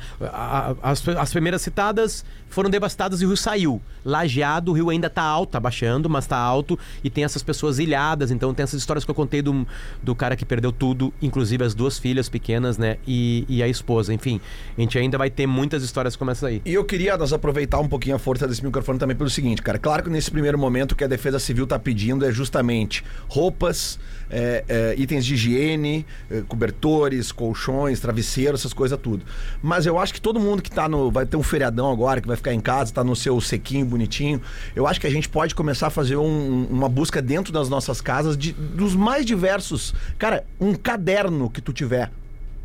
as, 0.82 1.08
as 1.08 1.32
primeiras 1.32 1.62
citadas 1.62 2.26
foram 2.52 2.70
devastadas 2.70 3.22
e 3.22 3.26
o 3.26 3.30
rio 3.30 3.38
saiu. 3.38 3.82
Lajeado, 4.06 4.72
o 4.72 4.74
rio 4.74 4.90
ainda 4.90 5.08
está 5.08 5.24
alto, 5.24 5.50
está 5.50 5.60
baixando, 5.60 6.10
mas 6.10 6.26
está 6.26 6.38
alto 6.38 6.78
e 7.04 7.10
tem 7.10 7.24
essas 7.24 7.42
pessoas 7.42 7.80
ilhadas. 7.80 8.32
Então 8.32 8.54
tem 8.54 8.64
essas 8.64 8.80
histórias 8.80 9.04
que 9.04 9.12
eu 9.12 9.16
contei 9.16 9.42
do, 9.42 9.66
do 10.04 10.14
cara 10.14 10.36
que 10.36 10.46
perdeu 10.46 10.72
tudo, 10.72 11.14
inclusive 11.22 11.64
as 11.64 11.74
duas 11.74 11.98
filhas 11.98 12.30
pequenas, 12.30 12.78
né? 12.78 12.98
E, 13.08 13.46
e 13.48 13.64
a 13.64 13.68
esposa. 13.68 14.14
Enfim, 14.14 14.40
a 14.78 14.82
gente 14.82 14.98
ainda 14.98 15.18
vai 15.18 15.30
ter 15.30 15.48
muitas 15.48 15.84
histórias 15.84 16.16
como 16.16 16.32
essa 16.32 16.48
aí. 16.48 16.62
E 16.66 16.74
eu 16.74 16.84
queria 16.84 17.18
nós 17.18 17.34
aproveitar 17.34 17.80
um 17.80 17.88
pouquinho 17.88 18.16
a 18.16 18.20
força 18.20 18.48
desse 18.48 18.64
microfone 18.64 19.00
também 19.00 19.16
pelo 19.16 19.30
seguinte, 19.30 19.62
cara. 19.62 19.80
Claro 19.80 20.04
que 20.04 20.10
nesse 20.10 20.30
primeiro 20.30 20.58
momento 20.58 20.92
o 20.92 20.96
que 20.96 21.04
a 21.04 21.08
Defesa 21.08 21.40
Civil 21.40 21.64
está 21.64 21.80
pedindo 21.80 22.26
é 22.26 22.32
justamente 22.32 23.04
roupas, 23.28 24.00
é, 24.30 24.64
é, 24.68 24.96
itens 24.98 25.26
de 25.26 25.34
higiene, 25.34 26.06
é, 26.30 26.42
cobertores, 26.42 27.32
colchões 27.32 27.62
colchões, 27.72 28.00
travesseiro, 28.00 28.56
essas 28.56 28.74
coisas 28.74 28.98
tudo. 29.02 29.26
Mas 29.62 29.86
eu 29.86 29.98
acho 30.00 30.14
que 30.14 30.22
todo 30.22 30.40
mundo 30.40 30.62
que 30.62 30.72
tá 30.72 30.88
no. 30.88 31.12
Vai 31.12 31.26
ter 31.26 31.38
um 31.38 31.44
feriadão 31.44 31.92
agora, 31.92 32.22
que 32.22 32.28
vai 32.28 32.38
ficar 32.42 32.54
em 32.54 32.60
casa, 32.60 32.94
tá 32.94 33.04
no 33.04 33.16
seu 33.16 33.40
sequinho, 33.40 33.86
bonitinho. 33.86 34.42
Eu 34.76 34.86
acho 34.88 35.00
que 35.00 35.08
a 35.08 35.12
gente 35.12 35.30
pode 35.30 35.56
começar 35.56 35.88
a 35.88 35.90
fazer 35.90 36.18
um- 36.18 36.66
uma 36.70 36.90
busca 36.90 37.22
dentro 37.22 37.54
das 37.54 37.70
nossas 37.70 38.02
casas 38.02 38.38
de, 38.38 38.52
dos 38.52 38.96
mais 38.96 39.26
diversos. 39.26 39.94
Cara, 40.18 40.44
um 40.60 40.74
caderno 40.74 41.50
que 41.50 41.62
tu 41.62 41.72
tiver 41.72 42.12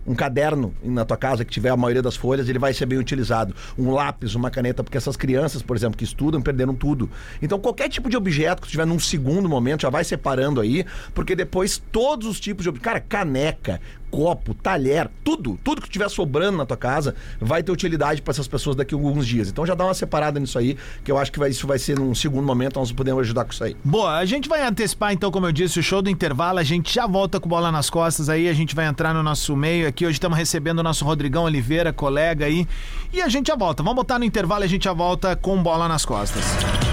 um 0.08 0.14
caderno 0.14 0.72
na 0.84 1.04
tua 1.04 1.16
casa 1.16 1.44
que 1.44 1.50
tiver 1.50 1.70
a 1.70 1.76
maioria 1.76 2.00
das 2.00 2.14
folhas, 2.14 2.48
ele 2.48 2.60
vai 2.60 2.72
ser 2.72 2.86
bem 2.86 2.96
utilizado. 2.96 3.52
Um 3.76 3.90
lápis, 3.90 4.36
uma 4.36 4.52
caneta, 4.52 4.84
porque 4.84 4.96
essas 4.96 5.16
crianças, 5.16 5.62
por 5.62 5.76
exemplo, 5.76 5.96
que 5.98 6.04
estudam, 6.04 6.40
perderam 6.40 6.76
tudo. 6.76 7.10
Então, 7.42 7.58
qualquer 7.58 7.88
tipo 7.88 8.08
de 8.08 8.16
objeto 8.16 8.62
que 8.62 8.68
tu 8.68 8.70
tiver 8.70 8.86
num 8.86 9.00
segundo 9.00 9.48
momento, 9.48 9.82
já 9.82 9.90
vai 9.90 10.04
separando 10.04 10.60
aí, 10.60 10.86
porque 11.12 11.34
depois 11.34 11.82
todos 11.90 12.28
os 12.28 12.38
tipos 12.38 12.64
de. 12.64 12.70
Cara, 12.74 13.00
caneca, 13.00 13.80
copo, 14.16 14.54
talher, 14.54 15.10
tudo, 15.22 15.58
tudo 15.62 15.82
que 15.82 15.90
tiver 15.90 16.08
sobrando 16.08 16.56
na 16.56 16.64
tua 16.64 16.76
casa 16.76 17.14
vai 17.38 17.62
ter 17.62 17.70
utilidade 17.70 18.22
para 18.22 18.30
essas 18.32 18.48
pessoas 18.48 18.74
daqui 18.74 18.94
a 18.94 18.96
alguns 18.96 19.26
dias. 19.26 19.48
Então 19.50 19.66
já 19.66 19.74
dá 19.74 19.84
uma 19.84 19.92
separada 19.92 20.40
nisso 20.40 20.58
aí, 20.58 20.74
que 21.04 21.12
eu 21.12 21.18
acho 21.18 21.30
que 21.30 21.38
vai- 21.38 21.50
isso 21.50 21.66
vai 21.66 21.78
ser 21.78 21.98
num 21.98 22.14
segundo 22.14 22.46
momento, 22.46 22.78
nós 22.80 22.90
podemos 22.92 23.20
ajudar 23.20 23.44
com 23.44 23.52
isso 23.52 23.62
aí. 23.62 23.76
Boa, 23.84 24.16
a 24.16 24.24
gente 24.24 24.48
vai 24.48 24.62
antecipar 24.66 25.12
então, 25.12 25.30
como 25.30 25.44
eu 25.46 25.52
disse, 25.52 25.78
o 25.78 25.82
show 25.82 26.00
do 26.00 26.08
intervalo. 26.08 26.58
A 26.58 26.62
gente 26.62 26.94
já 26.94 27.06
volta 27.06 27.38
com 27.38 27.46
bola 27.46 27.70
nas 27.70 27.90
costas 27.90 28.30
aí. 28.30 28.48
A 28.48 28.54
gente 28.54 28.74
vai 28.74 28.86
entrar 28.86 29.12
no 29.12 29.22
nosso 29.22 29.54
meio 29.54 29.86
aqui. 29.86 30.06
Hoje 30.06 30.14
estamos 30.14 30.38
recebendo 30.38 30.78
o 30.78 30.82
nosso 30.82 31.04
Rodrigão 31.04 31.44
Oliveira, 31.44 31.92
colega 31.92 32.46
aí. 32.46 32.66
E 33.12 33.20
a 33.20 33.28
gente 33.28 33.48
já 33.48 33.56
volta. 33.56 33.82
Vamos 33.82 33.96
botar 33.96 34.18
no 34.18 34.24
intervalo 34.24 34.62
e 34.62 34.66
a 34.66 34.68
gente 34.68 34.84
já 34.84 34.92
volta 34.94 35.36
com 35.36 35.62
bola 35.62 35.86
nas 35.88 36.04
costas. 36.06 36.85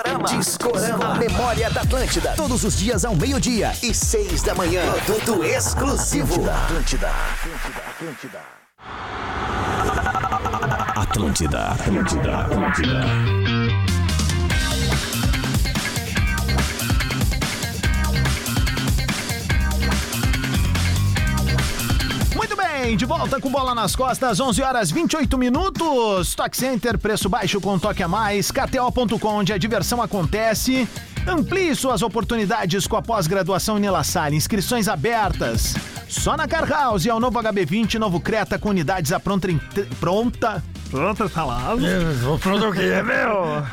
Discorama. 0.00 0.28
Discorama. 0.28 1.14
Memória 1.16 1.70
da 1.70 1.82
Atlântida. 1.82 2.32
Todos 2.34 2.64
os 2.64 2.76
dias 2.76 3.04
ao 3.04 3.14
meio-dia 3.14 3.72
e 3.82 3.94
seis 3.94 4.42
da 4.42 4.54
manhã. 4.54 4.82
Produto 5.04 5.44
exclusivo. 5.44 6.48
Atlântida. 6.50 7.10
Atlântida, 10.96 11.58
Atlântida, 11.68 12.38
Atlântida. 12.38 13.06
Muito 13.06 13.49
bem, 22.82 22.96
de 22.96 23.04
volta 23.04 23.38
com 23.40 23.50
bola 23.50 23.74
nas 23.74 23.94
costas, 23.94 24.40
11 24.40 24.62
horas 24.62 24.90
28 24.90 25.36
minutos. 25.36 26.28
Stock 26.28 26.56
Center, 26.56 26.98
preço 26.98 27.28
baixo 27.28 27.60
com 27.60 27.78
toque 27.78 28.02
a 28.02 28.08
mais. 28.08 28.50
KTO.com, 28.50 29.28
onde 29.28 29.52
a 29.52 29.58
diversão 29.58 30.00
acontece. 30.00 30.88
Amplie 31.26 31.74
suas 31.74 32.00
oportunidades 32.02 32.86
com 32.86 32.96
a 32.96 33.02
pós-graduação 33.02 33.78
Nila 33.78 34.02
Salle. 34.02 34.36
Inscrições 34.36 34.88
abertas. 34.88 35.74
Só 36.08 36.36
na 36.36 36.48
Car 36.48 36.66
House 36.68 37.06
é 37.06 37.12
o 37.14 37.20
novo 37.20 37.38
HB20, 37.38 37.94
novo 37.98 38.18
Creta 38.20 38.58
com 38.58 38.70
unidades 38.70 39.12
à 39.12 39.20
pronta. 39.20 39.50
entre- 39.50 39.84
Pronta. 40.90 41.10
Pronta, 41.10 41.28
tá 41.28 41.44
lá. 41.44 41.76
Pronto 42.40 42.68
o 42.68 42.72
quê, 42.72 43.02
meu? 43.02 43.64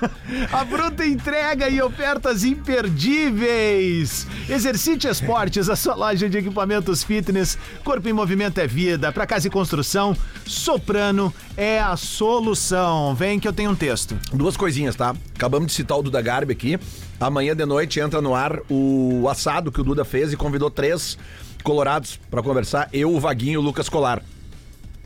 A 0.51 0.63
bruta 0.63 1.05
entrega 1.05 1.69
e 1.69 1.81
ofertas 1.81 2.43
imperdíveis. 2.43 4.27
Exercite 4.49 5.07
Esportes, 5.07 5.69
a 5.69 5.75
sua 5.75 5.95
loja 5.95 6.29
de 6.29 6.37
equipamentos 6.37 7.03
fitness. 7.03 7.57
Corpo 7.83 8.07
em 8.07 8.13
movimento 8.13 8.59
é 8.59 8.67
vida. 8.67 9.11
Para 9.11 9.25
casa 9.25 9.47
e 9.47 9.49
construção, 9.49 10.15
Soprano 10.45 11.33
é 11.55 11.79
a 11.79 11.95
solução. 11.95 13.15
Vem 13.15 13.39
que 13.39 13.47
eu 13.47 13.53
tenho 13.53 13.71
um 13.71 13.75
texto. 13.75 14.17
Duas 14.33 14.57
coisinhas, 14.57 14.95
tá? 14.95 15.15
Acabamos 15.35 15.67
de 15.67 15.73
citar 15.73 15.97
o 15.97 16.03
Duda 16.03 16.21
Garbi 16.21 16.53
aqui. 16.53 16.79
Amanhã 17.19 17.55
de 17.55 17.65
noite 17.65 17.99
entra 17.99 18.21
no 18.21 18.35
ar 18.35 18.59
o 18.69 19.27
assado 19.29 19.71
que 19.71 19.81
o 19.81 19.83
Duda 19.83 20.05
fez 20.05 20.31
e 20.31 20.37
convidou 20.37 20.69
três 20.69 21.17
colorados 21.63 22.19
pra 22.29 22.43
conversar. 22.43 22.89
Eu, 22.93 23.13
o 23.13 23.19
Vaguinho 23.19 23.53
e 23.53 23.57
o 23.57 23.61
Lucas 23.61 23.89
Colar. 23.89 24.21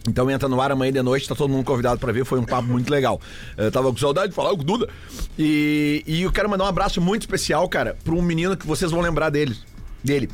Então 0.07 0.29
entra 0.31 0.49
no 0.49 0.59
ar 0.59 0.71
amanhã 0.71 0.91
de 0.91 1.01
noite, 1.01 1.27
tá 1.27 1.35
todo 1.35 1.49
mundo 1.49 1.63
convidado 1.63 1.99
pra 1.99 2.11
ver, 2.11 2.25
foi 2.25 2.39
um 2.39 2.43
papo 2.43 2.67
muito 2.67 2.89
legal. 2.89 3.21
Eu 3.55 3.71
tava 3.71 3.91
com 3.91 3.97
saudade 3.97 4.29
de 4.29 4.35
falar 4.35 4.49
com 4.51 4.61
o 4.61 4.63
Duda. 4.63 4.89
E, 5.37 6.03
e 6.07 6.23
eu 6.23 6.31
quero 6.31 6.49
mandar 6.49 6.63
um 6.63 6.67
abraço 6.67 6.99
muito 6.99 7.21
especial, 7.21 7.67
cara, 7.69 7.95
pra 8.03 8.13
um 8.13 8.21
menino 8.21 8.57
que 8.57 8.65
vocês 8.65 8.91
vão 8.91 9.01
lembrar 9.01 9.29
dele. 9.29 9.55
dele. 10.03 10.29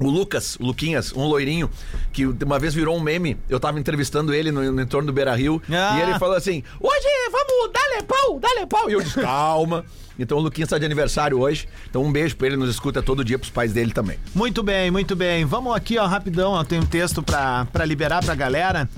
O 0.00 0.08
Lucas, 0.08 0.56
o 0.60 0.64
Luquinhas, 0.64 1.12
um 1.12 1.24
loirinho, 1.24 1.68
que 2.12 2.24
uma 2.24 2.58
vez 2.58 2.72
virou 2.72 2.96
um 2.96 3.00
meme. 3.00 3.36
Eu 3.48 3.58
tava 3.58 3.80
entrevistando 3.80 4.32
ele 4.32 4.52
no, 4.52 4.70
no 4.70 4.80
entorno 4.80 5.08
do 5.08 5.12
Beira 5.12 5.34
Rio. 5.34 5.60
Ah. 5.68 5.98
E 5.98 6.02
ele 6.02 6.18
falou 6.20 6.36
assim: 6.36 6.62
Hoje 6.80 7.06
vamos, 7.32 7.72
dá-lhe 7.72 8.02
pau, 8.04 8.38
dá-lhe 8.38 8.66
pau. 8.66 8.88
E 8.88 8.92
eu 8.92 9.02
disse: 9.02 9.20
Calma. 9.20 9.84
Então 10.18 10.38
o 10.38 10.40
Luquinhas 10.40 10.70
tá 10.70 10.78
de 10.78 10.84
aniversário 10.84 11.38
hoje. 11.38 11.68
Então 11.88 12.02
um 12.02 12.10
beijo 12.10 12.36
pra 12.36 12.46
ele, 12.48 12.56
nos 12.56 12.70
escuta 12.70 13.02
todo 13.02 13.24
dia 13.24 13.38
pros 13.38 13.50
pais 13.50 13.72
dele 13.72 13.92
também. 13.92 14.18
Muito 14.34 14.62
bem, 14.62 14.90
muito 14.90 15.14
bem. 15.14 15.44
Vamos 15.44 15.74
aqui, 15.74 15.98
ó, 15.98 16.06
rapidão. 16.06 16.52
Ó, 16.52 16.64
tem 16.64 16.78
um 16.78 16.86
texto 16.86 17.22
pra 17.22 17.66
liberar 17.86 18.24
pra 18.24 18.34
galera. 18.34 18.88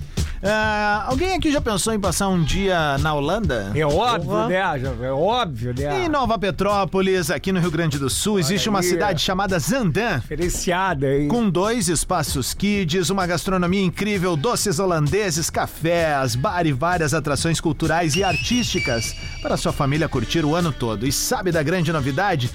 Ah, 0.43 1.05
alguém 1.07 1.35
aqui 1.35 1.53
já 1.53 1.61
pensou 1.61 1.93
em 1.93 2.01
passar 2.01 2.29
um 2.29 2.43
dia 2.43 2.97
na 2.99 3.13
Holanda? 3.13 3.73
É 3.75 3.85
óbvio, 3.85 4.49
né? 4.49 4.79
já- 4.79 4.91
É 5.07 5.11
óbvio, 5.13 5.75
né? 5.77 6.05
Em 6.07 6.09
Nova 6.09 6.39
Petrópolis, 6.39 7.31
aqui 7.31 7.53
no 7.53 7.61
Rio 7.61 7.71
Grande 7.71 7.99
do 7.99 8.09
Sul, 8.09 8.39
existe 8.39 8.67
uma 8.69 8.79
aí. 8.81 8.85
cidade 8.87 9.21
chamada 9.21 9.59
Zandan. 9.59 10.19
Diferenciada, 10.21 11.15
hein? 11.15 11.29
Com 11.29 11.51
dois 11.51 11.89
espaços 11.91 12.55
kids, 12.55 13.11
uma 13.11 13.27
gastronomia 13.27 13.83
incrível, 13.85 14.35
doces 14.35 14.79
holandeses, 14.79 15.51
cafés, 15.51 16.35
bar 16.35 16.67
e 16.67 16.73
várias 16.73 17.13
atrações 17.13 17.61
culturais 17.61 18.17
e 18.17 18.25
artísticas 18.25 19.15
para 19.43 19.59
sua 19.59 19.73
família 19.75 20.09
curtir 20.09 20.43
o 20.45 20.55
ano 20.55 20.73
todo. 20.73 21.07
E 21.07 21.13
sabe 21.13 21.53
da 21.53 21.63
grande 21.63 21.93
novidade? 21.93 22.51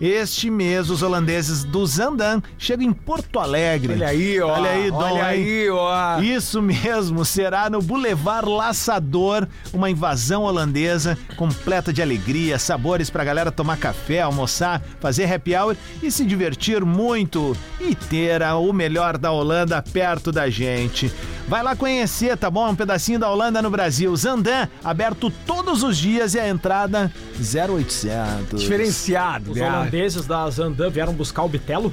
Este 0.00 0.48
mês, 0.50 0.88
os 0.88 1.02
holandeses 1.02 1.62
do 1.62 1.84
Zandan 1.86 2.40
chegam 2.56 2.86
em 2.86 2.92
Porto 2.92 3.38
Alegre. 3.38 3.92
Olha 3.92 4.08
aí, 4.08 4.40
ó. 4.40 4.48
Olha 4.48 4.70
aí, 4.70 4.90
Dom, 4.90 4.96
Olha 4.96 5.24
aí, 5.24 5.68
ó. 5.70 6.20
Isso 6.20 6.62
mesmo, 6.62 7.24
será 7.24 7.68
no 7.68 7.82
Boulevard 7.82 8.48
Laçador, 8.48 9.46
uma 9.74 9.90
invasão 9.90 10.44
holandesa 10.44 11.18
completa 11.36 11.92
de 11.92 12.00
alegria, 12.00 12.58
sabores 12.58 13.10
pra 13.10 13.24
galera 13.24 13.52
tomar 13.52 13.76
café, 13.76 14.22
almoçar, 14.22 14.80
fazer 15.00 15.30
happy 15.30 15.54
hour 15.54 15.76
e 16.02 16.10
se 16.10 16.24
divertir 16.24 16.82
muito 16.84 17.54
e 17.78 17.94
ter 17.94 18.42
a- 18.42 18.56
o 18.56 18.72
melhor 18.72 19.18
da 19.18 19.30
Holanda 19.32 19.82
perto 19.92 20.32
da 20.32 20.48
gente. 20.48 21.12
Vai 21.46 21.62
lá 21.64 21.74
conhecer, 21.74 22.36
tá 22.36 22.48
bom? 22.48 22.70
Um 22.70 22.76
pedacinho 22.76 23.18
da 23.18 23.28
Holanda 23.28 23.60
no 23.60 23.70
Brasil. 23.70 24.14
Zandan, 24.16 24.68
aberto 24.84 25.30
todos 25.44 25.82
os 25.82 25.98
dias 25.98 26.34
e 26.34 26.38
a 26.40 26.48
entrada 26.48 27.12
0800. 27.40 28.60
Diferenciado, 28.60 29.52
né? 29.54 29.89
Holandeses 29.90 30.26
da 30.26 30.48
Zandan 30.48 30.88
vieram 30.90 31.12
buscar 31.12 31.42
o 31.42 31.48
Bitelo. 31.48 31.92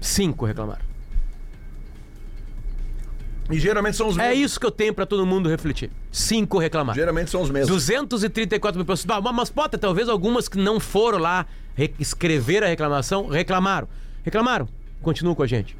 Cinco 0.00 0.44
reclamaram. 0.46 0.87
E 3.50 3.58
geralmente 3.58 3.96
são 3.96 4.08
os 4.08 4.18
É 4.18 4.28
mesmos. 4.28 4.44
isso 4.44 4.60
que 4.60 4.66
eu 4.66 4.70
tenho 4.70 4.92
pra 4.92 5.06
todo 5.06 5.24
mundo 5.26 5.48
refletir. 5.48 5.90
Cinco 6.12 6.58
reclamaram. 6.58 6.94
Geralmente 6.98 7.30
são 7.30 7.40
os 7.42 7.50
mesmos. 7.50 7.68
234 7.70 8.78
mil 8.78 8.84
pessoas. 8.86 9.06
Ah, 9.10 9.32
Mas 9.32 9.50
pode, 9.50 9.76
talvez 9.78 10.08
algumas 10.08 10.48
que 10.48 10.58
não 10.58 10.78
foram 10.78 11.18
lá 11.18 11.46
re- 11.74 11.94
escrever 11.98 12.62
a 12.62 12.66
reclamação, 12.66 13.26
reclamaram. 13.28 13.88
Reclamaram. 14.24 14.68
Continuam 15.00 15.34
com 15.34 15.42
a 15.42 15.46
gente. 15.46 15.76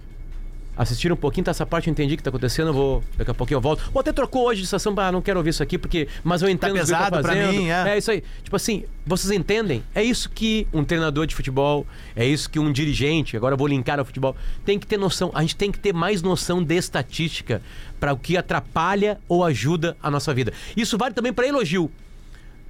Assistiram 0.79 1.15
um 1.15 1.19
pouquinho, 1.19 1.45
tá 1.45 1.51
essa 1.51 1.67
parte, 1.67 1.89
eu 1.89 1.91
entendi 1.91 2.15
o 2.15 2.17
que 2.17 2.23
tá 2.23 2.31
acontecendo, 2.31 2.73
vou. 2.73 3.03
Daqui 3.17 3.33
a 3.33 3.35
pouquinho 3.35 3.57
eu 3.57 3.61
volto. 3.61 3.91
Ou 3.93 4.01
até 4.01 4.13
trocou 4.13 4.47
hoje 4.47 4.61
de 4.61 4.67
estação, 4.67 4.95
ah, 4.97 5.11
não 5.11 5.21
quero 5.21 5.41
ouvir 5.41 5.51
isso 5.51 5.61
aqui, 5.61 5.77
porque. 5.77 6.07
Mas 6.23 6.41
eu 6.41 6.49
entendo 6.49 6.71
o 6.71 6.75
que 6.75 6.79
ele 6.79 6.87
pesado 6.87 7.17
tá 7.17 7.21
pra 7.21 7.33
fazendo. 7.33 7.53
mim, 7.53 7.69
é. 7.69 7.89
é 7.89 7.99
isso 7.99 8.13
aí. 8.13 8.23
Tipo 8.45 8.55
assim, 8.55 8.85
vocês 9.05 9.33
entendem? 9.33 9.83
É 9.93 10.05
isso 10.05 10.31
que 10.31 10.69
um 10.73 10.85
treinador 10.85 11.27
de 11.27 11.35
futebol, 11.35 11.85
é 12.15 12.25
isso 12.25 12.49
que 12.49 12.61
um 12.61 12.71
dirigente, 12.71 13.37
agora 13.37 13.55
eu 13.55 13.59
vou 13.59 13.67
linkar 13.67 13.99
ao 13.99 14.05
futebol, 14.05 14.37
tem 14.65 14.79
que 14.79 14.87
ter 14.87 14.97
noção. 14.99 15.33
A 15.35 15.41
gente 15.41 15.57
tem 15.57 15.73
que 15.73 15.81
ter 15.81 15.93
mais 15.93 16.23
noção 16.23 16.63
de 16.63 16.77
estatística 16.77 17.61
para 17.99 18.13
o 18.13 18.17
que 18.17 18.37
atrapalha 18.37 19.19
ou 19.29 19.45
ajuda 19.45 19.97
a 20.01 20.09
nossa 20.09 20.33
vida. 20.33 20.53
Isso 20.77 20.97
vale 20.97 21.13
também 21.13 21.33
para 21.33 21.45
elogio. 21.45 21.91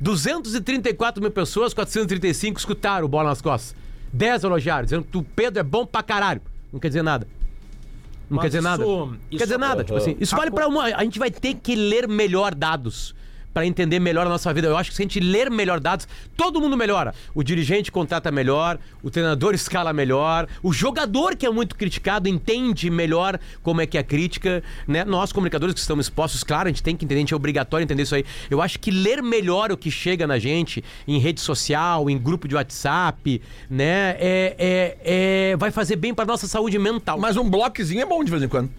234 0.01 1.21
mil 1.21 1.31
pessoas, 1.31 1.75
435 1.75 2.59
escutaram 2.59 3.05
o 3.05 3.09
bola 3.09 3.29
nas 3.29 3.43
costas. 3.43 3.77
10 4.15 4.45
elogiaram, 4.45 4.85
dizendo 4.85 5.05
que 5.05 5.19
o 5.19 5.23
Pedro 5.23 5.61
é 5.61 5.63
bom 5.63 5.85
pra 5.85 6.03
caralho. 6.03 6.41
Não 6.73 6.81
quer 6.81 6.89
dizer 6.89 7.03
nada. 7.03 7.27
Não 8.31 8.37
Mas 8.37 8.43
quer 8.43 8.49
dizer 8.49 8.61
nada. 8.63 8.83
isso- 8.85 9.17
quer 9.31 9.45
dizer 9.45 9.59
nada. 9.59 9.85
Tipo 9.85 9.97
assim, 9.97 10.17
isso 10.21 10.37
vale 10.37 10.51
pra 10.51 10.69
uma. 10.69 10.85
A 10.85 11.03
gente 11.03 11.19
vai 11.19 11.31
ter 11.31 11.55
que 11.55 11.75
ler 11.75 12.07
melhor 12.07 12.55
dados 12.55 13.15
pra 13.59 13.67
entender 13.67 13.99
melhor 13.99 14.25
a 14.25 14.31
nossa 14.31 14.53
vida. 14.55 14.69
Eu 14.69 14.77
acho 14.77 14.91
que 14.91 14.97
se 14.97 15.03
a 15.03 15.05
gente 15.05 15.19
ler 15.19 15.51
melhor 15.51 15.81
dados, 15.81 16.07
todo 16.37 16.61
mundo 16.61 16.77
melhora. 16.77 17.13
O 17.35 17.43
dirigente 17.43 17.91
contrata 17.91 18.31
melhor, 18.31 18.79
o 19.03 19.11
treinador 19.11 19.53
escala 19.53 19.93
melhor, 19.93 20.47
o 20.63 20.73
jogador 20.73 21.35
que 21.35 21.45
é 21.45 21.51
muito 21.51 21.75
criticado 21.75 22.29
entende 22.29 22.89
melhor 22.89 23.39
como 23.63 23.81
é 23.81 23.87
que 23.87 23.97
é 23.97 24.01
a 24.01 24.05
crítica, 24.05 24.63
né? 24.87 25.05
Nós 25.05 25.33
comunicadores 25.33 25.75
que 25.75 25.81
estamos 25.81 26.07
expostos, 26.07 26.45
claro, 26.45 26.69
a 26.69 26.71
gente 26.71 26.83
tem 26.85 26.97
que 26.97 27.05
entender, 27.05 27.19
a 27.19 27.23
gente 27.23 27.35
é 27.35 27.37
obrigatório 27.37 27.83
entender 27.83 28.05
isso 28.05 28.15
aí. 28.15 28.25
Eu 28.49 28.63
acho 28.63 28.79
que 28.79 28.93
ler 28.93 29.23
melhor 29.23 29.73
o 29.73 29.77
que 29.77 29.91
chega 29.91 30.25
na 30.25 30.39
gente 30.39 30.85
em 31.07 31.19
rede 31.19 31.41
social, 31.41 32.09
em 32.09 32.17
grupo 32.17 32.47
de 32.47 32.55
WhatsApp, 32.55 33.43
né, 33.69 34.17
é, 34.21 34.55
é- 34.59 34.97
é- 35.53 35.57
vai 35.57 35.73
fazer 35.73 35.97
bem 35.97 36.15
pra 36.15 36.25
nossa 36.25 36.47
saúde 36.47 36.79
mental. 36.79 37.19
Mas 37.19 37.37
um 37.37 37.49
bloquezinho 37.51 38.03
é 38.03 38.07
bom 38.07 38.23
de 38.23 38.31
vez 38.31 38.43
em 38.43 38.49
quando. 38.49 38.71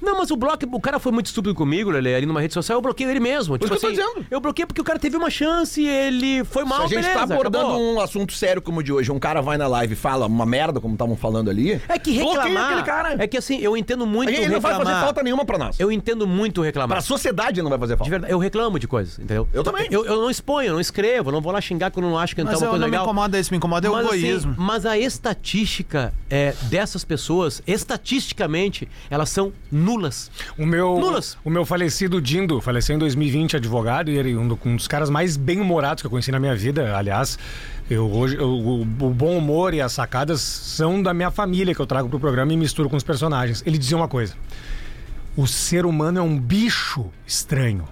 Não, 0.00 0.16
mas 0.18 0.30
o 0.30 0.36
bloco, 0.36 0.64
o 0.70 0.80
cara 0.80 0.98
foi 0.98 1.12
muito 1.12 1.26
estúpido 1.26 1.54
comigo, 1.54 1.90
Lele, 1.90 2.14
ali 2.14 2.26
numa 2.26 2.40
rede 2.40 2.54
social, 2.54 2.78
eu 2.78 2.82
bloqueei 2.82 3.08
ele 3.10 3.20
mesmo. 3.20 3.58
Tipo 3.58 3.68
que 3.70 3.76
eu 3.76 3.80
tô 3.80 3.86
assim, 3.86 3.96
dizendo. 3.96 4.26
eu 4.30 4.40
bloqueei 4.40 4.66
porque 4.66 4.80
o 4.80 4.84
cara 4.84 4.98
teve 4.98 5.16
uma 5.16 5.30
chance, 5.30 5.84
ele 5.84 6.44
foi 6.44 6.64
mal, 6.64 6.78
Se 6.80 6.84
a 6.84 6.88
gente 6.88 7.10
beleza, 7.10 7.14
tá 7.26 7.34
abordando 7.34 7.66
acabou. 7.66 7.94
um 7.94 8.00
assunto 8.00 8.32
sério 8.32 8.62
como 8.62 8.80
o 8.80 8.82
de 8.82 8.92
hoje, 8.92 9.10
um 9.10 9.18
cara 9.18 9.40
vai 9.40 9.56
na 9.58 9.66
live 9.66 9.92
e 9.92 9.96
fala 9.96 10.26
uma 10.26 10.46
merda, 10.46 10.80
como 10.80 10.94
estavam 10.94 11.16
falando 11.16 11.50
ali. 11.50 11.80
É 11.88 11.98
que 11.98 12.12
bloqueia 12.18 12.42
reclamar. 12.42 12.64
aquele 12.66 12.82
cara. 12.82 13.16
É 13.22 13.26
que 13.26 13.36
assim, 13.36 13.58
eu 13.60 13.76
entendo 13.76 14.06
muito 14.06 14.30
gente 14.30 14.48
não 14.48 14.60
vai 14.60 14.72
reclamar. 14.72 14.86
fazer 14.94 15.04
falta 15.04 15.22
nenhuma 15.22 15.44
pra 15.44 15.58
nós. 15.58 15.78
Eu 15.80 15.90
entendo 15.90 16.26
muito 16.26 16.62
reclamar. 16.62 16.88
Pra 16.96 17.00
sociedade 17.00 17.60
não 17.62 17.70
vai 17.70 17.78
fazer 17.78 17.94
De 17.94 17.98
falta. 17.98 18.10
verdade, 18.10 18.32
eu 18.32 18.38
reclamo 18.38 18.78
de 18.78 18.86
coisas, 18.86 19.18
entendeu? 19.18 19.48
Eu 19.52 19.62
também. 19.64 19.88
Eu, 19.90 20.04
eu 20.04 20.20
não 20.20 20.30
exponho, 20.30 20.68
eu 20.68 20.72
não 20.74 20.80
escrevo, 20.80 21.28
eu 21.30 21.32
não 21.32 21.40
vou 21.40 21.52
lá 21.52 21.60
xingar 21.60 21.90
quando 21.90 22.06
eu 22.06 22.10
não 22.10 22.18
acho 22.18 22.34
que 22.34 22.42
não 22.42 22.46
tá 22.46 22.52
Mas 22.52 22.62
uma 22.62 22.66
eu 22.66 22.70
coisa 22.70 22.80
não 22.84 22.88
me 22.88 22.92
legal. 22.92 23.04
incomoda 23.06 23.38
isso, 23.38 23.50
me 23.52 23.56
incomoda 23.56 23.86
é 23.86 23.90
o 23.90 23.94
mas, 23.94 24.06
assim, 24.06 24.16
egoísmo. 24.26 24.54
mas 24.56 24.86
a 24.86 24.96
estatística 24.98 26.12
é, 26.30 26.54
dessas 26.64 27.04
pessoas, 27.04 27.62
estatisticamente, 27.66 28.88
elas 29.10 29.28
são 29.30 29.52
nulas. 29.88 30.30
O 30.58 30.66
meu, 30.66 30.98
Nulas. 30.98 31.36
o 31.44 31.48
meu 31.50 31.64
falecido 31.64 32.20
Dindo, 32.20 32.60
faleceu 32.60 32.94
em 32.94 32.98
2020, 32.98 33.56
advogado, 33.56 34.10
e 34.10 34.18
ele 34.18 34.36
um, 34.36 34.56
um 34.66 34.76
dos 34.76 34.86
caras 34.86 35.08
mais 35.08 35.36
bem-humorados 35.36 36.02
que 36.02 36.06
eu 36.06 36.10
conheci 36.10 36.30
na 36.30 36.38
minha 36.38 36.54
vida. 36.54 36.94
Aliás, 36.96 37.38
eu, 37.88 38.06
hoje, 38.10 38.36
eu- 38.36 38.48
o, 38.48 38.82
o 38.82 38.84
bom 39.10 39.36
humor 39.38 39.72
e 39.72 39.80
as 39.80 39.92
sacadas 39.92 40.40
são 40.40 41.02
da 41.02 41.14
minha 41.14 41.30
família 41.30 41.74
que 41.74 41.80
eu 41.80 41.86
trago 41.86 42.08
pro 42.08 42.20
programa 42.20 42.52
e 42.52 42.56
misturo 42.56 42.90
com 42.90 42.96
os 42.96 43.02
personagens. 43.04 43.62
Ele 43.66 43.78
dizia 43.78 43.96
uma 43.96 44.08
coisa: 44.08 44.34
o 45.36 45.46
ser 45.46 45.86
humano 45.86 46.18
é 46.18 46.22
um 46.22 46.38
bicho 46.38 47.06
estranho. 47.26 47.84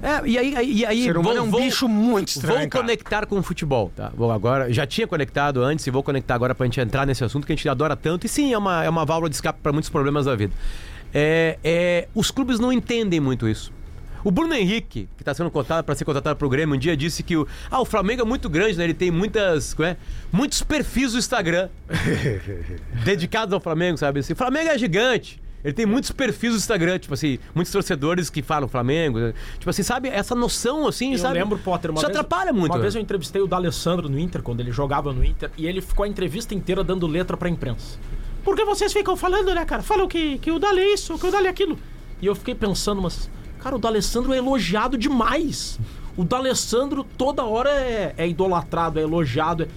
É, 0.00 0.24
e 0.28 0.38
aí, 0.38 0.54
e 0.76 0.86
aí 0.86 1.00
O 1.00 1.04
ser 1.06 1.16
humano 1.16 1.34
vou- 1.34 1.36
é 1.38 1.42
um 1.48 1.50
vou- 1.50 1.60
bicho 1.60 1.88
muito 1.88 2.28
estranho. 2.28 2.60
Vou 2.60 2.68
cara. 2.68 2.84
conectar 2.84 3.26
com 3.26 3.36
o 3.36 3.42
futebol, 3.42 3.90
tá? 3.96 4.12
Vou 4.16 4.30
agora, 4.30 4.72
já 4.72 4.86
tinha 4.86 5.08
conectado 5.08 5.60
antes 5.60 5.84
e 5.88 5.90
vou 5.90 6.04
conectar 6.04 6.36
agora 6.36 6.54
pra 6.54 6.64
gente 6.66 6.80
entrar 6.80 7.04
nesse 7.04 7.24
assunto 7.24 7.44
que 7.44 7.52
a 7.52 7.56
gente 7.56 7.68
adora 7.68 7.96
tanto. 7.96 8.24
E 8.24 8.28
sim, 8.28 8.52
é 8.52 8.58
uma, 8.58 8.84
é 8.84 8.88
uma 8.88 9.04
válvula 9.04 9.28
de 9.28 9.34
escape 9.34 9.58
para 9.60 9.72
muitos 9.72 9.90
problemas 9.90 10.26
da 10.26 10.36
vida. 10.36 10.52
É, 11.12 11.58
é, 11.62 12.08
os 12.14 12.30
clubes 12.30 12.58
não 12.58 12.72
entendem 12.72 13.20
muito 13.20 13.48
isso. 13.48 13.72
O 14.24 14.30
Bruno 14.30 14.52
Henrique, 14.52 15.08
que 15.16 15.22
está 15.22 15.32
sendo 15.32 15.50
cotado 15.50 15.84
para 15.84 15.94
ser 15.94 16.04
contratado 16.04 16.36
pro 16.36 16.48
Grêmio, 16.48 16.74
um 16.74 16.78
dia 16.78 16.96
disse 16.96 17.22
que 17.22 17.36
o, 17.36 17.46
ah, 17.70 17.80
o 17.80 17.84
Flamengo 17.84 18.22
é 18.22 18.24
muito 18.24 18.48
grande, 18.48 18.76
né? 18.76 18.84
Ele 18.84 18.94
tem 18.94 19.10
muitas, 19.10 19.78
é? 19.80 19.96
muitos 20.32 20.62
perfis 20.62 21.12
do 21.12 21.18
Instagram 21.18 21.68
dedicados 23.04 23.52
ao 23.52 23.60
Flamengo, 23.60 23.96
sabe? 23.96 24.20
Assim, 24.20 24.32
o 24.32 24.36
Flamengo 24.36 24.70
é 24.70 24.78
gigante. 24.78 25.40
Ele 25.64 25.72
tem 25.72 25.86
muitos 25.86 26.12
perfis 26.12 26.52
do 26.52 26.56
Instagram, 26.56 26.98
tipo 26.98 27.14
assim, 27.14 27.38
muitos 27.54 27.72
torcedores 27.72 28.30
que 28.30 28.42
falam 28.42 28.68
Flamengo. 28.68 29.18
né? 29.18 29.34
Tipo 29.58 29.70
assim, 29.70 29.82
sabe? 29.82 30.08
Essa 30.08 30.34
noção, 30.34 30.86
assim, 30.86 31.12
Eu 31.12 31.18
sabe? 31.18 31.34
lembro, 31.34 31.58
Potter, 31.58 31.90
uma 31.90 31.98
Isso 31.98 32.06
vez, 32.06 32.16
atrapalha 32.16 32.52
muito. 32.52 32.72
Uma 32.72 32.76
né? 32.76 32.82
vez 32.82 32.94
eu 32.94 33.00
entrevistei 33.00 33.42
o 33.42 33.46
D'Alessandro 33.46 34.08
no 34.08 34.18
Inter, 34.18 34.40
quando 34.42 34.60
ele 34.60 34.70
jogava 34.70 35.12
no 35.12 35.24
Inter, 35.24 35.50
e 35.56 35.66
ele 35.66 35.80
ficou 35.80 36.04
a 36.04 36.08
entrevista 36.08 36.54
inteira 36.54 36.84
dando 36.84 37.06
letra 37.06 37.36
pra 37.36 37.48
imprensa. 37.48 37.98
Porque 38.48 38.64
vocês 38.64 38.90
ficam 38.94 39.14
falando, 39.14 39.54
né, 39.54 39.62
cara? 39.66 39.82
Falam 39.82 40.08
que, 40.08 40.38
que 40.38 40.50
o 40.50 40.58
Dali 40.58 40.80
é 40.80 40.94
isso, 40.94 41.18
que 41.18 41.26
o 41.26 41.30
Dali 41.30 41.48
é 41.48 41.50
aquilo. 41.50 41.78
E 42.18 42.24
eu 42.24 42.34
fiquei 42.34 42.54
pensando, 42.54 43.02
mas, 43.02 43.28
cara, 43.60 43.76
o 43.76 43.78
D'Alessandro 43.78 44.32
é 44.32 44.38
elogiado 44.38 44.96
demais. 44.96 45.78
O 46.16 46.24
D'Alessandro 46.24 47.04
toda 47.18 47.44
hora 47.44 47.68
é, 47.68 48.14
é 48.16 48.26
idolatrado, 48.26 48.98
é 48.98 49.02
elogiado. 49.02 49.64
é- 49.64 49.68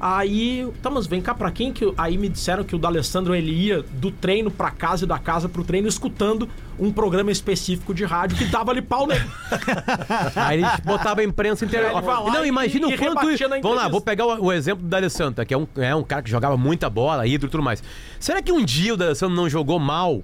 Aí, 0.00 0.66
tá, 0.80 0.88
mas 0.90 1.06
vem 1.06 1.20
cá, 1.20 1.34
pra 1.34 1.50
quem 1.50 1.72
que. 1.72 1.92
Aí 1.96 2.16
me 2.16 2.28
disseram 2.28 2.62
que 2.62 2.74
o 2.74 2.78
D'Alessandro 2.78 3.34
ele 3.34 3.50
ia 3.52 3.82
do 3.82 4.10
treino 4.10 4.50
pra 4.50 4.70
casa 4.70 5.04
e 5.04 5.08
da 5.08 5.18
casa 5.18 5.48
pro 5.48 5.64
treino 5.64 5.88
escutando 5.88 6.48
um 6.78 6.92
programa 6.92 7.32
específico 7.32 7.92
de 7.92 8.04
rádio 8.04 8.36
que 8.36 8.44
dava 8.44 8.70
ali 8.70 8.80
pau 8.80 9.06
nele. 9.06 9.24
Aí 10.36 10.62
a 10.62 10.70
gente 10.70 10.82
botava 10.82 11.20
a 11.20 11.24
imprensa 11.24 11.64
inteira. 11.64 11.90
Não, 12.32 12.46
imagina 12.46 12.86
o 12.86 12.90
quanto. 13.14 13.26
Vamos 13.62 13.76
lá, 13.76 13.88
vou 13.88 14.00
pegar 14.00 14.26
o, 14.26 14.44
o 14.44 14.52
exemplo 14.52 14.84
do 14.84 14.88
D'Alessandro, 14.88 15.44
que 15.44 15.52
é 15.52 15.58
um, 15.58 15.66
é 15.76 15.94
um 15.94 16.04
cara 16.04 16.22
que 16.22 16.30
jogava 16.30 16.56
muita 16.56 16.88
bola, 16.88 17.26
ídolo 17.26 17.48
e 17.48 17.50
tudo 17.50 17.62
mais. 17.62 17.82
Será 18.20 18.40
que 18.40 18.52
um 18.52 18.64
dia 18.64 18.94
o 18.94 18.96
D'Alessandro 18.96 19.34
não 19.34 19.48
jogou 19.48 19.80
mal? 19.80 20.22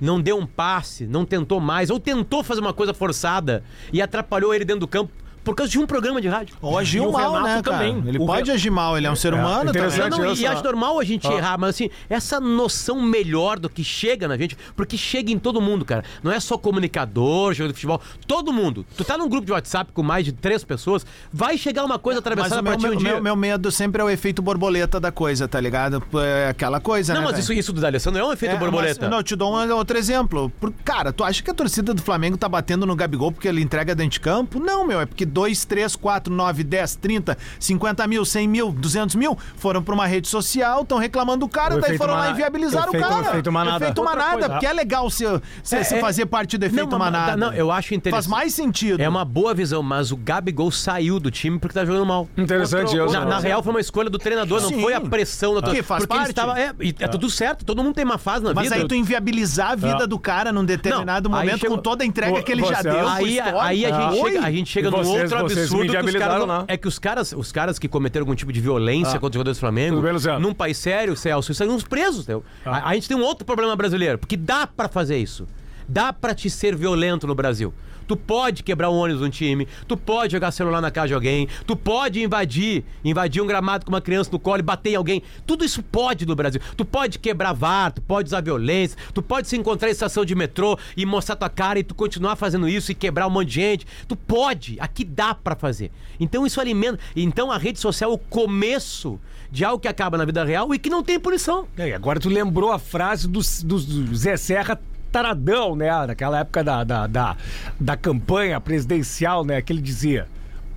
Não 0.00 0.20
deu 0.20 0.36
um 0.36 0.44
passe, 0.44 1.06
não 1.06 1.24
tentou 1.24 1.60
mais, 1.60 1.88
ou 1.88 2.00
tentou 2.00 2.42
fazer 2.42 2.60
uma 2.60 2.72
coisa 2.72 2.92
forçada 2.92 3.62
e 3.92 4.02
atrapalhou 4.02 4.52
ele 4.52 4.64
dentro 4.64 4.80
do 4.80 4.88
campo 4.88 5.12
por 5.44 5.54
causa 5.54 5.70
de 5.70 5.78
um 5.78 5.86
programa 5.86 6.20
de 6.20 6.28
rádio? 6.28 6.54
Ou 6.62 6.78
agiu 6.78 7.10
mal, 7.12 7.32
Renato 7.34 7.46
né, 7.48 7.62
cara? 7.62 7.76
também. 7.78 8.02
Ele 8.08 8.18
O 8.18 8.26
pode 8.26 8.50
Re- 8.50 8.54
agir 8.56 8.70
mal, 8.70 8.96
ele 8.96 9.06
é 9.06 9.10
um 9.10 9.16
ser 9.16 9.34
humano 9.34 9.70
interessante. 9.70 10.10
também. 10.10 10.26
Não, 10.26 10.32
e 10.32 10.36
só- 10.36 10.48
acho 10.48 10.62
normal 10.64 10.98
a 11.00 11.04
gente 11.04 11.26
errar, 11.26 11.58
mas 11.58 11.70
assim, 11.70 11.90
essa 12.08 12.38
noção 12.40 13.00
melhor 13.02 13.58
do 13.58 13.68
que 13.68 13.82
chega 13.82 14.28
na 14.28 14.36
gente, 14.36 14.56
porque 14.76 14.96
chega 14.96 15.30
em 15.32 15.38
todo 15.38 15.60
mundo, 15.60 15.84
cara. 15.84 16.04
Não 16.22 16.30
é 16.32 16.38
só 16.40 16.56
comunicador, 16.58 17.54
jogador 17.54 17.72
de 17.72 17.74
futebol, 17.80 18.00
todo 18.26 18.52
mundo. 18.52 18.84
Tu 18.96 19.04
tá 19.04 19.16
num 19.16 19.28
grupo 19.28 19.46
de 19.46 19.52
WhatsApp 19.52 19.90
com 19.92 20.02
mais 20.02 20.24
de 20.24 20.32
três 20.32 20.62
pessoas, 20.64 21.04
vai 21.32 21.56
chegar 21.56 21.84
uma 21.84 21.98
coisa 21.98 22.20
Mas 22.20 22.26
atravessada 22.32 22.60
o 22.60 22.64
pra 22.64 22.72
meu, 22.72 22.78
ti 22.80 22.86
um 22.86 22.90
meu, 22.90 22.98
dia. 22.98 23.12
meu, 23.14 23.22
meu 23.22 23.36
medo 23.36 23.70
sempre 23.70 24.00
é 24.02 24.04
o 24.04 24.10
efeito 24.10 24.42
borboleta 24.42 25.00
da 25.00 25.10
coisa, 25.10 25.48
tá 25.48 25.60
ligado? 25.60 26.02
É 26.24 26.48
aquela 26.50 26.80
coisa, 26.80 27.14
Não, 27.14 27.22
né? 27.22 27.28
mas 27.30 27.38
isso, 27.38 27.52
isso 27.52 27.72
do 27.72 27.80
D'Alessandro 27.80 28.20
é 28.20 28.24
um 28.24 28.32
efeito 28.32 28.54
É, 28.54 28.58
borboleta. 28.58 28.98
mas, 29.02 29.10
não, 29.10 29.18
eu 29.18 29.22
te 29.22 29.34
dou 29.36 29.52
um 29.54 29.72
outro 29.74 29.96
exemplo. 29.98 30.50
Por- 30.60 30.72
cara, 30.84 31.12
tu 31.12 31.24
acha 31.24 31.42
que 31.42 31.50
a 31.50 31.54
torcida 31.54 31.94
do 31.94 32.02
Flamengo 32.02 32.36
tá 32.36 32.48
batendo 32.48 32.86
no 32.86 32.94
Gabigol 32.94 33.32
porque 33.32 33.48
ele 33.48 33.60
entrega 33.62 33.94
dentro 33.94 34.12
de 34.12 34.20
campo? 34.20 34.58
Não, 34.60 34.86
meu, 34.86 35.00
é 35.00 35.06
porque 35.06 35.24
2, 35.32 35.64
3, 35.64 35.96
4, 35.96 36.32
9, 36.32 36.62
10, 36.64 36.96
30, 36.96 37.38
50 37.58 38.06
mil, 38.06 38.24
100 38.24 38.48
mil, 38.48 38.70
200 38.72 39.14
mil 39.16 39.36
foram 39.56 39.82
pra 39.82 39.94
uma 39.94 40.06
rede 40.06 40.28
social, 40.28 40.82
estão 40.82 40.98
reclamando 40.98 41.40
do 41.46 41.48
cara, 41.48 41.76
O 41.76 41.80
daí 41.80 41.96
foram 41.96 42.14
lá 42.14 42.30
e 42.30 42.34
viabilizaram 42.34 42.90
o 42.92 42.98
cara. 42.98 43.20
efeito 43.28 43.50
manada. 43.50 43.84
Efeito 43.84 43.98
Outra 44.00 44.14
manada, 44.16 44.32
coisa. 44.34 44.48
porque 44.50 44.66
é 44.66 44.72
legal 44.72 45.08
se, 45.10 45.24
se, 45.62 45.76
É, 45.76 45.82
se 45.84 45.94
é- 45.96 46.00
fazer 46.00 46.26
parte 46.26 46.56
do 46.58 46.64
efeito 46.64 46.90
Não, 46.90 46.98
mas- 46.98 47.12
manada. 47.12 47.36
Não, 47.36 47.52
eu 47.52 47.70
acho 47.70 47.94
interessante. 47.94 48.24
Faz 48.24 48.26
mais 48.26 48.54
sentido. 48.54 49.00
É 49.00 49.08
uma 49.08 49.24
boa 49.24 49.54
visão, 49.54 49.82
mas 49.82 50.12
o 50.12 50.16
Gabigol 50.16 50.70
saiu 50.70 51.18
do 51.18 51.30
time 51.30 51.58
porque 51.58 51.74
tá 51.74 51.84
jogando 51.84 52.06
mal. 52.06 52.28
Interessante, 52.36 52.94
eu 52.96 53.10
Na, 53.10 53.24
na 53.24 53.38
real, 53.38 53.62
foi 53.62 53.72
uma 53.72 53.80
escolha 53.80 54.10
do 54.10 54.18
treinador, 54.18 54.60
não 54.60 54.68
Sim. 54.68 54.80
foi 54.82 54.94
a 54.94 55.00
pressão 55.00 55.54
da 55.54 55.60
Que 55.60 55.66
torcida. 55.66 55.86
faz 55.86 56.00
porque 56.06 56.14
ele 56.14 56.18
parte. 56.20 56.30
estava. 56.30 56.60
É, 56.60 56.72
e 56.80 56.94
é 56.98 57.08
tudo 57.08 57.28
certo, 57.30 57.64
todo 57.64 57.82
mundo 57.82 57.94
tem 57.94 58.04
uma 58.04 58.18
fase 58.18 58.44
na 58.44 58.52
Mas 58.54 58.64
vida. 58.64 58.76
aí 58.76 58.86
tu 58.88 58.94
inviabilizar 58.94 59.72
a 59.72 59.74
vida 59.74 60.04
É. 60.04 60.06
do 60.06 60.18
cara 60.18 60.52
num 60.52 60.64
determinado 60.64 61.28
Não, 61.28 61.36
momento 61.38 61.58
chegou- 61.60 61.76
com 61.76 61.82
toda 61.82 62.04
a 62.04 62.06
entrega 62.06 62.42
que 62.42 62.52
ele 62.52 62.64
já 62.64 62.82
deu. 62.82 63.08
Aí, 63.08 63.40
aí 63.40 63.86
a, 63.86 63.90
gente 64.10 64.22
chega, 64.22 64.40
a 64.46 64.50
gente 64.50 64.70
chega 64.70 64.90
num 64.90 64.98
vocês- 64.98 65.21
outro 65.22 65.38
absurdo 65.38 65.92
que 65.92 65.98
os 65.98 66.12
caras 66.14 66.46
não? 66.46 66.64
É 66.68 66.76
que 66.76 66.88
os 66.88 66.98
caras, 66.98 67.32
os 67.32 67.52
caras 67.52 67.78
que 67.78 67.88
cometeram 67.88 68.22
algum 68.24 68.34
tipo 68.34 68.52
de 68.52 68.60
violência 68.60 69.18
contra 69.18 69.28
os 69.28 69.34
jogadores 69.34 69.58
do 69.58 69.60
Flamengo, 69.60 70.00
bem, 70.00 70.12
num 70.40 70.54
país 70.54 70.76
sério, 70.78 71.16
Celso, 71.16 71.52
saíram 71.54 71.74
uns 71.74 71.84
presos. 71.84 72.22
entendeu? 72.24 72.44
A, 72.64 72.90
a 72.90 72.94
gente 72.94 73.08
tem 73.08 73.16
um 73.16 73.22
outro 73.22 73.44
problema 73.44 73.74
brasileiro, 73.76 74.18
porque 74.18 74.36
dá 74.36 74.66
pra 74.66 74.88
fazer 74.88 75.18
isso. 75.18 75.46
Dá 75.88 76.12
pra 76.12 76.34
te 76.34 76.48
ser 76.48 76.74
violento 76.76 77.26
no 77.26 77.34
Brasil. 77.34 77.72
Tu 78.12 78.16
pode 78.16 78.62
quebrar 78.62 78.90
o 78.90 78.94
ônibus 78.94 79.22
de 79.22 79.26
um 79.26 79.30
time, 79.30 79.66
tu 79.88 79.96
pode 79.96 80.32
jogar 80.32 80.50
celular 80.50 80.82
na 80.82 80.90
casa 80.90 81.08
de 81.08 81.14
alguém, 81.14 81.48
tu 81.66 81.74
pode 81.74 82.22
invadir, 82.22 82.84
invadir 83.02 83.40
um 83.42 83.46
gramado 83.46 83.86
com 83.86 83.90
uma 83.90 84.02
criança 84.02 84.28
no 84.30 84.38
colo 84.38 84.58
e 84.58 84.62
bater 84.62 84.90
em 84.90 84.96
alguém. 84.96 85.22
Tudo 85.46 85.64
isso 85.64 85.82
pode 85.82 86.26
no 86.26 86.36
Brasil. 86.36 86.60
Tu 86.76 86.84
pode 86.84 87.18
quebrar 87.18 87.54
VAR, 87.54 87.90
tu 87.90 88.02
pode 88.02 88.26
usar 88.28 88.42
violência, 88.42 88.98
tu 89.14 89.22
pode 89.22 89.48
se 89.48 89.56
encontrar 89.56 89.88
em 89.88 89.92
estação 89.92 90.26
de 90.26 90.34
metrô 90.34 90.78
e 90.94 91.06
mostrar 91.06 91.36
tua 91.36 91.48
cara 91.48 91.78
e 91.78 91.82
tu 91.82 91.94
continuar 91.94 92.36
fazendo 92.36 92.68
isso 92.68 92.92
e 92.92 92.94
quebrar 92.94 93.26
um 93.26 93.30
monte 93.30 93.48
de 93.48 93.54
gente. 93.54 93.86
Tu 94.06 94.14
pode, 94.14 94.76
aqui 94.78 95.04
dá 95.04 95.34
pra 95.34 95.56
fazer. 95.56 95.90
Então 96.20 96.44
isso 96.46 96.60
alimenta. 96.60 96.98
Então 97.16 97.50
a 97.50 97.56
rede 97.56 97.80
social 97.80 98.10
é 98.10 98.14
o 98.14 98.18
começo 98.18 99.18
de 99.50 99.64
algo 99.64 99.80
que 99.80 99.88
acaba 99.88 100.18
na 100.18 100.26
vida 100.26 100.44
real 100.44 100.74
e 100.74 100.78
que 100.78 100.90
não 100.90 101.02
tem 101.02 101.18
punição. 101.18 101.66
É, 101.78 101.88
E 101.88 101.94
agora 101.94 102.20
tu 102.20 102.28
lembrou 102.28 102.72
a 102.72 102.78
frase 102.78 103.26
do, 103.26 103.40
do- 103.64 103.80
do 103.80 104.14
Zé 104.16 104.36
Serra 104.36 104.78
taradão, 105.12 105.76
né? 105.76 105.88
Naquela 106.06 106.40
época 106.40 106.64
da, 106.64 106.82
da, 106.82 107.06
da, 107.06 107.36
da 107.78 107.96
campanha 107.96 108.58
presidencial, 108.60 109.44
né? 109.44 109.60
Que 109.60 109.72
ele 109.72 109.82
dizia. 109.82 110.26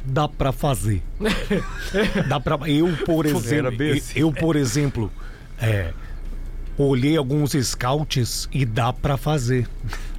Dá 0.03 0.27
pra 0.27 0.51
fazer. 0.51 1.01
Dá 2.29 2.39
pra. 2.39 2.59
Eu, 2.69 2.95
por 3.05 3.25
exemplo. 3.25 3.81
eu, 3.81 4.01
eu, 4.15 4.31
por 4.31 4.55
exemplo, 4.55 5.11
é, 5.59 5.91
olhei 6.77 7.17
alguns 7.17 7.53
scouts 7.53 8.47
e 8.51 8.65
dá 8.65 8.93
pra 8.93 9.17
fazer. 9.17 9.67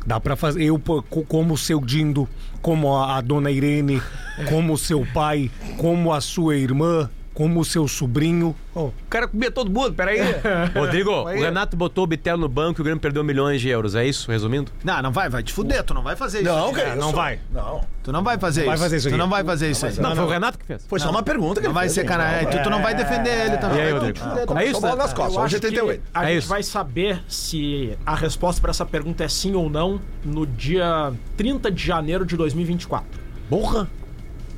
Dá 0.05 0.19
pra 0.19 0.35
fazer. 0.35 0.65
Eu, 0.65 0.81
como 1.29 1.55
o 1.55 1.59
seu 1.59 1.81
Dindo, 1.81 2.29
como 2.61 2.97
a, 2.97 3.19
a 3.19 3.21
dona 3.21 3.51
Irene, 3.51 4.03
como 4.49 4.73
o 4.73 4.79
seu 4.79 5.07
pai, 5.13 5.51
como 5.77 6.13
a 6.13 6.21
sua 6.21 6.57
irmã, 6.57 7.09
como 7.37 7.61
o 7.61 7.65
seu 7.67 7.87
sobrinho. 7.87 8.57
Ó, 8.75 8.85
o 8.87 8.95
cara 9.11 9.29
comia 9.29 9.51
todo 9.51 9.71
mundo, 9.71 9.93
peraí. 9.93 10.19
Rodrigo, 10.75 11.11
o. 11.11 11.25
Renato 11.27 11.77
botou 11.77 12.05
o 12.05 12.07
Bitelo 12.07 12.41
no 12.41 12.49
banco 12.49 12.81
e 12.81 12.83
o 12.83 12.85
Grêmio 12.85 12.99
perdeu 13.01 13.23
milhões 13.23 13.61
de 13.61 13.69
euros. 13.69 13.95
É 13.95 14.07
isso, 14.07 14.31
resumindo? 14.31 14.73
Não, 14.83 15.03
não 15.03 15.13
vai, 15.13 15.29
vai 15.29 15.43
te 15.43 15.53
fuder, 15.53 15.85
tu 15.85 15.93
não 15.93 16.03
vai 16.03 16.17
fazer 16.17 16.41
isso. 16.41 16.49
Não, 16.51 16.73
cara. 16.73 16.97
não 16.97 17.13
vai. 17.13 17.39
Não. 17.53 17.83
Tu 18.03 18.11
não 18.11 18.23
vai 18.23 18.39
fazer 18.39 18.65
Vai 18.65 18.75
isso. 18.77 18.83
fazer 18.85 18.97
isso 18.99 19.11
Tu 19.11 19.17
não 19.17 19.29
vai 19.29 19.45
fazer 19.45 19.71
isso 19.71 19.85
aí. 19.85 19.99
Não, 20.01 20.15
foi 20.17 20.25
o 20.25 20.29
Renato 20.29 20.59
que 20.59 20.65
fez. 20.65 20.87
Foi 20.89 20.99
só 20.99 21.11
uma 21.11 21.23
pergunta 21.23 21.61
que 21.61 21.67
Não 21.67 21.73
ele 21.73 21.75
vai 21.75 21.85
fez, 21.85 21.93
ser 21.93 22.01
gente. 22.03 22.09
canalha. 22.09 22.47
Tu, 22.47 22.63
tu 22.63 22.71
não 22.71 22.81
vai 22.81 22.95
defender 22.95 23.47
ele 23.47 23.57
também. 23.59 23.79
E 23.79 23.81
aí, 23.83 23.93
Vai 23.93 24.01
Rodrigo? 24.01 24.19
É 24.59 24.65
isso, 24.65 24.81
né? 24.81 24.95
nas 24.95 25.13
costas, 25.13 25.35
Eu 25.35 25.43
hoje 25.43 25.57
acho 25.57 25.61
que 25.61 25.67
88. 25.67 26.03
a 26.15 26.25
É 26.25 26.29
gente 26.29 26.39
isso. 26.39 26.49
vai 26.49 26.63
saber 26.63 27.23
se 27.29 27.99
a 28.07 28.15
resposta 28.15 28.61
para 28.63 28.71
essa 28.71 28.87
pergunta 28.87 29.25
é 29.25 29.29
sim 29.29 29.55
ou 29.55 29.69
não 29.69 30.01
no 30.25 30.47
dia 30.47 31.13
30 31.37 31.71
de 31.71 31.85
janeiro 31.85 32.25
de 32.25 32.37
2024. 32.37 33.07
Porra! 33.51 33.89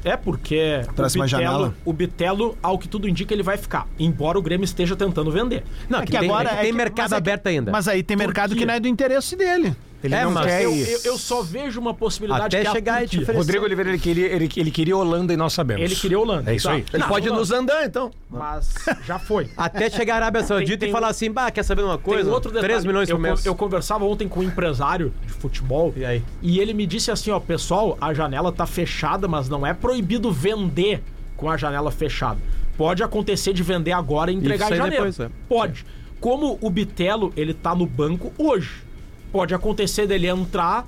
É 0.09 0.17
porque 0.17 0.81
o 0.89 0.95
Próxima 0.95 1.25
Bitelo, 1.27 1.43
janela. 1.45 1.75
o 1.85 1.93
Bitelo, 1.93 2.57
ao 2.63 2.79
que 2.79 2.89
tudo 2.89 3.09
indica, 3.09 3.35
ele 3.35 3.43
vai 3.43 3.57
ficar. 3.57 3.87
Embora 3.99 4.39
o 4.39 4.43
Grêmio 4.43 4.65
esteja 4.65 4.97
tentando 4.97 5.31
vender. 5.31 5.65
Não, 5.89 5.99
É 6.01 6.07
que 6.07 6.13
que 6.13 6.19
tem, 6.19 6.29
agora 6.29 6.49
é 6.49 6.53
que 6.53 6.59
é 6.59 6.63
tem 6.63 6.71
que- 6.71 6.77
mercado 6.77 7.07
é 7.07 7.09
que- 7.09 7.15
aberto 7.15 7.47
ainda. 7.49 7.71
Mas 7.73 7.87
aí 7.89 8.03
tem 8.03 8.17
mercado 8.17 8.57
que 8.57 8.65
não 8.65 8.75
é 8.75 8.81
do 8.81 8.89
interesse 8.89 9.37
dele. 9.37 9.75
Ele 10.03 10.15
É, 10.15 10.23
não 10.25 10.31
mas 10.31 10.47
quer 10.47 10.63
Eu, 10.63 10.73
ir. 10.73 10.89
eu- 10.89 11.01
eu 11.07 11.19
só 11.19 11.43
vejo 11.43 11.81
uma 11.81 11.93
possibilidade 11.93 12.57
Até 12.57 12.71
chegar 12.71 12.95
a 12.95 12.99
Turquia. 13.01 13.19
diferença. 13.19 13.43
Rodrigo 13.43 13.65
Oliveira, 13.65 13.91
ele 13.91 13.99
queria, 13.99 14.27
ele, 14.29 14.49
ele 14.57 14.71
queria 14.71 14.97
Holanda 14.97 15.33
e 15.33 15.37
nós 15.37 15.53
sabemos. 15.53 15.83
Ele 15.83 15.97
queria 15.97 16.19
Holanda. 16.21 16.53
É 16.53 16.55
isso 16.55 16.69
Tá. 16.69 16.75
aí. 16.75 16.85
Ele 16.93 17.03
Não, 17.03 17.09
pode 17.09 17.27
Holanda. 17.27 17.41
nos 17.41 17.51
andar, 17.51 17.85
então. 17.85 18.11
Mas 18.31 18.75
já 19.05 19.19
foi. 19.19 19.49
Até 19.57 19.91
chegar 19.91 20.15
a 20.15 20.17
Arábia 20.19 20.45
Saudita 20.45 20.79
tem 20.79 20.89
e 20.91 20.93
falar 20.93 21.09
assim, 21.09 21.31
bah, 21.33 21.51
quer 21.51 21.65
saber 21.65 21.83
de 21.83 21.89
uma 21.89 21.99
coisa? 21.99 22.23
Tem 22.25 22.33
outro 22.33 22.51
detalhe. 22.53 22.73
3 22.75 22.85
milhões 22.85 23.09
eu, 23.09 23.17
por 23.17 23.23
mês. 23.23 23.45
Eu 23.45 23.55
conversava 23.57 24.05
ontem 24.05 24.29
com 24.29 24.41
um 24.41 24.43
empresário 24.45 25.13
de 25.27 25.33
futebol. 25.33 25.93
E 25.97 26.05
aí? 26.05 26.23
E 26.41 26.61
ele 26.61 26.73
me 26.75 26.87
disse 26.87 27.11
assim, 27.11 27.31
ó, 27.33 27.41
pessoal, 27.41 27.99
a 28.01 28.15
janela 28.15 28.53
tá 28.53 28.67
fechada, 28.67 29.27
mas 29.27 29.49
não 29.49 29.67
é 29.67 29.75
proibido 29.75 30.31
vender 30.31 31.03
com 31.37 31.51
a 31.51 31.57
janela 31.57 31.91
fechada. 31.91 32.39
Pode 32.77 33.03
acontecer 33.03 33.53
de 33.53 33.63
vender 33.65 33.91
agora 33.91 34.31
e 34.31 34.35
entregar 34.37 34.71
em 34.73 34.77
janeiro. 34.77 35.05
depois, 35.07 35.19
é. 35.19 35.29
Pode. 35.49 35.85
Como 36.21 36.57
o 36.61 36.71
Bitelo, 36.71 37.33
ele 37.37 37.53
tá 37.53 37.75
no 37.75 37.85
banco 37.87 38.33
hoje. 38.39 38.87
Pode 39.33 39.55
acontecer 39.55 40.07
dele 40.07 40.27
entrar 40.27 40.87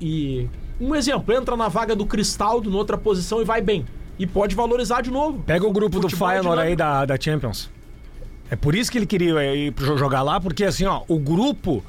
e 0.00 0.48
um 0.80 0.94
exemplo, 0.94 1.34
entra 1.34 1.56
na 1.56 1.68
vaga 1.68 1.94
do 1.94 2.04
Cristaldo, 2.04 2.70
noutra 2.70 2.98
posição 2.98 3.40
e 3.40 3.44
vai 3.44 3.60
bem. 3.60 3.86
E 4.18 4.26
pode 4.26 4.54
valorizar 4.54 5.00
de 5.00 5.10
novo. 5.10 5.42
Pega 5.46 5.66
o 5.66 5.72
grupo 5.72 6.00
do 6.00 6.06
é 6.06 6.10
Feyenoord 6.10 6.60
aí 6.60 6.76
da, 6.76 7.04
da 7.04 7.18
Champions. 7.18 7.70
É 8.50 8.56
por 8.56 8.74
isso 8.74 8.90
que 8.90 8.98
ele 8.98 9.06
queria 9.06 9.54
ir 9.54 9.72
jogar 9.96 10.22
lá, 10.22 10.40
porque 10.40 10.64
assim, 10.64 10.84
ó, 10.84 11.02
o 11.08 11.18
grupo 11.18 11.82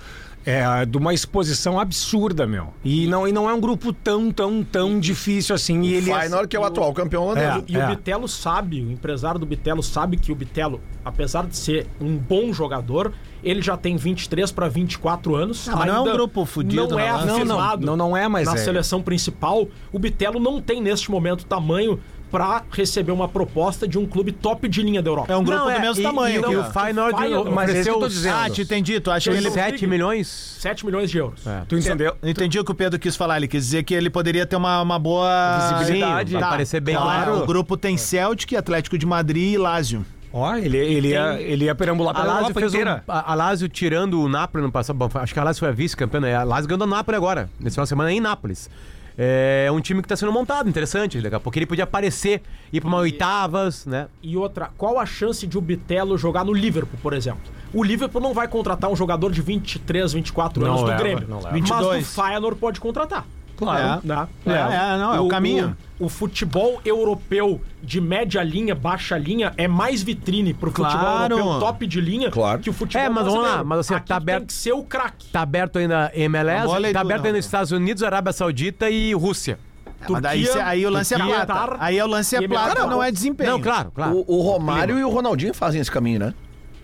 é 0.45 0.86
de 0.86 0.97
uma 0.97 1.13
exposição 1.13 1.79
absurda, 1.79 2.45
meu. 2.45 2.73
E 2.84 3.08
não, 3.08 3.27
e 3.27 3.32
não 3.32 3.49
é 3.49 3.53
um 3.53 3.60
grupo 3.60 3.93
tão, 3.93 4.32
tão, 4.32 4.63
tão 4.63 4.99
difícil 4.99 5.56
assim. 5.56 5.82
E 5.82 5.93
ele 5.93 6.13
Feyenoord, 6.13 6.47
que 6.47 6.56
é 6.56 6.60
o 6.60 6.65
atual 6.65 6.93
campeão 6.93 7.23
holandês. 7.23 7.63
E 7.67 7.77
o 7.77 7.88
Bitelo 7.88 8.27
sabe, 8.27 8.82
o 8.82 8.91
empresário 8.91 9.39
do 9.39 9.45
Bitelo 9.45 9.82
sabe 9.82 10.17
que 10.17 10.32
o 10.32 10.36
Bitelo, 10.36 10.82
apesar 11.03 11.45
de 11.45 11.56
ser 11.56 11.88
um 11.99 12.17
bom 12.17 12.51
jogador, 12.51 13.13
ele 13.43 13.62
já 13.62 13.77
tem 13.77 13.95
23 13.95 14.51
para 14.51 14.67
24 14.67 15.36
anos. 15.36 15.67
Ah, 15.69 15.75
mas 15.75 15.88
não 15.88 15.95
é 15.95 16.12
um 16.12 16.13
grupo 16.13 16.45
fudido, 16.45 16.88
Não 16.89 16.99
é 16.99 17.12
não, 17.12 17.25
não, 17.25 17.36
afirmado 17.36 17.86
não, 17.86 17.97
não 17.97 18.17
é, 18.17 18.27
mas 18.27 18.47
na 18.47 18.56
é. 18.56 18.58
seleção 18.58 19.01
principal. 19.01 19.67
O 19.91 19.99
Bitelo 19.99 20.39
não 20.39 20.62
tem 20.62 20.82
neste 20.82 21.10
momento 21.10 21.45
tamanho 21.45 21.99
para 22.34 22.63
receber 22.72 23.12
uma 23.12 23.28
proposta 23.28 23.88
de 23.88 24.00
um 24.00 24.08
clube 24.08 24.32
top 24.32 24.67
de 24.67 24.82
linha 24.82 25.04
da 25.04 25.10
Europa. 25.12 25.32
É 25.32 25.38
um 25.38 25.43
grupo 25.43 25.60
Não, 25.60 25.69
é, 25.69 25.76
do 25.76 25.82
mesmo 25.82 26.02
e- 26.02 26.04
tamanho. 26.04 26.50
E, 26.50 26.52
e 26.52 26.56
ó. 26.56 26.62
o 26.62 26.63
Feyenoord 26.63 27.15
Feyenoord, 27.15 27.52
mas 27.52 27.69
esse 27.69 27.88
eu 27.88 28.00
tô 28.00 28.08
dizendo. 28.08 28.36
Ah, 28.36 28.50
te 28.50 28.63
entendi. 28.63 29.00
Tu 29.00 29.12
acha 29.12 29.30
que 29.30 29.38
ele... 29.38 29.52
7 29.52 29.86
milhões? 29.86 30.28
7 30.60 30.84
milhões 30.84 31.12
de 31.12 31.19
euros. 31.19 31.43
Tu 31.67 31.78
entendeu? 31.78 32.15
Entendi 32.24 32.60
o 32.60 32.65
que 32.65 32.72
o 32.72 32.74
Pedro 32.74 32.98
quis 32.98 33.15
falar. 33.15 33.38
Ele 33.38 33.48
quis 33.48 33.65
dizer 33.65 33.84
que 33.84 33.93
ele 33.93 34.10
poderia 34.10 34.48
ter 34.48 34.56
uma, 34.56 34.82
uma 34.82 34.98
boa 34.98 35.76
Visibilidade. 35.78 36.32
Sim, 36.32 36.39
vai 36.39 36.43
aparecer 36.43 36.80
bem 36.82 36.96
claro. 36.96 37.36
lá. 37.36 37.43
O 37.43 37.46
grupo 37.46 37.78
tem 37.78 37.98
Celtic, 37.98 38.54
Atlético 38.54 38.98
de 38.98 39.06
Madrid 39.06 39.54
e 39.54 39.58
Lazio. 39.60 40.04
Ó, 40.34 40.56
ele, 40.56 40.76
ele, 40.76 41.10
ia, 41.10 41.39
ele 41.39 41.65
ia 41.65 41.76
perambular 41.76 42.15
pela 42.15 42.26
Lazio 42.26 42.41
Europa 42.46 42.60
fez 42.60 42.74
um, 42.74 42.78
inteira. 42.78 43.04
a, 43.08 43.32
a 43.32 43.36
Lazio 43.36 43.69
tirando 43.69 44.19
o 44.19 44.28
Napoli 44.28 44.63
no 44.63 44.72
passado. 44.72 44.96
Bom, 44.96 45.08
acho 45.13 45.32
que 45.32 45.39
a 45.39 45.43
Lazio 45.43 45.60
foi 45.60 45.69
a 45.69 45.72
vice-campeã. 45.72 46.19
né? 46.19 46.36
A 46.36 46.43
Lazio 46.43 46.67
ganhou 46.67 46.80
do 46.80 46.88
Napoli 46.88 47.15
agora, 47.15 47.48
nesse 47.60 47.76
final 47.76 47.84
de 47.84 47.89
semana 47.89 48.12
em 48.12 48.19
Nápoles. 48.19 48.67
É 49.17 49.69
um 49.71 49.80
time 49.80 50.02
que 50.02 50.06
está 50.06 50.15
sendo 50.15 50.32
montado, 50.32 50.67
interessante. 50.69 51.21
Daqui 51.21 51.36
a 51.36 51.39
pouco 51.39 51.58
ele 51.58 51.65
podia 51.65 51.84
aparecer, 51.84 52.41
ir 52.71 52.82
para 52.82 52.88
uma 52.88 52.97
oitavas, 52.97 53.86
né? 53.86 54.08
E 54.21 54.36
outra, 54.36 54.71
qual 54.78 54.99
a 54.99 55.06
chance 55.06 55.45
de 55.45 55.58
o 55.58 55.62
Bitelo 55.62 56.17
jogar 56.17 56.43
no 56.43 56.54
Liverpool, 56.54 56.99
por 57.02 57.13
exemplo? 57.13 57.41
O 57.73 57.84
Liverpool 57.84 58.21
não 58.21 58.34
vai 58.34 58.47
contratar 58.47 58.89
um 58.89 58.95
jogador 58.95 59.32
de 59.32 59.41
23, 59.41 60.13
24 60.13 60.62
Não 60.62 60.67
anos 60.69 60.82
do 60.82 60.88
leva, 60.88 60.99
Grêmio. 60.99 61.28
não 61.28 61.38
leva. 61.38 61.52
Mas 61.52 61.62
22. 61.62 62.08
o 62.08 62.21
Feyenoord 62.21 62.60
pode 62.60 62.80
contratar. 62.80 63.26
Claro. 63.63 64.02
Né? 64.04 64.28
É, 64.45 64.52
é, 64.52 64.97
não, 64.97 65.13
é 65.15 65.19
o 65.19 65.28
caminho. 65.28 65.76
O, 65.99 66.10
futebol 66.10 66.82
europeu 66.84 67.62
de 67.82 68.02
média 68.02 68.43
linha, 68.43 68.76
baixa 68.76 69.17
linha, 69.17 69.54
é 69.56 69.67
mais 69.67 70.04
vitrine 70.04 70.54
pro 70.54 70.69
futebol 70.69 70.99
Claro. 70.99 71.38
europeu 71.38 71.60
top 71.60 71.88
de 71.88 72.02
linha 72.02 72.30
Claro. 72.30 72.60
que 72.60 72.69
o 72.69 72.73
futebol 72.73 73.06
É, 73.06 73.10
mas 73.10 73.23
vamos 73.23 73.34
lá, 73.39 73.41
brasileiro. 73.43 73.67
mas 73.69 73.80
assim, 73.80 73.93
Aqui 73.95 74.08
tá 74.08 74.15
aberto- 74.17 74.39
Tem 74.39 74.47
que 74.47 74.54
ser 74.54 74.73
o 74.73 74.84
craque. 74.84 75.28
Tá 75.28 75.41
aberto 75.41 75.80
ainda 75.80 76.12
MLS, 76.13 76.67
tá 76.67 76.78
leitura, 76.78 77.02
aberto 77.02 77.26
ainda 77.26 77.38
nos 77.38 77.45
Estados 77.45 77.71
Unidos, 77.71 78.04
Arábia 78.04 78.34
Saudita 78.34 78.89
e 78.89 79.13
Rússia. 79.13 79.58
Daí, 80.21 80.43
Turquia, 80.43 80.65
aí 80.67 80.86
o 80.86 80.89
lance 80.89 81.13
é 81.13 81.17
Turquia, 81.17 81.36
plata. 81.45 81.54
Qatar 81.54 81.78
Aí 81.80 82.02
o 82.02 82.08
lance 82.08 82.36
é 82.36 82.45
plata, 82.45 82.86
não 82.88 83.02
é 83.02 83.10
desempenho. 83.10 83.52
Não, 83.52 83.62
claro, 83.62 83.89
claro. 83.91 84.26
O, 84.28 84.39
o 84.39 84.41
Romário 84.41 84.99
e 84.99 85.04
o 85.04 85.10
Ronaldinho 85.10 85.54
fazem 85.54 85.80
esse 85.80 85.89
caminho, 85.89 86.19
né? 86.19 86.34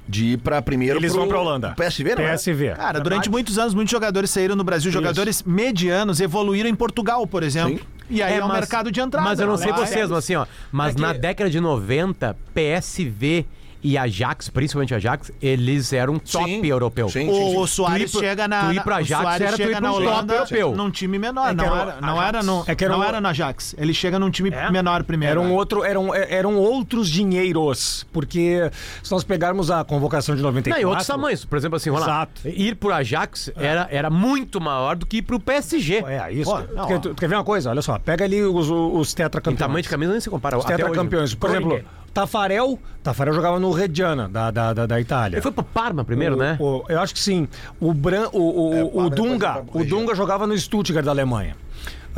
De 0.10 0.26
ir 0.26 0.38
pra 0.38 0.60
primeiro 0.60 0.98
Eles 0.98 1.12
pro, 1.12 1.22
vão 1.22 1.30
pra 1.30 1.40
Holanda. 1.40 1.76
PSV, 1.78 2.16
não 2.16 2.24
é? 2.24 2.32
PSV. 2.34 2.74
Cara, 2.76 3.00
durante 3.00 3.30
muitos 3.30 3.60
anos, 3.60 3.76
muitos 3.76 3.92
jogadores 3.92 4.32
saíram 4.32 4.56
no 4.56 4.64
Brasil. 4.64 4.92
Jogadores 4.92 5.44
medianos 5.44 6.20
evoluíram 6.20 6.68
em 6.68 6.74
Portugal, 6.74 7.28
por 7.28 7.44
exemplo. 7.44 7.78
Sim. 7.78 7.84
E 8.10 8.24
aí 8.24 8.40
é, 8.40 8.44
um 8.44 8.48
mas- 8.48 8.62
mercado 8.62 8.92
de 8.92 9.00
entrada. 9.00 9.24
Mas 9.24 9.40
eu 9.40 9.46
não 9.46 9.56
sei 9.56 9.72
Vai. 9.72 9.86
vocês, 9.86 10.10
mas 10.10 10.18
assim, 10.18 10.34
ó. 10.34 10.48
Mas 10.72 10.94
É 10.94 10.96
que- 10.96 11.02
na 11.04 11.14
década 11.14 11.48
de 11.48 11.60
90, 11.60 12.36
PSV 12.56 13.46
e 13.82 13.98
Ajax, 13.98 14.50
principalmente 14.50 14.94
Ajax, 14.94 15.32
eles 15.42 15.94
eram 15.94 16.20
top 16.20 16.46
Sim. 16.46 16.66
europeu. 16.66 17.08
Sim, 17.10 17.22
sim, 17.26 17.30
O, 17.30 17.34
sim. 17.52 17.58
o 17.58 17.68
Soares 17.68 18.12
Tu 18.12 18.18
pro- 18.18 18.28
chega 18.28 18.48
na, 18.48 18.66
tu 18.66 18.72
ir 18.72 18.76
na- 18.76 18.84
pro 18.84 18.94
o 18.94 18.98
Ajax 18.98 19.22
Soares 19.22 19.42
era 19.48 19.56
tu 19.56 19.62
ir 19.62 19.66
chega 19.66 19.82
na 19.82 19.90
top 19.90 20.04
Holanda 20.04 20.34
europeu. 20.34 20.76
num 20.76 20.92
time 20.92 21.18
menor. 21.20 21.50
É 21.50 21.54
não, 21.54 21.64
era 21.66 21.74
o 21.74 21.80
era, 21.90 22.02
não, 22.02 22.22
era 22.22 22.44
no, 22.44 22.64
É 22.68 22.76
que 22.76 22.84
era 22.84 22.94
não 22.94 23.00
o- 23.02 23.04
era 23.04 23.22
no 23.22 23.28
Ajax. 23.30 23.76
Ele 23.78 23.94
chega 23.94 24.20
num 24.20 24.30
time 24.30 24.50
É? 24.50 24.70
menor 24.70 25.04
primeiro. 25.04 25.40
Era 25.40 25.42
um 25.50 25.54
outro, 25.54 25.84
eram, 25.84 26.14
eram 26.14 26.56
outros 26.58 27.10
dinheiros, 27.10 28.06
porque 28.12 28.70
se 29.04 29.12
nós 29.12 29.24
pegarmos 29.24 29.72
a 29.72 29.84
convocação 29.84 30.36
de 30.36 30.42
Não, 30.42 30.50
94... 30.50 30.82
e 30.82 30.86
outros 30.86 31.08
tamanhos. 31.08 31.46
Por 31.46 31.58
exemplo, 31.58 31.78
assim, 31.78 31.90
lá. 31.90 32.00
Exato. 32.00 32.42
Ir 32.48 32.76
pro 32.76 32.92
Ajax 32.94 33.52
era, 33.56 33.88
era 33.90 34.10
muito 34.10 34.60
maior 34.60 34.96
do 34.96 35.06
que 35.06 35.18
ir 35.18 35.22
pro 35.22 35.40
PSG. 35.40 36.04
É, 36.06 36.32
isso. 36.32 36.50
Pô, 36.52 36.62
Tu 36.62 36.74
não, 36.76 36.88
quer, 36.88 36.96
ó. 36.96 37.00
tu 37.00 37.16
quer 37.16 37.30
ver 37.30 37.36
uma 37.36 37.44
coisa? 37.44 37.70
Olha 37.70 37.82
só, 37.82 37.98
pega 37.98 38.26
ali 38.26 38.44
os, 38.44 38.70
os 38.70 39.14
Em 39.14 39.16
tetracampeões. 39.16 39.60
tamanho 39.60 39.84
de 39.84 39.90
camisa 39.90 40.12
nem 40.12 40.22
se 40.22 40.30
compara. 40.30 40.58
Os 40.58 40.66
até 40.66 40.76
hoje. 40.76 40.84
tetracampeões. 40.84 41.34
Por 41.34 41.50
exemplo, 41.50 41.70
ninguém. 41.70 41.86
Tafarel. 42.14 42.80
Tafarel 43.04 43.34
jogava 43.34 43.60
no 43.60 43.72
Reggiana, 43.72 44.28
da, 44.28 44.52
da, 44.52 44.74
da, 44.74 44.86
da 44.86 45.00
Itália. 45.00 45.36
Ele 45.38 45.42
foi 45.42 45.52
pro 45.52 45.64
Parma 45.64 46.04
primeiro, 46.04 46.36
O- 46.36 46.40
né? 46.40 46.58
o- 46.60 46.84
eu 46.90 47.00
acho 47.00 47.14
que 47.14 47.20
sim. 47.20 47.48
O, 47.80 47.94
Bran, 47.94 48.28
o, 48.34 48.70
o, 48.70 48.74
É, 48.74 48.84
o 48.84 48.88
depois 49.10 49.10
Dunga. 49.16 49.64
O. 49.74 49.84
Dunga 49.86 50.16
jogava 50.16 50.46
no 50.46 50.58
Stuttgart 50.58 51.06
da 51.06 51.12
Alemanha. 51.12 51.56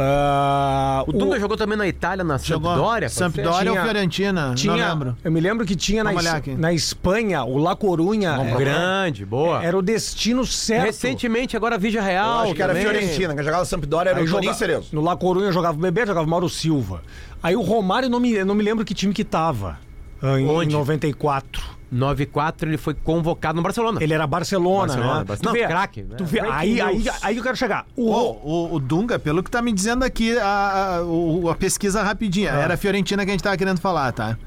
Ah, 0.03 1.03
O 1.07 1.11
Dunga 1.13 1.39
jogou 1.39 1.55
também 1.55 1.77
na 1.77 1.87
Itália, 1.87 2.23
na 2.23 2.37
Jogou 2.37 2.71
Sampdoria. 2.71 3.09
Sampdoria 3.09 3.51
ou 3.51 3.59
Tinha- 3.77 3.83
Fiorentina? 3.83 4.53
tinha, 4.55 4.75
não 4.75 4.89
lembro. 4.89 5.17
Eu 5.23 5.31
me 5.31 5.39
lembro 5.39 5.65
que 5.65 5.75
tinha 5.75 6.03
na, 6.03 6.11
na 6.57 6.73
Espanha, 6.73 7.43
o 7.43 7.57
La 7.57 7.75
Corunha. 7.75 8.31
era- 8.31 8.57
Grande, 8.57 9.25
boa. 9.25 9.63
Era 9.63 9.77
o 9.77 9.81
destino 9.81 10.45
certo. 10.45 10.85
Recentemente, 10.85 11.55
agora 11.55 11.75
a 11.75 11.77
Vigia 11.77 12.01
Real. 12.01 12.41
Acho 12.43 12.53
que 12.55 12.61
era 12.61 12.73
também. 12.73 12.87
Fiorentina, 12.87 13.35
que 13.35 13.43
jogava 13.43 13.65
Sampdoria, 13.65 14.11
era 14.11 14.19
Aí 14.19 14.23
o 14.25 14.27
Juninho 14.27 14.51
joga- 14.53 14.57
Cerezo. 14.57 14.89
No 14.91 15.01
La 15.01 15.15
Corunha 15.15 15.51
jogava 15.51 15.77
o 15.77 15.81
Bebê, 15.81 16.05
jogava 16.05 16.25
o 16.25 16.29
Mauro 16.29 16.49
Silva. 16.49 17.01
Aí 17.43 17.55
o 17.55 17.61
Romário, 17.61 18.07
eu 18.07 18.09
não 18.09 18.19
me, 18.19 18.33
eu 18.33 18.45
não 18.45 18.55
me 18.55 18.63
lembro 18.63 18.83
que 18.85 18.93
time 18.93 19.13
que 19.13 19.23
tava 19.23 19.79
ah, 20.21 20.39
em, 20.39 20.47
Onde? 20.47 20.73
em 20.73 20.77
94. 20.77 21.61
94 21.91 22.69
ele 22.69 22.77
foi 22.77 22.93
convocado 22.93 23.57
no 23.57 23.61
Barcelona. 23.61 24.01
Ele 24.01 24.13
era 24.13 24.25
Barcelona, 24.25 24.87
Barcelona, 24.87 25.19
né? 25.19 25.23
Barcelona. 25.25 25.59
Não, 25.59 25.67
craque, 25.67 26.01
né? 26.03 26.15
Tu 26.17 26.23
vê, 26.25 26.39
Breaking 26.39 26.57
aí, 26.57 26.81
aí, 26.81 27.03
aí 27.21 27.33
que 27.33 27.39
eu 27.39 27.43
quero 27.43 27.57
chegar. 27.57 27.85
O, 27.97 28.09
O, 28.09 28.31
o, 28.43 28.75
o 28.75 28.79
Dunga, 28.79 29.19
pelo 29.19 29.43
que 29.43 29.51
tá 29.51 29.61
me 29.61 29.73
dizendo 29.73 30.03
aqui, 30.03 30.37
a, 30.37 31.01
a, 31.45 31.51
a 31.51 31.55
pesquisa 31.55 32.01
rapidinha. 32.01 32.51
Era 32.51 32.75
a 32.75 32.77
Fiorentina 32.77 33.25
que 33.25 33.31
a 33.31 33.33
gente 33.33 33.43
tava 33.43 33.57
querendo 33.57 33.79
falar, 33.79 34.13
tá? 34.13 34.37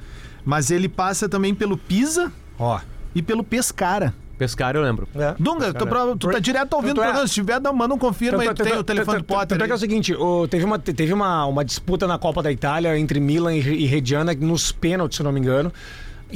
Mas 0.44 0.70
ele 0.70 0.88
passa 0.88 1.28
também 1.28 1.54
pelo 1.54 1.76
Pisa 1.76 2.32
ó, 2.58 2.80
e 3.14 3.20
pelo 3.22 3.44
Pescara. 3.44 4.14
Pescar, 4.38 4.74
eu 4.74 4.82
lembro. 4.82 5.06
Dunga, 5.38 5.72
tu, 5.72 5.86
tu 6.18 6.28
tá 6.30 6.38
direto 6.38 6.72
ouvindo 6.74 6.98
o 6.98 7.02
é- 7.02 7.04
programa. 7.04 7.28
Se 7.28 7.34
tiver, 7.34 7.60
manda 7.72 7.94
um 7.94 7.98
confirma 7.98 8.42
aí, 8.42 8.52
tu 8.52 8.64
tem 8.64 8.76
o 8.76 8.82
telefone 8.82 9.18
do 9.18 9.24
Potter. 9.24 9.56
Tanto 9.56 9.62
é 9.62 9.66
é 9.66 9.70
o 9.70 9.74
aí. 9.74 9.78
seguinte, 9.78 10.12
o- 10.14 10.48
teve, 10.48 10.64
uma, 10.64 10.78
teve 10.78 11.12
uma, 11.12 11.46
uma 11.46 11.64
disputa 11.64 12.06
na 12.06 12.18
Copa 12.18 12.42
da 12.42 12.50
Itália 12.50 12.98
entre 12.98 13.20
Milan 13.20 13.54
e, 13.54 13.58
e 13.60 13.86
Reggiana 13.86 14.34
nos 14.34 14.72
pênaltis, 14.72 15.16
se 15.16 15.22
eu 15.22 15.24
não 15.24 15.32
me 15.32 15.38
engano. 15.40 15.72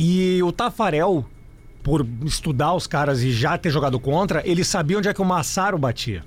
E 0.00 0.40
o 0.44 0.52
Tafarel, 0.52 1.26
por 1.82 2.06
estudar 2.24 2.72
os 2.74 2.86
caras 2.86 3.20
e 3.22 3.32
já 3.32 3.58
ter 3.58 3.70
jogado 3.70 3.98
contra, 3.98 4.42
ele 4.48 4.62
sabia 4.64 4.96
onde 4.98 5.08
é 5.08 5.12
que 5.14 5.20
o 5.20 5.24
Massaro 5.24 5.76
batia. 5.76 6.22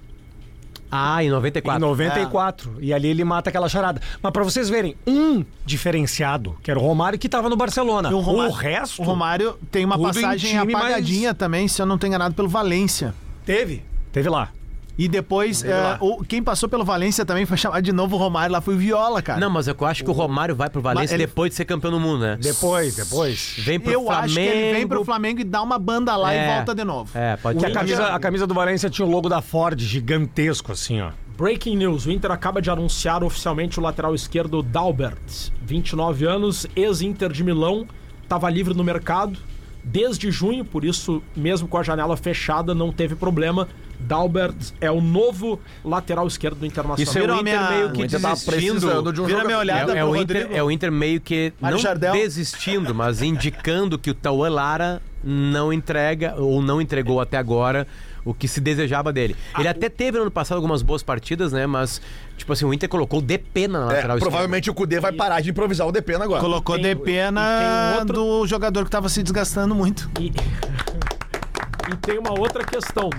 Ah, 0.94 1.24
em 1.24 1.30
94. 1.30 1.78
Em 1.78 1.88
94. 1.90 2.76
E 2.82 2.94
ali 2.94 3.08
ele 3.08 3.24
mata 3.24 3.50
aquela 3.50 3.70
charada. 3.70 4.02
Mas 4.22 4.32
pra 4.34 4.44
vocês 4.44 4.68
verem, 4.68 4.94
um 5.08 5.46
diferenciado, 5.66 6.58
que 6.62 6.70
era 6.70 6.78
o 6.78 6.84
Romário, 6.84 7.18
que 7.18 7.30
tava 7.30 7.48
no 7.50 7.56
Barcelona. 7.56 8.10
E 8.12 8.14
O, 8.14 8.20
Romário- 8.20 8.52
resto 8.52 9.02
O 9.02 9.06
Romário 9.06 9.56
tem 9.72 9.86
uma 9.86 9.98
passagem 9.98 10.60
time, 10.60 10.74
mas- 10.74 10.84
apagadinha 10.84 11.34
também, 11.34 11.66
se 11.70 11.82
eu 11.82 11.86
não 11.86 11.98
tô 11.98 12.08
enganado, 12.08 12.36
pelo 12.36 12.50
Valência. 12.50 13.14
teve. 13.46 13.84
Teve 14.12 14.28
lá. 14.30 14.50
E 14.98 15.08
depois, 15.08 15.64
é, 15.64 15.98
o- 16.00 16.24
quem 16.24 16.44
passou 16.44 16.68
pelo 16.70 16.84
Valência 16.84 17.26
também 17.26 17.46
foi 17.46 17.58
chamado 17.58 17.82
de 17.82 17.92
novo 17.92 18.18
Romário, 18.18 18.52
lá 18.54 18.62
foi 18.62 18.76
o 18.76 18.78
Viola, 18.78 19.22
cara. 19.22 19.40
Não, 19.40 19.50
mas 19.50 19.68
eu 19.68 19.76
acho 19.86 20.04
que 20.04 20.10
o 20.10 20.14
Romário 20.14 20.56
vai 20.56 20.70
pro 20.70 20.82
Valência 20.82 21.16
ele- 21.16 21.26
depois 21.26 21.50
de 21.52 21.56
ser 21.56 21.66
campeão 21.66 21.92
do 21.92 22.00
mundo, 22.00 22.20
né? 22.22 22.38
Depois, 22.40 22.96
depois. 22.96 23.56
Vem 23.60 23.80
pro 23.80 23.92
eu 23.92 24.04
Flamengo. 24.04 24.26
acho 24.26 24.34
que 24.36 24.40
ele 24.42 24.74
vem 24.78 24.88
pro 24.88 25.04
Flamengo 25.06 25.40
e 25.40 25.44
dá 25.44 25.62
uma 25.62 25.80
banda 25.80 26.16
lá 26.16 26.34
É. 26.34 26.44
e 26.52 26.56
volta 26.56 26.76
de 26.76 26.84
novo. 26.84 27.10
É, 27.18 27.36
pode 27.38 27.60
ser. 27.60 27.66
a 27.68 27.72
camisa, 27.72 28.06
a 28.08 28.20
camisa 28.20 28.46
do 28.48 28.54
Valência 28.54 28.90
tinha 28.90 29.06
o 29.06 29.10
logo 29.10 29.28
da 29.30 29.42
Ford 29.42 29.80
gigantesco, 29.80 30.72
assim, 30.72 31.02
ó. 31.02 31.12
Breaking 31.38 31.78
news: 31.78 32.06
o 32.06 32.12
Inter 32.12 32.30
acaba 32.32 32.62
de 32.62 32.70
anunciar 32.70 33.24
oficialmente 33.24 33.80
o 33.80 33.82
lateral 33.84 34.14
esquerdo 34.14 34.62
Dalbert, 34.62 35.18
29 35.64 36.26
anos, 36.26 36.68
ex-Inter 36.76 37.32
de 37.32 37.44
Milão, 37.44 37.88
estava 38.22 38.50
livre 38.50 38.74
no 38.76 38.84
mercado 38.84 39.40
desde 39.84 40.30
junho, 40.30 40.64
por 40.64 40.86
isso, 40.86 41.24
mesmo 41.36 41.68
com 41.68 41.76
a 41.78 41.82
janela 41.82 42.16
fechada, 42.16 42.76
não 42.76 42.92
teve 42.92 43.16
problema. 43.16 43.68
Dalbert 44.02 44.56
é 44.82 44.90
o 44.92 45.00
novo 45.02 45.60
lateral 45.84 46.28
esquerdo 46.28 46.60
do 46.60 46.66
Internacional. 46.66 47.02
Isso 47.02 47.18
é 47.18 47.22
o 47.22 47.32
a 47.32 47.42
Inter 47.42 47.44
minha- 47.44 47.70
meio 47.72 47.92
que 47.92 48.08
tá 48.20 48.30
desistindo. 48.32 48.52
precisando 48.52 49.14
de 49.14 49.22
um 49.22 49.26
Vira 49.26 49.44
minha 49.46 49.58
olhada 49.58 49.94
É, 49.96 50.00
é 50.00 50.06
o 50.06 50.16
Inter, 50.16 50.48
é 50.52 50.64
o 50.64 50.70
Inter 50.72 50.92
meio 50.92 51.22
que 51.22 51.54
Mário 51.60 51.78
não 51.78 51.82
Jardel. 51.84 52.14
desistindo, 52.14 52.94
mas 52.94 53.22
indicando 53.22 53.98
que 53.98 54.10
o 54.10 54.14
Tauan 54.14 54.50
Lara 54.50 55.02
não 55.24 55.72
entrega 55.72 56.36
ou 56.38 56.62
não 56.62 56.82
entregou 56.82 57.22
até 57.22 57.38
agora 57.38 57.88
o 58.26 58.34
que 58.34 58.48
se 58.48 58.60
desejava 58.62 59.12
dele. 59.12 59.36
Ele 59.58 59.68
até 59.68 59.90
teve 59.90 60.18
no 60.18 60.24
ano 60.24 60.32
passado 60.32 60.58
algumas 60.58 60.82
boas 60.84 61.02
partidas, 61.02 61.52
né? 61.52 61.66
Mas, 61.66 62.00
tipo 62.38 62.54
assim, 62.54 62.66
o 62.66 62.74
Inter 62.74 62.88
colocou 62.90 63.18
o 63.20 63.22
DP 63.22 63.68
na 63.68 63.80
É, 63.80 63.82
lateral 63.82 64.02
esquerda. 64.18 64.20
provavelmente 64.20 64.70
o 64.70 64.74
Cudê 64.76 65.00
vai 65.00 65.12
parar 65.12 65.42
de 65.42 65.50
improvisar 65.50 65.88
o 65.88 65.92
Depena 65.92 66.26
agora. 66.26 66.40
Colocou 66.42 66.76
tem- 66.76 66.84
de 66.86 66.96
pena 67.02 67.42
tem 67.60 67.68
um 67.68 68.00
outro- 68.00 68.14
do 68.42 68.48
jogador 68.48 68.84
que 68.86 68.92
tava 68.92 69.10
se 69.10 69.24
desgastando 69.24 69.74
muito. 69.74 70.10
E, 70.20 70.32
e 71.92 71.96
tem 72.02 72.20
uma 72.20 72.38
outra 72.40 72.64
questão. 72.64 73.10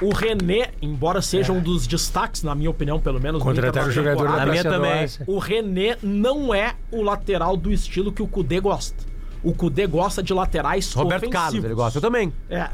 O 0.00 0.14
René, 0.14 0.70
embora 0.80 1.20
seja 1.20 1.52
um 1.52 1.60
dos 1.60 1.86
destaques, 1.86 2.42
na 2.42 2.54
minha 2.54 2.70
opinião, 2.70 2.98
pelo 2.98 3.20
menos, 3.20 3.42
Contrataram 3.42 3.88
o 3.88 3.90
jogador 3.90 4.28
da 4.32 4.46
minha 4.46 4.62
também. 4.62 5.02
Nossa. 5.02 5.24
O 5.26 5.38
René 5.38 5.98
não 6.02 6.54
é 6.54 6.74
o 6.90 7.02
lateral 7.02 7.56
do 7.56 7.70
estilo 7.70 8.10
que 8.10 8.22
o 8.22 8.26
Kudê 8.26 8.60
gosta. 8.60 9.09
O 9.42 9.52
Kudê 9.54 9.86
gosta 9.86 10.22
de 10.22 10.32
laterais 10.34 10.92
Roberto 10.92 11.22
ofensivos. 11.24 11.42
Carlos, 11.42 11.64
ele 11.64 11.74
gosta. 11.74 11.98
Eu 11.98 12.02
também. 12.02 12.32
É. 12.48 12.68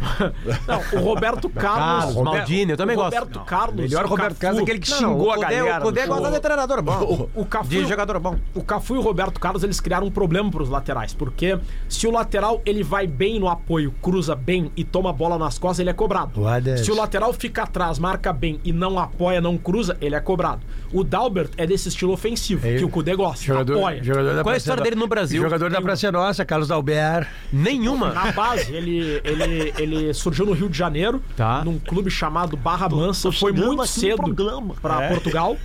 Não, 0.66 1.00
o 1.00 1.04
Roberto 1.04 1.48
Carlos. 1.50 1.76
Carlos, 1.86 2.14
Roberto- 2.14 2.36
Maldini, 2.36 2.70
eu 2.72 2.76
também 2.76 2.96
o 2.96 2.98
gosto. 3.00 3.14
Roberto 3.14 3.40
Carlos. 3.44 3.76
Melhor 3.76 4.04
o 4.04 4.08
Roberto 4.08 4.28
Cafu- 4.30 4.40
Carlos 4.40 4.58
é 4.60 4.62
aquele 4.62 4.78
que 4.80 4.90
Não, 4.90 4.98
xingou 4.98 5.26
o 5.28 5.30
a 5.30 5.34
Cudê, 5.36 5.46
galera. 5.56 5.78
o 5.78 5.82
Cudê 5.82 6.06
no 6.06 6.08
gosta 6.08 6.30
de 6.32 6.40
treinador 6.40 6.82
bom. 6.82 7.28
O 7.34 7.44
Cafu, 7.44 7.68
De 7.70 7.84
jogador 7.84 8.18
bom. 8.18 8.36
o 8.54 8.62
Cafu 8.62 8.94
e 8.96 8.98
o 8.98 9.00
Roberto 9.00 9.38
Carlos 9.40 9.62
eles 9.62 9.80
criaram 9.80 10.06
um 10.06 10.10
problema 10.10 10.50
para 10.50 10.62
os 10.62 10.68
laterais, 10.68 11.14
porque 11.14 11.58
se 11.88 12.06
o 12.06 12.10
lateral 12.10 12.60
ele 12.66 12.82
vai 12.82 13.06
bem 13.06 13.38
no 13.38 13.48
apoio, 13.48 13.92
cruza 14.02 14.34
bem 14.34 14.70
e 14.76 14.82
toma 14.84 15.10
a 15.10 15.12
bola 15.12 15.38
nas 15.38 15.58
costas, 15.58 15.80
ele 15.80 15.90
é 15.90 15.92
cobrado. 15.92 16.40
Guarda 16.40 16.76
Se 16.78 16.90
o 16.90 16.96
lateral 16.96 17.32
fica 17.32 17.62
atrás, 17.62 17.98
marca 17.98 18.32
bem 18.32 18.60
e 18.64 18.72
não 18.72 18.98
apoia, 18.98 19.40
não 19.40 19.56
cruza, 19.56 19.96
ele 20.00 20.14
é 20.14 20.20
cobrado. 20.20 20.62
O 20.92 21.04
Dalbert 21.04 21.50
é 21.56 21.66
desse 21.66 21.88
estilo 21.88 22.12
ofensivo, 22.12 22.66
É 22.66 22.76
que 22.76 22.84
o 22.84 22.88
Kudê 22.88 23.14
gosta, 23.14 23.44
Jogador, 23.44 23.78
apoia. 23.78 24.02
jogador 24.02 24.42
Qual 24.42 24.52
é 24.52 24.54
a 24.54 24.58
história 24.58 24.82
dele 24.82 24.96
no 24.96 25.06
Brasil? 25.06 25.42
Jogador 25.42 25.70
da 25.70 25.80
Praça 25.80 26.10
Nossa, 26.10 26.44
Carlos 26.56 26.68
Dalbert. 26.68 27.26
Nenhuma. 27.52 28.12
Na 28.12 28.32
base, 28.32 28.72
ele, 28.74 29.20
ele, 29.22 29.74
ele 29.78 30.14
surgiu 30.14 30.46
no 30.46 30.52
Rio 30.52 30.68
de 30.70 30.78
Janeiro, 30.78 31.22
Tá. 31.36 31.62
num 31.64 31.78
clube 31.78 32.10
chamado 32.10 32.56
Barra 32.56 32.88
Mansa. 32.88 33.30
Foi 33.30 33.52
muito 33.52 33.86
cedo 33.86 34.34
para 34.80 35.08
Portugal. 35.08 35.56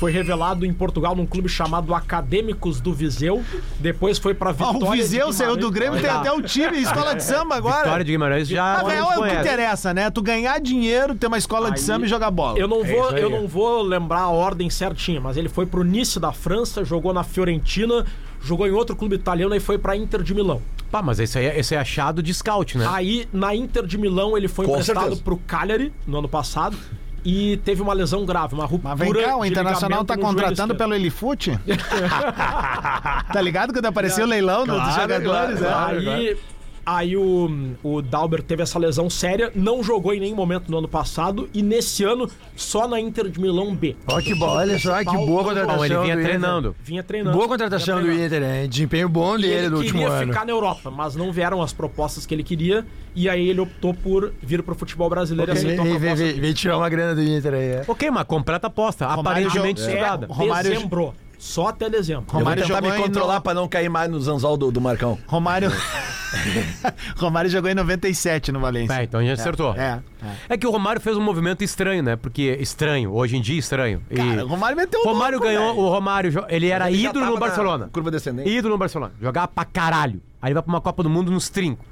Foi 0.00 0.10
revelado 0.10 0.66
em 0.66 0.72
Portugal 0.72 1.14
num 1.14 1.24
clube 1.24 1.48
chamado 1.48 1.94
Acadêmicos 1.94 2.80
do 2.80 2.92
Viseu. 2.92 3.44
Depois 3.78 4.18
foi 4.18 4.34
para 4.34 4.50
Vitória. 4.50 4.78
o 4.80 4.90
de 4.90 4.96
Viseu 4.96 5.32
saiu 5.32 5.56
do. 5.56 5.70
Grêmio, 5.70 6.00
tem 6.00 6.10
até 6.10 6.32
o 6.32 6.42
time, 6.42 6.78
escola 6.82 7.14
de 7.14 7.22
samba 7.22 7.54
agora. 7.54 7.84
Vitória 7.84 8.04
de 8.04 8.10
Guimarães 8.10 8.48
já. 8.48 8.64
A 8.64 8.88
real 8.88 9.12
é 9.12 9.18
o 9.18 9.22
que 9.22 9.36
interessa, 9.36 9.94
né? 9.94 10.10
Tu 10.10 10.20
ganhar 10.20 10.60
dinheiro, 10.60 11.14
ter 11.14 11.28
uma 11.28 11.38
escola 11.38 11.70
de 11.70 11.78
Aí- 11.78 11.84
samba 11.86 12.04
e 12.06 12.08
jogar 12.08 12.32
bola. 12.32 12.58
Eu 12.58 12.66
não, 12.66 12.82
vou, 12.82 13.04
isso 13.06 13.14
aí. 13.14 13.22
eu 13.22 13.30
não 13.30 13.46
vou 13.46 13.80
lembrar 13.80 14.22
a 14.22 14.28
ordem 14.30 14.68
certinha, 14.68 15.20
mas 15.20 15.36
ele 15.36 15.48
foi 15.48 15.66
pro 15.66 15.84
Nice 15.84 16.18
da 16.18 16.32
França, 16.32 16.84
jogou 16.84 17.12
na 17.14 17.22
Fiorentina, 17.22 18.04
jogou 18.42 18.66
em 18.66 18.70
outro 18.72 18.94
clube 18.96 19.14
italiano 19.16 19.54
e 19.54 19.60
foi 19.60 19.78
pra 19.78 19.96
Inter 19.96 20.22
de 20.22 20.34
Milão. 20.34 20.60
Pá, 20.90 21.00
mas 21.00 21.18
esse 21.20 21.38
aí, 21.38 21.46
é- 21.46 21.58
esse 21.58 21.74
é 21.74 21.78
achado 21.78 22.22
de 22.22 22.34
scout, 22.34 22.76
né? 22.76 22.86
Aí, 22.90 23.26
na 23.32 23.54
Inter 23.54 23.86
de 23.86 23.96
Milão, 23.96 24.36
ele 24.36 24.48
foi 24.48 24.66
Com 24.66 24.72
emprestado 24.72 25.00
certeza. 25.00 25.22
pro 25.22 25.36
Cagliari 25.38 25.92
no 26.06 26.18
ano 26.18 26.28
passado 26.28 26.76
e 27.24 27.56
teve 27.64 27.80
uma 27.80 27.92
lesão 27.94 28.26
grave, 28.26 28.54
uma 28.54 28.66
ruptura 28.66 28.94
Mas 28.96 29.08
vem 29.14 29.24
cá, 29.24 29.36
o 29.36 29.44
Internacional 29.44 30.04
tá 30.04 30.18
contratando 30.18 30.74
pelo 30.74 30.92
Elifute? 30.94 31.58
tá 33.32 33.40
ligado 33.40 33.72
quando 33.72 33.86
apareceu 33.86 34.24
o 34.24 34.28
leilão 34.28 34.66
dos 34.66 34.76
Claro, 34.76 35.00
jogadores? 35.02 35.58
claro, 35.60 36.02
é? 36.02 36.14
Aí, 36.14 36.36
aí 36.84 37.16
o, 37.16 37.48
o 37.82 38.02
Dalbert 38.02 38.42
teve 38.44 38.62
essa 38.62 38.78
lesão 38.78 39.08
séria, 39.08 39.50
não 39.54 39.82
jogou 39.82 40.12
em 40.14 40.20
nenhum 40.20 40.36
momento 40.36 40.70
no 40.70 40.78
ano 40.78 40.88
passado 40.88 41.48
e 41.54 41.62
nesse 41.62 42.04
ano 42.04 42.28
só 42.56 42.88
na 42.88 43.00
Inter 43.00 43.28
de 43.28 43.40
Milão 43.40 43.74
B. 43.74 43.96
Ó, 44.06 44.20
que 44.20 44.34
boa, 44.34 44.52
olha 44.52 44.78
só, 44.78 44.98
que 44.98 45.04
boa 45.04 45.44
contratação. 45.44 45.76
Bom, 45.76 45.84
ele 45.84 45.98
vinha 45.98 46.16
treinando. 46.20 46.76
Vinha 46.82 47.02
treinando. 47.02 47.36
Boa 47.36 47.48
contratação 47.48 48.00
do. 48.02 48.12
Inter, 48.12 48.40
né? 48.40 48.66
Desempenho 48.66 49.08
bom 49.08 49.36
E 49.38 49.42
dele 49.42 49.54
ele 49.54 49.68
no 49.70 49.76
último 49.78 50.00
queria 50.00 50.14
ano. 50.14 50.32
ficar 50.32 50.44
na 50.44 50.52
Europa, 50.52 50.90
mas 50.90 51.14
não 51.16 51.30
vieram 51.32 51.62
as 51.62 51.72
propostas 51.72 52.26
que 52.26 52.34
ele 52.34 52.42
queria 52.42 52.84
e 53.14 53.28
aí 53.28 53.48
ele 53.48 53.60
optou 53.60 53.92
por 53.94 54.32
vir 54.42 54.62
pro 54.62 54.74
futebol 54.74 55.08
brasileiro 55.08 55.52
e 55.52 55.54
Vem, 55.54 55.64
aceitou 55.64 55.84
a 55.84 55.88
vem, 55.88 55.98
vem, 55.98 56.00
proposta. 56.10 56.32
vem, 56.32 56.40
vem 56.40 56.52
tirar 56.52 56.76
uma 56.78 56.88
grana 56.88 57.14
do 57.14 57.22
Inter 57.22 57.54
aí. 57.54 57.60
é. 57.64 57.84
Ok, 57.86 58.10
mas 58.10 58.24
completa 58.24 58.66
aposta. 58.66 59.06
Romário 59.06 59.46
aparentemente 59.48 59.80
jogou- 59.80 59.94
estudada. 59.94 60.26
É, 60.26 60.32
Romário- 60.32 60.70
dezembro. 60.70 61.14
Só 61.42 61.66
até 61.66 61.90
dezembro. 61.90 62.22
Eu 62.28 62.30
vou 62.32 62.38
Romário 62.38 62.62
tentar 62.62 62.80
me 62.80 62.86
jogou 62.88 63.00
em 63.04 63.08
controlar 63.08 63.34
no- 63.34 63.40
pra 63.42 63.52
não 63.52 63.66
cair 63.66 63.88
mais 63.88 64.08
no 64.08 64.20
zanzol 64.20 64.56
do, 64.56 64.70
do 64.70 64.80
Marcão. 64.80 65.18
Romário. 65.26 65.72
Romário 67.18 67.50
jogou 67.50 67.68
em 67.68 67.74
97 67.74 68.52
no 68.52 68.60
Valência. 68.60 68.94
É, 68.94 69.02
então 69.02 69.18
a 69.18 69.22
gente 69.24 69.40
acertou. 69.40 69.74
É. 69.74 70.00
É 70.48 70.56
que 70.56 70.64
o 70.66 70.70
Romário 70.70 71.00
fez 71.00 71.16
um 71.16 71.20
movimento 71.20 71.64
estranho, 71.64 72.00
né? 72.00 72.14
Porque 72.14 72.56
estranho, 72.60 73.12
hoje 73.12 73.36
em 73.36 73.40
dia 73.40 73.58
estranho. 73.58 74.00
E 74.08 74.14
Cara, 74.14 74.44
o 74.44 74.48
Romário 74.48 74.76
meteu 74.76 75.00
o 75.00 75.04
Romário 75.04 75.38
louco, 75.38 75.52
ganhou, 75.52 75.74
velho. 75.74 75.84
o 75.84 75.88
Romário, 75.90 76.44
ele 76.48 76.68
era 76.68 76.88
Ele 76.90 77.02
já 77.02 77.10
ídolo 77.10 77.26
no 77.26 77.34
na 77.34 77.40
Barcelona. 77.40 77.90
Curva 77.92 78.10
descendente. 78.12 78.48
Ídolo 78.48 78.74
no 78.74 78.78
Barcelona. 78.78 79.12
Jogava 79.20 79.48
pra 79.48 79.64
caralho. 79.64 80.22
Aí 80.40 80.54
vai 80.54 80.62
pra 80.62 80.72
uma 80.72 80.80
Copa 80.80 81.02
do 81.02 81.10
Mundo 81.10 81.32
nos 81.32 81.48
trincos. 81.50 81.84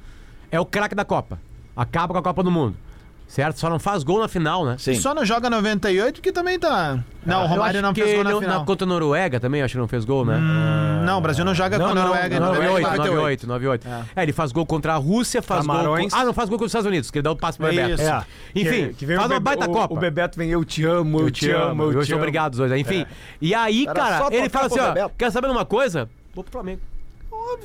É 0.49 0.59
o 0.61 0.65
craque 0.65 0.95
da 0.95 1.03
Copa. 1.03 1.37
Acaba 1.75 2.13
com 2.13 2.19
a 2.19 2.23
Copa 2.23 2.41
do 2.41 2.49
Mundo. 2.51 2.75
Certo? 3.31 3.57
Só 3.57 3.69
não 3.69 3.79
faz 3.79 4.03
gol 4.03 4.19
na 4.19 4.27
final, 4.27 4.65
né? 4.65 4.75
Sim. 4.77 4.95
Só 4.95 5.13
não 5.13 5.23
joga 5.25 5.49
98 5.49 6.15
porque 6.15 6.33
também 6.33 6.59
tá. 6.59 6.99
Não, 7.25 7.39
o 7.39 7.43
Eu 7.45 7.47
Romário 7.47 7.81
não 7.81 7.95
fez 7.95 8.07
gol 8.07 8.15
ele- 8.19 8.23
na 8.33 8.39
final. 8.41 8.65
contra 8.65 8.85
a 8.85 8.89
Noruega 8.89 9.39
também, 9.39 9.61
acho 9.61 9.71
que 9.73 9.77
não 9.79 9.87
fez 9.87 10.03
gol, 10.03 10.25
né? 10.25 10.37
Não, 11.05 11.17
o 11.17 11.21
Brasil 11.21 11.45
não 11.45 11.55
joga 11.55 11.79
com 11.79 11.85
a 11.85 11.95
Noruega. 11.95 12.39
Não, 12.41 12.47
não. 12.47 12.55
98, 12.55 12.97
98, 12.97 13.47
98. 13.47 13.87
98. 13.87 13.87
É. 14.17 14.23
ele 14.23 14.33
faz 14.33 14.51
gol 14.51 14.65
contra 14.65 14.95
a 14.95 14.97
Rússia, 14.97 15.41
faz 15.41 15.61
Camarões. 15.65 16.11
gol. 16.11 16.21
Ah, 16.21 16.25
não 16.25 16.33
faz 16.33 16.49
gol 16.49 16.57
contra 16.57 16.65
os 16.65 16.71
Estados 16.71 16.87
Unidos, 16.87 17.09
que 17.09 17.19
ele 17.19 17.23
dá 17.23 17.31
o 17.31 17.35
passe 17.37 17.57
pro 17.57 17.67
É 17.67 17.69
Bebeto. 17.71 18.01
isso. 18.01 18.11
É. 18.11 18.25
Enfim, 18.53 18.87
Que- 18.89 18.93
que 18.95 19.05
faz 19.07 19.17
o 19.17 19.21
uma 19.21 19.27
Bebe- 19.29 19.39
baita 19.45 19.69
o- 19.69 19.73
Copa. 19.73 19.93
O 19.93 19.97
Bebeto 19.97 20.37
vem, 20.37 20.49
eu 20.49 20.65
te 20.65 20.83
amo, 20.83 21.21
eu, 21.21 21.31
te 21.31 21.49
amo, 21.51 21.83
eu 21.83 21.93
Eu 21.93 22.03
te 22.05 22.11
amo. 22.11 22.21
obrigado, 22.21 22.57
dois. 22.57 22.69
Enfim. 22.73 23.05
E 23.41 23.55
aí, 23.55 23.85
Era 23.87 23.93
cara, 23.93 24.27
ele 24.35 24.49
fala 24.49 24.65
assim: 24.67 24.79
ó, 25.05 25.09
quer 25.17 25.31
saber 25.31 25.47
de 25.47 25.53
uma 25.53 25.63
coisa? 25.65 26.09
Vou 26.35 26.43
pro 26.43 26.51
Flamengo. 26.51 26.81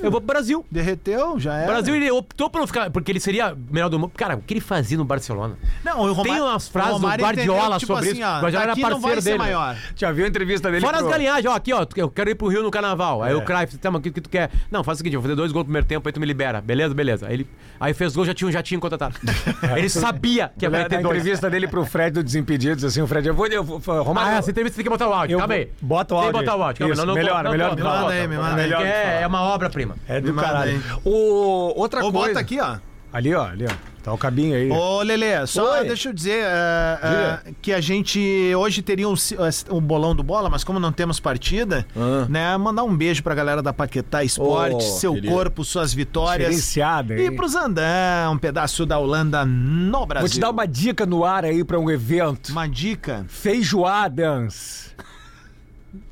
Eu 0.02 0.10
vou 0.10 0.20
pro 0.20 0.26
Brasil. 0.34 0.64
Derreteu, 0.70 1.38
já 1.38 1.50
O 1.50 1.54
era. 1.54 1.66
Brasil, 1.66 1.94
ele 1.94 2.10
optou 2.10 2.48
por 2.50 2.58
não 2.60 2.66
ficar. 2.66 2.90
Porque 2.90 3.10
ele 3.12 3.20
seria 3.20 3.56
melhor 3.70 3.88
do 3.88 3.98
mundo. 3.98 4.12
Cara, 4.16 4.36
o 4.36 4.40
que 4.40 4.52
ele 4.54 4.60
fazia 4.60 4.96
no 4.98 5.04
Barcelona? 5.04 5.56
Não, 5.84 6.00
o 6.00 6.12
Romário, 6.12 6.32
Tem 6.32 6.42
umas 6.42 6.68
frases 6.68 6.96
o 6.96 6.98
do 6.98 7.06
Guardiola 7.06 7.36
entendeu, 7.60 7.78
tipo 7.78 7.92
sobre 7.94 8.10
assim, 8.10 8.20
isso. 8.20 8.28
Ó, 8.28 8.38
O 8.38 8.40
Guardiola 8.40 8.62
era 8.64 8.72
daqui 8.72 8.82
não 8.82 8.88
vai 8.90 9.00
parceiro 9.00 9.20
ser 9.22 9.30
dele. 9.30 9.38
maior. 9.38 9.76
Já 9.94 10.12
viu 10.12 10.24
a 10.24 10.28
entrevista 10.28 10.70
dele 10.70 10.80
Fora 10.84 10.96
as 10.96 11.02
pro- 11.02 11.10
galinhagens, 11.10 11.46
ó, 11.46 11.56
aqui, 11.56 11.72
ó, 11.72 11.86
eu 11.96 12.10
quero 12.10 12.30
ir 12.30 12.34
pro 12.34 12.48
Rio 12.48 12.62
no 12.62 12.70
carnaval. 12.70 13.22
Aí 13.22 13.34
o 13.34 13.42
Cruyff, 13.42 13.76
tá, 13.78 13.90
mas 13.90 14.00
o 14.00 14.02
que, 14.02 14.10
que 14.10 14.20
tu 14.20 14.28
quer? 14.30 14.50
Não, 14.70 14.82
faz 14.84 14.96
o 14.96 14.98
seguinte, 14.98 15.14
eu 15.14 15.20
vou 15.20 15.28
fazer 15.28 15.36
dois 15.36 15.52
gols 15.52 15.62
no 15.62 15.66
primeiro 15.66 15.86
tempo, 15.86 16.08
aí 16.08 16.12
tu 16.12 16.20
me 16.20 16.26
libera. 16.26 16.60
Beleza, 16.60 16.94
beleza. 16.94 17.26
Aí 17.28 17.34
ele 17.34 17.48
aí 17.80 17.94
fez 17.94 18.14
gol, 18.14 18.24
já 18.24 18.34
tinha 18.34 18.48
um 18.48 18.52
jatinho 18.52 18.80
contratado. 18.80 19.14
ele 19.76 19.88
sabia 19.88 20.50
que 20.58 20.64
ia 20.64 20.70
ter 20.70 21.00
dois. 21.02 21.04
entrevista 21.18 21.48
dele 21.50 21.68
pro 21.68 21.84
Fred 21.84 22.10
do 22.12 22.22
Desimpedidos, 22.22 22.84
assim, 22.84 23.00
o 23.02 23.06
Fred, 23.06 23.26
eu 23.28 23.34
vou... 23.34 23.46
Eu 23.46 23.62
vou 23.64 24.02
Romário, 24.02 24.32
Ah, 24.34 24.38
essa 24.38 24.50
entrevista 24.50 24.76
tem 24.76 24.84
que 24.84 24.90
botar 24.90 25.08
o 25.08 25.12
áudio, 25.12 25.34
eu 25.34 25.38
calma 25.38 25.54
aí. 25.54 25.68
Bota 25.80 26.14
o 26.14 26.18
Tem 26.18 26.26
áudio 26.26 26.40
que 26.40 26.46
botar 26.46 26.56
o 26.58 26.62
áudio, 26.62 26.88
melhor, 26.88 27.50
melhor 27.50 27.76
manda 27.76 28.12
aí, 28.12 28.26
me 28.28 28.36
manda 28.36 28.62
aí. 28.62 28.72
É, 28.72 29.20
é 29.22 29.26
uma 29.26 29.40
obra 29.42 29.70
obra-prima. 29.76 29.96
É 30.08 30.20
do 30.20 30.32
Manda 30.32 30.48
caralho. 30.48 30.70
aí. 30.72 30.80
O, 31.04 31.72
outra 31.78 32.02
Ou 32.04 32.12
coisa. 32.12 32.28
bota 32.28 32.40
aqui, 32.40 32.58
ó. 32.60 32.76
Ali, 33.12 33.34
ó, 33.34 33.46
ali, 33.46 33.64
ó. 33.66 33.74
Tá 34.02 34.12
o 34.12 34.18
cabinho 34.18 34.54
aí. 34.54 34.70
Ô, 34.70 35.02
Lelê, 35.02 35.44
só 35.48 35.78
Oi. 35.80 35.84
deixa 35.88 36.10
eu 36.10 36.12
dizer 36.12 36.44
é, 36.44 36.98
é, 37.02 37.52
que 37.60 37.72
a 37.72 37.80
gente 37.80 38.20
hoje 38.56 38.80
teria 38.80 39.08
um, 39.08 39.16
ci- 39.16 39.36
um 39.68 39.80
bolão 39.80 40.14
do 40.14 40.22
bola, 40.22 40.48
mas 40.48 40.62
como 40.62 40.78
não 40.78 40.92
temos 40.92 41.18
partida, 41.18 41.84
né, 42.28 42.56
mandar 42.56 42.84
um 42.84 42.96
beijo 42.96 43.20
pra 43.24 43.34
galera 43.34 43.60
da 43.60 43.72
Paquetá 43.72 44.22
Esporte, 44.22 44.76
Ô, 44.76 44.80
seu 44.80 45.12
querido. 45.14 45.32
corpo, 45.34 45.64
suas 45.64 45.92
vitórias. 45.92 46.50
Diferenciada, 46.50 47.14
E 47.14 47.24
hein? 47.24 47.34
pro 47.34 47.48
Zandão, 47.48 48.34
um 48.34 48.38
pedaço 48.38 48.86
da 48.86 48.96
Holanda 48.96 49.44
no 49.44 50.06
Brasil. 50.06 50.28
Vou 50.28 50.34
te 50.34 50.40
dar 50.40 50.50
uma 50.50 50.66
dica 50.66 51.04
no 51.04 51.24
ar 51.24 51.44
aí 51.44 51.64
pra 51.64 51.78
um 51.78 51.90
evento. 51.90 52.50
Uma 52.50 52.68
dica. 52.68 53.24
Feijoadas. 53.28 54.94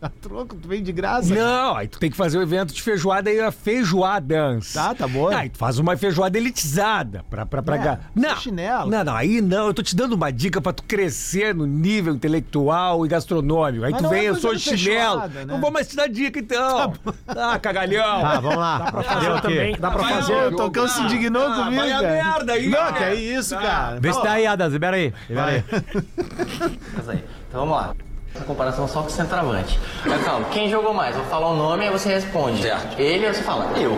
A 0.02 0.08
troco, 0.20 0.56
tu 0.56 0.68
vem 0.68 0.82
de 0.82 0.92
graça. 0.92 1.34
Não, 1.34 1.76
aí 1.76 1.88
tu 1.88 1.98
tem 1.98 2.10
que 2.10 2.16
fazer 2.16 2.38
o 2.38 2.42
evento 2.42 2.72
de 2.74 2.82
feijoada 2.82 3.30
aí, 3.30 3.40
a 3.40 3.50
feijoadas. 3.52 4.72
Tá, 4.72 4.94
tá 4.94 5.06
boa. 5.08 5.36
Aí 5.36 5.48
tu 5.50 5.58
faz 5.58 5.78
uma 5.78 5.96
feijoada 5.96 6.36
elitizada 6.38 7.24
pra, 7.30 7.44
pra, 7.46 7.62
pra 7.62 7.76
É, 7.76 7.98
Não, 8.14 8.36
chinelo. 8.36 8.90
não, 8.90 9.04
não, 9.04 9.14
aí 9.16 9.40
não, 9.40 9.66
eu 9.68 9.74
tô 9.74 9.82
te 9.82 9.94
dando 9.96 10.12
uma 10.14 10.30
dica 10.32 10.60
pra 10.60 10.72
tu 10.72 10.82
crescer 10.84 11.54
no 11.54 11.66
nível 11.66 12.14
intelectual 12.14 13.04
e 13.04 13.08
gastronômico. 13.08 13.84
Aí 13.84 13.92
Mas 13.92 14.00
tu 14.00 14.02
não 14.04 14.10
vem, 14.10 14.26
é 14.26 14.28
eu 14.28 14.34
sou 14.36 14.56
chinelo. 14.58 14.78
feijoada, 15.20 15.40
né? 15.40 15.44
Não 15.46 15.60
vou 15.60 15.70
mais 15.70 15.88
te 15.88 15.96
dar 15.96 16.08
dica 16.08 16.38
então. 16.38 16.94
Ah, 17.26 17.58
cagalhão. 17.58 18.20
Tá, 18.20 18.40
vamos 18.40 18.58
lá. 18.58 18.78
Dá 18.78 18.92
pra 18.92 19.02
fazer 19.02 19.30
o 19.30 19.34
quê? 19.34 19.40
também, 19.42 19.76
dá 19.78 19.90
pra 19.90 20.04
fazer. 20.04 20.32
ô, 20.34 20.56
Tocão 20.56 20.88
se 20.88 21.00
indignou 21.02 21.42
Ah, 21.46 21.64
comigo, 21.64 21.82
vai 21.82 21.92
a 21.92 22.00
merda 22.02 22.52
aí, 22.52 22.68
Não, 22.68 22.78
cara. 22.78 22.92
que 22.92 23.02
é 23.04 23.14
isso, 23.14 23.54
cara. 23.56 24.00
Vê 24.00 24.12
se 24.12 24.22
tá 24.22 24.32
aí, 24.32 24.46
Adas. 24.46 24.72
Libera 24.72 24.96
aí. 24.96 25.12
Libera 25.28 25.46
aí, 25.50 25.64
Então 27.48 27.66
vamos 27.66 27.76
lá. 27.76 27.94
Essa 28.34 28.44
comparação 28.44 28.88
só 28.88 29.00
com 29.00 29.06
o 29.06 29.10
centroavante. 29.10 29.78
Mas 30.04 30.24
calma, 30.24 30.46
quem 30.50 30.68
jogou 30.68 30.92
mais? 30.92 31.14
Vou 31.14 31.24
falar 31.26 31.50
o 31.50 31.56
nome 31.56 31.86
e 31.86 31.90
você 31.90 32.08
responde. 32.08 32.62
Certo. 32.62 32.98
Ele 32.98 33.32
você 33.32 33.42
fala, 33.42 33.78
eu. 33.78 33.96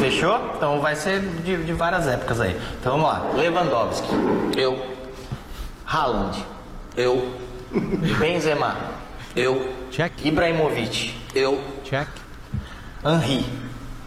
Fechou? 0.00 0.52
Então 0.56 0.80
vai 0.80 0.96
ser 0.96 1.20
de, 1.20 1.62
de 1.64 1.72
várias 1.72 2.08
épocas 2.08 2.40
aí. 2.40 2.60
Então 2.80 2.92
vamos 2.92 3.06
lá. 3.06 3.30
Lewandowski. 3.34 4.08
Eu. 4.56 4.84
Haaland. 5.86 6.44
Eu. 6.96 7.32
Benzema. 8.18 8.76
Eu. 9.36 9.72
Check. 9.92 10.12
Ibrahimovic. 10.24 11.14
Eu. 11.32 11.62
Check. 11.84 12.08
Henri. 13.04 13.46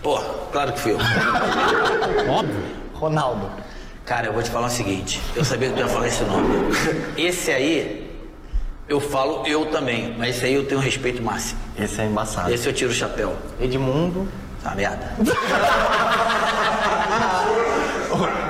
Pô, 0.04 0.20
claro 0.52 0.74
que 0.74 0.80
fui 0.80 0.92
eu. 0.92 0.98
Óbvio. 2.30 2.80
Ronaldo. 2.94 3.50
Cara, 4.06 4.28
eu 4.28 4.34
vou 4.34 4.42
te 4.42 4.50
falar 4.50 4.68
o 4.68 4.72
seguinte, 4.72 5.22
eu 5.36 5.46
sabia 5.46 5.70
que 5.70 5.76
tu 5.76 5.82
ia 5.82 5.88
falar 5.88 6.08
esse 6.08 6.24
nome. 6.24 6.48
Esse 7.16 7.52
aí, 7.52 7.99
eu 8.90 9.00
falo 9.00 9.46
eu 9.46 9.68
também, 9.68 10.16
mas 10.18 10.36
esse 10.38 10.46
aí 10.48 10.56
eu 10.56 10.66
tenho 10.66 10.82
respeito 10.82 11.22
máximo. 11.22 11.60
Esse 11.78 12.02
é 12.02 12.06
embaçado. 12.06 12.52
Esse 12.52 12.68
eu 12.68 12.74
tiro 12.74 12.90
o 12.92 12.94
chapéu. 12.94 13.36
Edmundo, 13.62 14.28
tá 14.64 14.74
merda. 14.76 15.14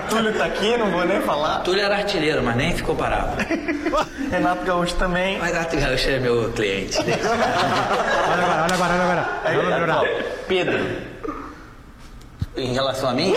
Túlio 0.09 0.33
tá 0.33 0.45
aqui, 0.45 0.75
não 0.75 0.89
vou 0.89 1.05
nem 1.05 1.21
falar. 1.21 1.59
Túlio 1.59 1.83
era 1.83 1.97
artilheiro, 1.97 2.41
mas 2.41 2.55
nem 2.55 2.75
ficou 2.75 2.95
parado. 2.95 3.37
Renato 4.31 4.65
Gaúcho 4.65 4.95
também. 4.95 5.37
Mas 5.37 5.51
Renato 5.51 5.77
Gaúcho 5.77 6.09
é 6.09 6.19
meu 6.19 6.51
cliente. 6.53 6.97
Olha 7.05 7.13
agora, 8.43 8.63
olha 8.63 8.73
agora, 8.73 8.93
olha 8.93 9.03
agora. 9.03 9.29
Aí, 9.43 9.55
Vamos 9.55 9.71
melhorar. 9.71 10.01
Pedro. 10.47 10.79
Em 12.57 12.73
relação 12.73 13.09
a 13.09 13.13
mim, 13.13 13.33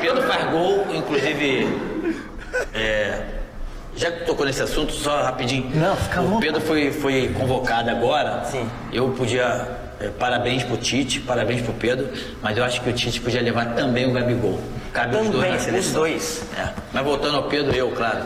Pedro 0.00 0.22
faz 0.22 0.50
gol, 0.50 0.86
inclusive. 0.92 1.66
é, 2.74 3.22
já 3.96 4.10
que 4.10 4.24
tocou 4.24 4.46
nesse 4.46 4.62
assunto, 4.62 4.92
só 4.92 5.22
rapidinho. 5.22 5.70
Não, 5.74 5.96
fica 5.96 6.20
O 6.22 6.40
Pedro 6.40 6.60
foi, 6.60 6.90
foi 6.92 7.28
convocado 7.38 7.90
agora. 7.90 8.44
Sim. 8.44 8.68
Eu 8.92 9.10
podia. 9.10 9.81
É, 10.02 10.08
parabéns 10.08 10.62
pro 10.64 10.76
Tite, 10.76 11.20
parabéns 11.20 11.62
pro 11.62 11.72
Pedro, 11.74 12.08
mas 12.42 12.56
eu 12.56 12.64
acho 12.64 12.80
que 12.80 12.90
o 12.90 12.92
Tite 12.92 13.20
podia 13.20 13.40
levar 13.42 13.74
também 13.74 14.08
o 14.08 14.12
Gabigol. 14.12 14.60
Cabe 14.92 15.16
os 15.16 15.30
dois 15.30 15.50
na 15.50 15.58
seleção. 15.58 15.88
Os 15.88 15.92
dois. 15.94 16.44
É. 16.58 16.68
Mas 16.92 17.02
voltando 17.02 17.36
ao 17.38 17.44
Pedro, 17.44 17.74
eu, 17.74 17.90
claro. 17.92 18.18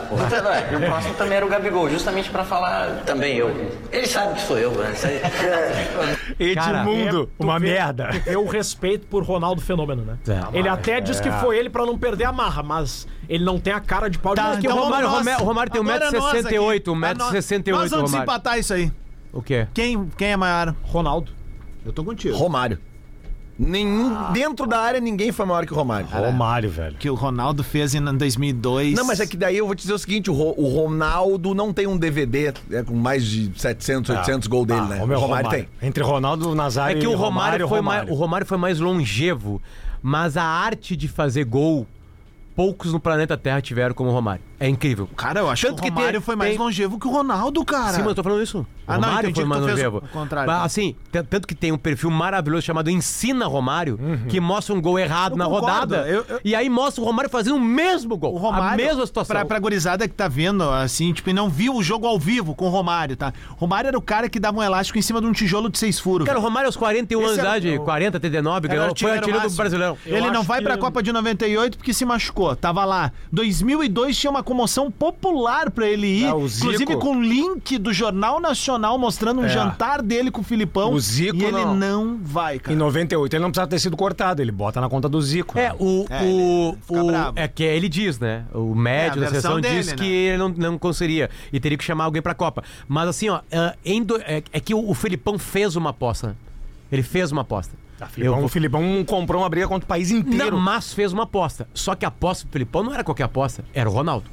E 0.69 0.75
o 0.75 0.79
próximo 0.81 1.13
também 1.13 1.37
era 1.37 1.45
o 1.45 1.49
Gabigol, 1.49 1.89
justamente 1.89 2.29
pra 2.29 2.43
falar 2.43 3.03
também 3.05 3.37
eu. 3.37 3.49
Ele 3.89 4.05
sabe 4.05 4.33
que 4.35 4.41
sou 4.41 4.57
eu, 4.57 4.71
né? 4.71 4.91
Edmundo, 6.37 7.29
Tu 7.37 7.43
uma 7.43 7.57
vê- 7.59 7.67
merda. 7.73 8.09
o 8.37 8.45
respeito 8.45 9.07
por 9.07 9.23
Ronaldo 9.23 9.61
Fenômeno, 9.61 10.03
né? 10.03 10.17
É. 10.27 10.57
ele 10.57 10.67
até 10.67 10.99
disse 10.99 11.21
que 11.21 11.31
foi 11.31 11.57
ele 11.57 11.69
pra 11.69 11.85
não 11.85 11.97
perder 11.97 12.25
a 12.25 12.31
marra, 12.33 12.61
mas 12.61 13.07
ele 13.29 13.43
não 13.45 13.57
tem 13.59 13.71
a 13.73 13.79
cara 13.79 14.09
de 14.09 14.17
pau 14.19 14.33
de 14.35 14.41
Tá, 14.41 14.47
ninguém. 14.55 14.61
que 14.61 14.67
o 14.67 14.71
então 14.71 14.83
Romário- 14.83 15.07
nós. 15.07 15.17
Romário- 15.19 15.41
o 15.43 15.47
Romário 15.47 15.71
tem 15.71 15.81
Agora 15.81 16.11
1,68m, 16.11 17.17
nós 17.17 17.27
aqui. 17.27 17.37
1,68m, 17.37 17.71
Nós 17.71 17.89
vamos 17.91 18.11
Romário. 18.11 18.11
desempatar 18.11 18.59
isso 18.59 18.73
aí. 18.73 18.91
O 19.31 19.41
quê? 19.41 19.67
Quem, 19.73 20.09
quem 20.17 20.31
é 20.31 20.37
maior? 20.37 20.73
Ronaldo. 20.83 21.31
Eu 21.87 21.93
tô 21.93 22.03
contigo. 22.03 22.35
Romário. 22.35 22.77
Nenhum, 23.59 24.31
dentro 24.33 24.67
da 24.67 24.77
área, 24.79 24.99
ninguém 24.99 25.31
foi 25.31 25.43
maior 25.43 25.65
que 25.65 25.73
o 25.73 25.75
Romário. 25.75 26.07
Romário, 26.07 26.69
velho. 26.69 26.95
Que 26.97 27.09
o 27.09 27.15
Ronaldo 27.15 27.63
fez 27.63 27.95
em 27.95 28.03
2002. 28.03 28.93
Não, 28.95 29.03
mas 29.03 29.19
é 29.19 29.25
que 29.25 29.35
daí 29.35 29.57
eu 29.57 29.65
vou 29.65 29.73
te 29.73 29.79
dizer 29.81 29.93
o 29.93 29.97
seguinte: 29.97 30.29
o, 30.29 30.33
Ro- 30.33 30.53
o 30.55 30.67
Ronaldo 30.67 31.55
não 31.55 31.73
tem 31.73 31.87
um 31.87 31.97
DVD 31.97 32.53
é, 32.71 32.83
com 32.83 32.93
mais 32.93 33.25
de 33.25 33.51
700, 33.59 34.11
800 34.15 34.47
gols 34.47 34.67
dele, 34.67 34.79
Ah, 34.81 34.85
né? 34.85 35.03
o 35.03 35.07
meu 35.07 35.17
o 35.17 35.21
Romário, 35.21 35.49
tem. 35.49 35.67
Entre 35.81 36.03
Ronaldo, 36.03 36.53
Nazário 36.53 36.97
É 36.97 36.99
que 36.99 37.05
e 37.05 37.07
o 37.07 37.15
Romário, 37.15 37.67
foi 37.67 37.81
mais, 37.81 38.07
o 38.07 38.13
Romário 38.13 38.45
foi 38.45 38.59
mais 38.59 38.79
longevo, 38.79 39.59
mas 40.03 40.37
a 40.37 40.43
arte 40.43 40.95
de 40.95 41.07
fazer 41.07 41.43
gol, 41.45 41.87
poucos 42.55 42.93
no 42.93 42.99
planeta 42.99 43.35
Terra 43.35 43.59
tiveram 43.59 43.95
como 43.95 44.11
o 44.11 44.13
Romário. 44.13 44.43
É 44.59 44.67
incrível. 44.67 45.07
Cara, 45.15 45.41
eu 45.41 45.49
acho 45.49 45.67
Tanto 45.67 45.75
que 45.81 45.89
o 45.89 45.91
que 45.91 45.97
Romário 45.99 46.19
tem- 46.19 46.25
foi 46.25 46.35
mais 46.35 46.51
tem- 46.51 46.59
longevo 46.59 46.99
que 46.99 47.07
o 47.07 47.11
Ronaldo, 47.11 47.63
cara. 47.63 47.93
Sim, 47.93 47.99
mas 47.99 48.07
eu 48.09 48.15
tô 48.15 48.23
falando 48.23 48.41
isso. 48.41 48.59
O 48.59 48.65
Ah, 48.87 48.97
não, 48.97 49.07
Romário 49.09 49.29
entendi 49.29 49.41
foi 49.41 49.49
mais 49.49 49.61
longevo. 49.61 49.97
o 49.97 50.07
contrário. 50.07 50.51
Mas, 50.51 50.63
assim, 50.63 50.95
tanto 51.29 51.47
que 51.47 51.53
tem 51.53 51.71
um 51.71 51.77
perfil 51.77 52.09
maravilhoso 52.09 52.63
chamado 52.65 52.89
Ensina 52.89 53.45
Romário, 53.45 53.99
que 54.29 54.39
mostra 54.39 54.73
um 54.73 54.81
gol 54.81 54.97
errado 54.97 55.33
Eu 55.33 55.37
na 55.37 55.45
concordo. 55.45 55.67
rodada. 55.67 56.07
Eu- 56.09 56.25
eu- 56.27 56.39
E 56.43 56.55
aí 56.55 56.69
mostra 56.69 57.03
o 57.03 57.05
Romário 57.05 57.29
fazendo 57.29 57.57
o 57.57 57.59
mesmo 57.59 58.17
gol. 58.17 58.33
O 58.33 58.37
Romário, 58.37 58.85
a 58.85 58.87
mesma 58.87 59.05
situação. 59.05 59.35
Pra, 59.35 59.45
pra 59.45 59.59
gurizada 59.59 60.07
que 60.07 60.13
tá 60.13 60.27
vendo, 60.27 60.63
assim, 60.69 61.11
tipo, 61.13 61.29
e 61.29 61.33
não 61.33 61.49
viu 61.49 61.75
o 61.75 61.83
jogo 61.83 62.07
ao 62.07 62.17
vivo 62.17 62.55
com 62.55 62.65
o 62.65 62.69
Romário, 62.69 63.15
tá? 63.15 63.33
Romário 63.57 63.89
era 63.89 63.97
o 63.97 64.01
cara 64.01 64.27
que 64.29 64.39
dava 64.39 64.57
um 64.57 64.63
elástico 64.63 64.97
em 64.97 65.01
cima 65.01 65.19
de 65.21 65.27
um 65.27 65.33
tijolo 65.33 65.69
de 65.69 65.77
seis 65.77 65.99
furos. 65.99 66.25
Cara, 66.25 66.39
o 66.39 66.41
Romário 66.41 66.67
aos 66.67 66.75
41 66.77 67.19
anos 67.21 67.33
de 67.35 67.39
idade, 67.41 67.77
o- 67.77 67.81
40, 67.83 68.19
39, 68.19 68.67
Era 68.67 68.75
ganhou, 68.75 68.95
foi 68.97 69.11
artilheiro 69.11 69.47
do. 69.49 69.55
Brasileirão. 69.55 69.97
Eu 70.05 70.17
Ele 70.17 70.31
não 70.31 70.41
vai 70.43 70.61
pra 70.61 70.77
Copa 70.77 71.03
de 71.03 71.11
98 71.11 71.77
porque 71.77 71.93
se 71.93 72.05
machucou. 72.05 72.55
Tava 72.55 72.83
lá. 72.85 73.11
2002 73.31 74.17
tinha 74.17 74.31
uma 74.31 74.43
comoção 74.47 74.89
popular 74.89 75.69
pra 75.69 75.87
ele 75.87 76.07
ir. 76.07 76.25
Ah, 76.25 76.35
o 76.35 76.47
Zico. 76.47 76.67
inclusive 76.67 76.95
com 76.97 77.21
link 77.21 77.77
do 77.77 77.93
Jornal 77.93 78.39
Nacional 78.39 78.97
mostrando 78.97 79.41
um 79.41 79.45
É. 79.45 79.49
jantar 79.49 80.01
dele 80.01 80.31
com 80.31 80.41
o 80.41 80.43
Filipão. 80.43 80.93
O 80.93 80.99
Zico 80.99 81.35
E 81.35 81.43
ele 81.43 81.51
não. 81.51 81.75
não 81.75 82.19
vai, 82.23 82.57
cara. 82.59 82.73
Em 82.73 82.77
98 82.77 83.33
ele 83.35 83.41
não 83.43 83.49
precisava 83.51 83.69
ter 83.69 83.79
sido 83.79 83.97
cortado, 83.97 84.41
ele 84.41 84.51
bota 84.51 84.79
na 84.79 84.87
conta 84.89 85.09
do 85.09 85.21
Zico. 85.21 85.59
É, 85.59 85.73
o. 85.77 86.05
É, 86.09 86.23
o, 86.23 86.77
o- 86.87 87.11
é 87.35 87.47
que 87.47 87.63
ele 87.63 87.89
diz, 87.89 88.17
né? 88.19 88.45
O 88.53 88.73
médio 88.73 89.19
É, 89.21 89.25
da 89.25 89.27
seleção 89.29 89.59
dele, 89.59 89.75
diz 89.77 89.87
né? 89.87 89.95
que 89.95 90.05
ele 90.05 90.37
não, 90.37 90.49
não 90.49 90.77
conseguiria. 90.77 91.29
E 91.51 91.59
teria 91.59 91.77
que 91.77 91.83
chamar 91.83 92.05
alguém 92.05 92.21
pra 92.21 92.33
Copa. 92.33 92.63
Mas 92.87 93.09
assim, 93.09 93.29
ó, 93.29 93.41
em 93.83 94.01
do- 94.01 94.17
é, 94.21 94.41
é 94.53 94.59
que 94.59 94.73
o, 94.73 94.89
o 94.89 94.93
Felipão 94.93 95.37
fez 95.37 95.75
uma 95.75 95.89
aposta. 95.89 96.35
Ele 96.91 97.03
fez 97.03 97.31
uma 97.31 97.41
aposta. 97.41 97.75
Filipão, 98.11 98.43
o 98.43 98.47
Filipão 98.47 99.03
comprou 99.05 99.41
uma 99.41 99.49
briga 99.49 99.67
contra 99.67 99.83
o 99.83 99.87
país 99.87 100.11
inteiro. 100.11 100.55
Não, 100.55 100.61
mas 100.61 100.93
fez 100.93 101.11
uma 101.11 101.23
aposta. 101.23 101.67
Só 101.73 101.95
que 101.95 102.05
a 102.05 102.09
aposta 102.09 102.45
do 102.45 102.51
Felipão 102.51 102.83
não 102.83 102.93
era 102.93 103.03
qualquer 103.03 103.23
aposta, 103.23 103.65
era 103.73 103.89
o 103.89 103.91
Ronaldo. 103.91 104.25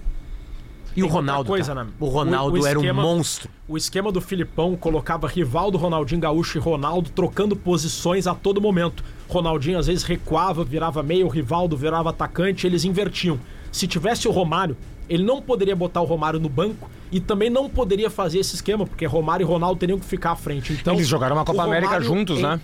E 0.97 1.03
o 1.03 1.07
Ronaldo. 1.07 1.49
coisa, 1.49 1.75
cara, 1.75 1.85
né? 1.85 1.91
O 1.99 2.07
Ronaldo 2.07 2.61
O- 2.61 2.67
era 2.67 2.79
um 2.79 2.95
monstro. 2.95 3.49
O 3.69 3.77
esquema 3.77 4.13
do 4.13 4.21
Filipão 4.21 4.77
colocava 4.77 5.27
Rivaldo, 5.27 5.77
Ronaldinho 5.79 6.21
Gaúcho 6.21 6.59
e 6.59 6.61
Ronaldo 6.61 7.11
trocando 7.11 7.57
posições 7.57 8.27
a 8.27 8.35
todo 8.35 8.61
momento. 8.61 9.03
Ronaldinho 9.29 9.79
às 9.79 9.87
vezes 9.87 10.05
recuava, 10.05 10.65
virava 10.65 11.03
meio, 11.03 11.27
o 11.27 11.29
Rivaldo 11.29 11.77
virava 11.77 12.11
atacante, 12.11 12.67
eles 12.67 12.85
invertiam. 12.85 13.39
Se 13.73 13.87
tivesse 13.89 14.29
o 14.29 14.31
Romário, 14.31 14.77
ele 15.09 15.25
não 15.25 15.43
poderia 15.43 15.75
botar 15.75 16.01
o 16.01 16.05
Romário 16.05 16.39
no 16.39 16.49
banco 16.49 16.89
e 17.11 17.19
também 17.21 17.51
não 17.51 17.69
poderia 17.69 18.09
fazer 18.09 18.39
esse 18.39 18.55
esquema, 18.55 18.87
porque 18.87 19.05
Romário 19.05 19.45
e 19.45 19.47
Ronaldo 19.47 19.79
teriam 19.81 19.99
que 19.99 20.05
ficar 20.07 20.33
à 20.33 20.37
frente. 20.37 20.73
Então, 20.73 20.95
Eles 20.95 21.09
jogaram 21.09 21.37
uma 21.37 21.45
Copa 21.45 21.63
América 21.65 22.01
juntos, 22.01 22.39
em- 22.39 22.43
né? 22.43 22.61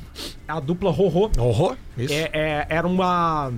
A 0.47 0.61
dupla 0.61 0.91
Rorô. 0.91 1.31
Horror? 1.39 1.77
Isso. 1.99 2.13
É, 2.15 2.31
é- 2.33 2.67
era 2.71 2.87
uma. 2.87 3.53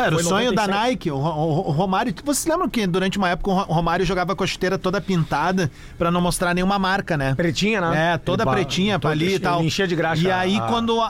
Era 0.00 0.14
o 0.16 0.22
sonho 0.22 0.52
da 0.52 0.62
97. 0.66 0.70
Nike. 0.70 1.10
O, 1.10 1.16
Ro- 1.18 1.68
o 1.68 1.70
Romário. 1.72 2.14
Vocês 2.24 2.46
lembram 2.46 2.68
que 2.68 2.86
durante 2.86 3.18
uma 3.18 3.28
época 3.28 3.50
o 3.50 3.54
Ro- 3.54 3.72
Romário 3.74 4.04
jogava 4.04 4.36
com 4.36 4.44
a 4.44 4.46
chuteira 4.46 4.76
toda 4.78 5.00
pintada 5.00 5.70
pra 5.98 6.10
não 6.10 6.20
mostrar 6.20 6.54
nenhuma 6.54 6.78
marca, 6.78 7.16
né? 7.16 7.34
Pretinha, 7.34 7.80
né? 7.80 8.14
É, 8.14 8.18
toda 8.18 8.42
Ele 8.44 8.50
pretinha 8.50 8.98
pra 8.98 9.10
ali 9.10 9.34
e 9.34 9.38
tal. 9.38 9.62
enchia 9.62 9.86
de 9.86 9.96
graxa 9.96 10.22
E 10.22 10.30
aí, 10.30 10.56
a- 10.58 10.62
quando 10.62 11.00
a, 11.00 11.08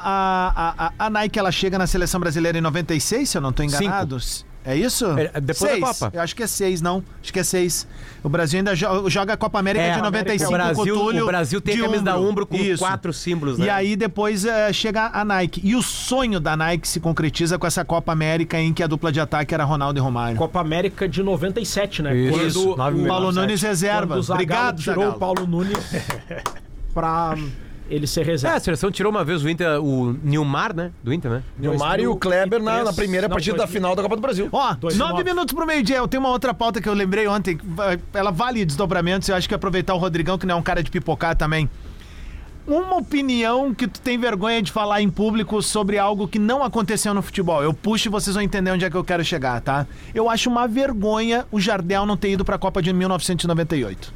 a, 0.79 0.93
a, 1.07 1.11
Nike 1.11 1.39
ela 1.39 1.51
chega 1.53 1.79
na 1.79 1.87
seleção 1.87 2.21
brasileira 2.21 2.59
em 2.59 2.61
96, 2.61 3.29
se 3.29 3.37
eu 3.37 3.43
não 3.43 3.53
tô 3.53 3.63
enganado. 3.63 4.17
É 4.67 4.77
isso? 4.77 5.07
É, 5.19 5.41
depois 5.41 5.61
da 5.61 5.69
seis. 5.69 5.81
Copa. 5.81 6.11
Eu 6.17 6.21
acho 6.21 6.35
que 6.35 6.43
é 6.43 6.47
seis, 6.47 6.83
não. 6.83 7.03
Acho 7.23 7.33
que 7.33 7.39
é 7.39 7.45
seis. 7.45 7.87
O 8.23 8.29
Brasil 8.29 8.59
ainda 8.59 8.75
jo- 8.75 9.09
joga 9.09 9.33
a 9.35 9.37
Copa 9.37 9.59
América 9.61 9.85
É, 9.85 9.95
de 9.95 10.03
95 10.03 10.49
o 10.49 10.53
Brasil, 10.53 10.75
com 10.75 10.83
o 10.83 11.05
Túlio 11.05 11.23
o 11.23 11.27
Brasil 11.27 11.61
tem 11.61 11.79
a 11.79 11.83
camisa 11.83 12.03
da 12.03 12.19
Umbro. 12.19 12.45
Com 12.47 12.57
Isso. 12.57 12.83
quatro 12.83 13.13
símbolos, 13.13 13.59
né? 13.59 13.67
E 13.67 13.71
aí 13.71 13.95
depois 13.97 14.45
eh, 14.45 14.73
chega 14.73 15.11
a 15.13 15.25
Nike. 15.25 15.61
E 15.63 15.77
o 15.77 15.83
sonho 15.83 16.41
da 16.41 16.57
Nike 16.57 16.89
se 16.89 16.99
concretiza 16.99 17.59
com 17.59 17.67
essa 17.67 17.85
Copa 17.85 18.11
América 18.13 18.59
em 18.61 18.73
que 18.75 18.83
a 18.83 18.87
dupla 18.89 19.13
de 19.13 19.21
ataque 19.21 19.55
era 19.55 19.63
Ronaldo 19.65 19.99
e 19.99 20.03
Romário. 20.03 20.37
Copa 20.37 20.61
América 20.61 21.09
de 21.09 21.23
97, 21.23 22.03
né? 22.03 22.17
Isso, 22.17 22.65
Quando 22.75 22.77
nove 22.77 23.03
o. 23.03 23.07
Paulo 23.07 23.31
Nunes 23.33 23.63
reserva. 23.63 24.09
Quando 24.09 24.19
o 24.19 24.23
Zagallo 24.23 24.43
Obrigado, 24.43 24.79
tirou 24.81 24.95
Zagallo. 24.97 25.17
o 25.17 25.19
Paulo 25.21 25.47
Nunes 25.47 25.79
pra 26.93 27.37
ele 27.89 28.07
ser 28.07 28.21
É, 28.21 28.23
a 28.25 28.27
reserva. 28.27 28.61
seleção 28.61 28.91
tirou 28.91 29.11
uma 29.11 29.25
vez 29.25 29.43
o 29.45 29.49
Inter, 29.49 29.81
o 29.83 30.13
Nilmar, 30.23 30.75
né? 30.75 30.91
Do 31.03 31.13
Inter, 31.13 31.31
né? 31.31 31.43
Nilmar 31.59 32.01
e 32.01 32.07
o 32.07 32.17
Kleber 32.17 32.61
na, 32.63 32.71
na 32.71 32.77
2003, 32.85 32.97
primeira 32.97 33.29
não, 33.29 33.35
partida 33.35 33.57
da 33.57 33.65
2000. 33.65 33.81
final 33.81 33.95
da 33.97 34.03
Copa 34.03 34.17
do 34.17 34.23
Brasil. 34.23 34.49
Ó, 34.53 34.75
Dois 34.75 34.97
nove 34.97 35.23
minutos 35.25 35.55
pro 35.55 35.67
meio-dia. 35.67 35.97
Eu 35.99 36.09
tenho 36.09 36.23
uma 36.23 36.31
outra 36.31 36.53
pauta 36.53 36.81
que 36.81 36.89
eu 36.89 36.95
lembrei 36.95 37.27
ontem. 37.27 37.59
Ela 38.13 38.31
vale 38.31 38.65
desdobramentos. 38.65 39.29
Eu 39.29 39.37
acho 39.37 39.49
que 39.49 39.55
aproveitar 39.55 39.95
o 39.95 39.99
Rodrigão, 39.99 40.37
que 40.39 40.47
não 40.47 40.57
é 40.57 40.59
um 40.59 40.63
cara 40.63 40.83
de 40.83 40.91
pipocar 40.91 41.37
também. 41.37 41.69
Uma 42.67 42.97
opinião 42.97 43.73
que 43.73 43.87
tu 43.87 44.01
tem 44.01 44.19
vergonha 44.19 44.61
de 44.61 44.73
falar 44.73 45.01
em 45.01 45.09
público 45.09 45.63
sobre 45.63 45.99
algo 45.99 46.27
que 46.27 46.37
não 46.39 46.65
aconteceu 46.65 47.15
no 47.15 47.23
futebol. 47.23 47.63
Eu 47.63 47.73
puxo 47.73 48.09
e 48.09 48.11
vocês 48.11 48.35
vão 48.35 48.43
entender 48.43 48.73
onde 48.73 48.85
é 48.85 48.91
que 48.91 48.97
eu 48.97 49.05
quero 49.05 49.25
chegar, 49.25 49.61
tá? 49.61 49.87
Eu 50.13 50.29
acho 50.29 50.51
uma 50.51 50.67
vergonha 50.67 51.47
o 51.53 51.61
Jardel 51.61 52.05
não 52.05 52.17
ter 52.17 52.31
ido 52.33 52.45
pra 52.45 52.59
Copa 52.59 52.83
de 52.83 52.93
1998. 52.93 54.13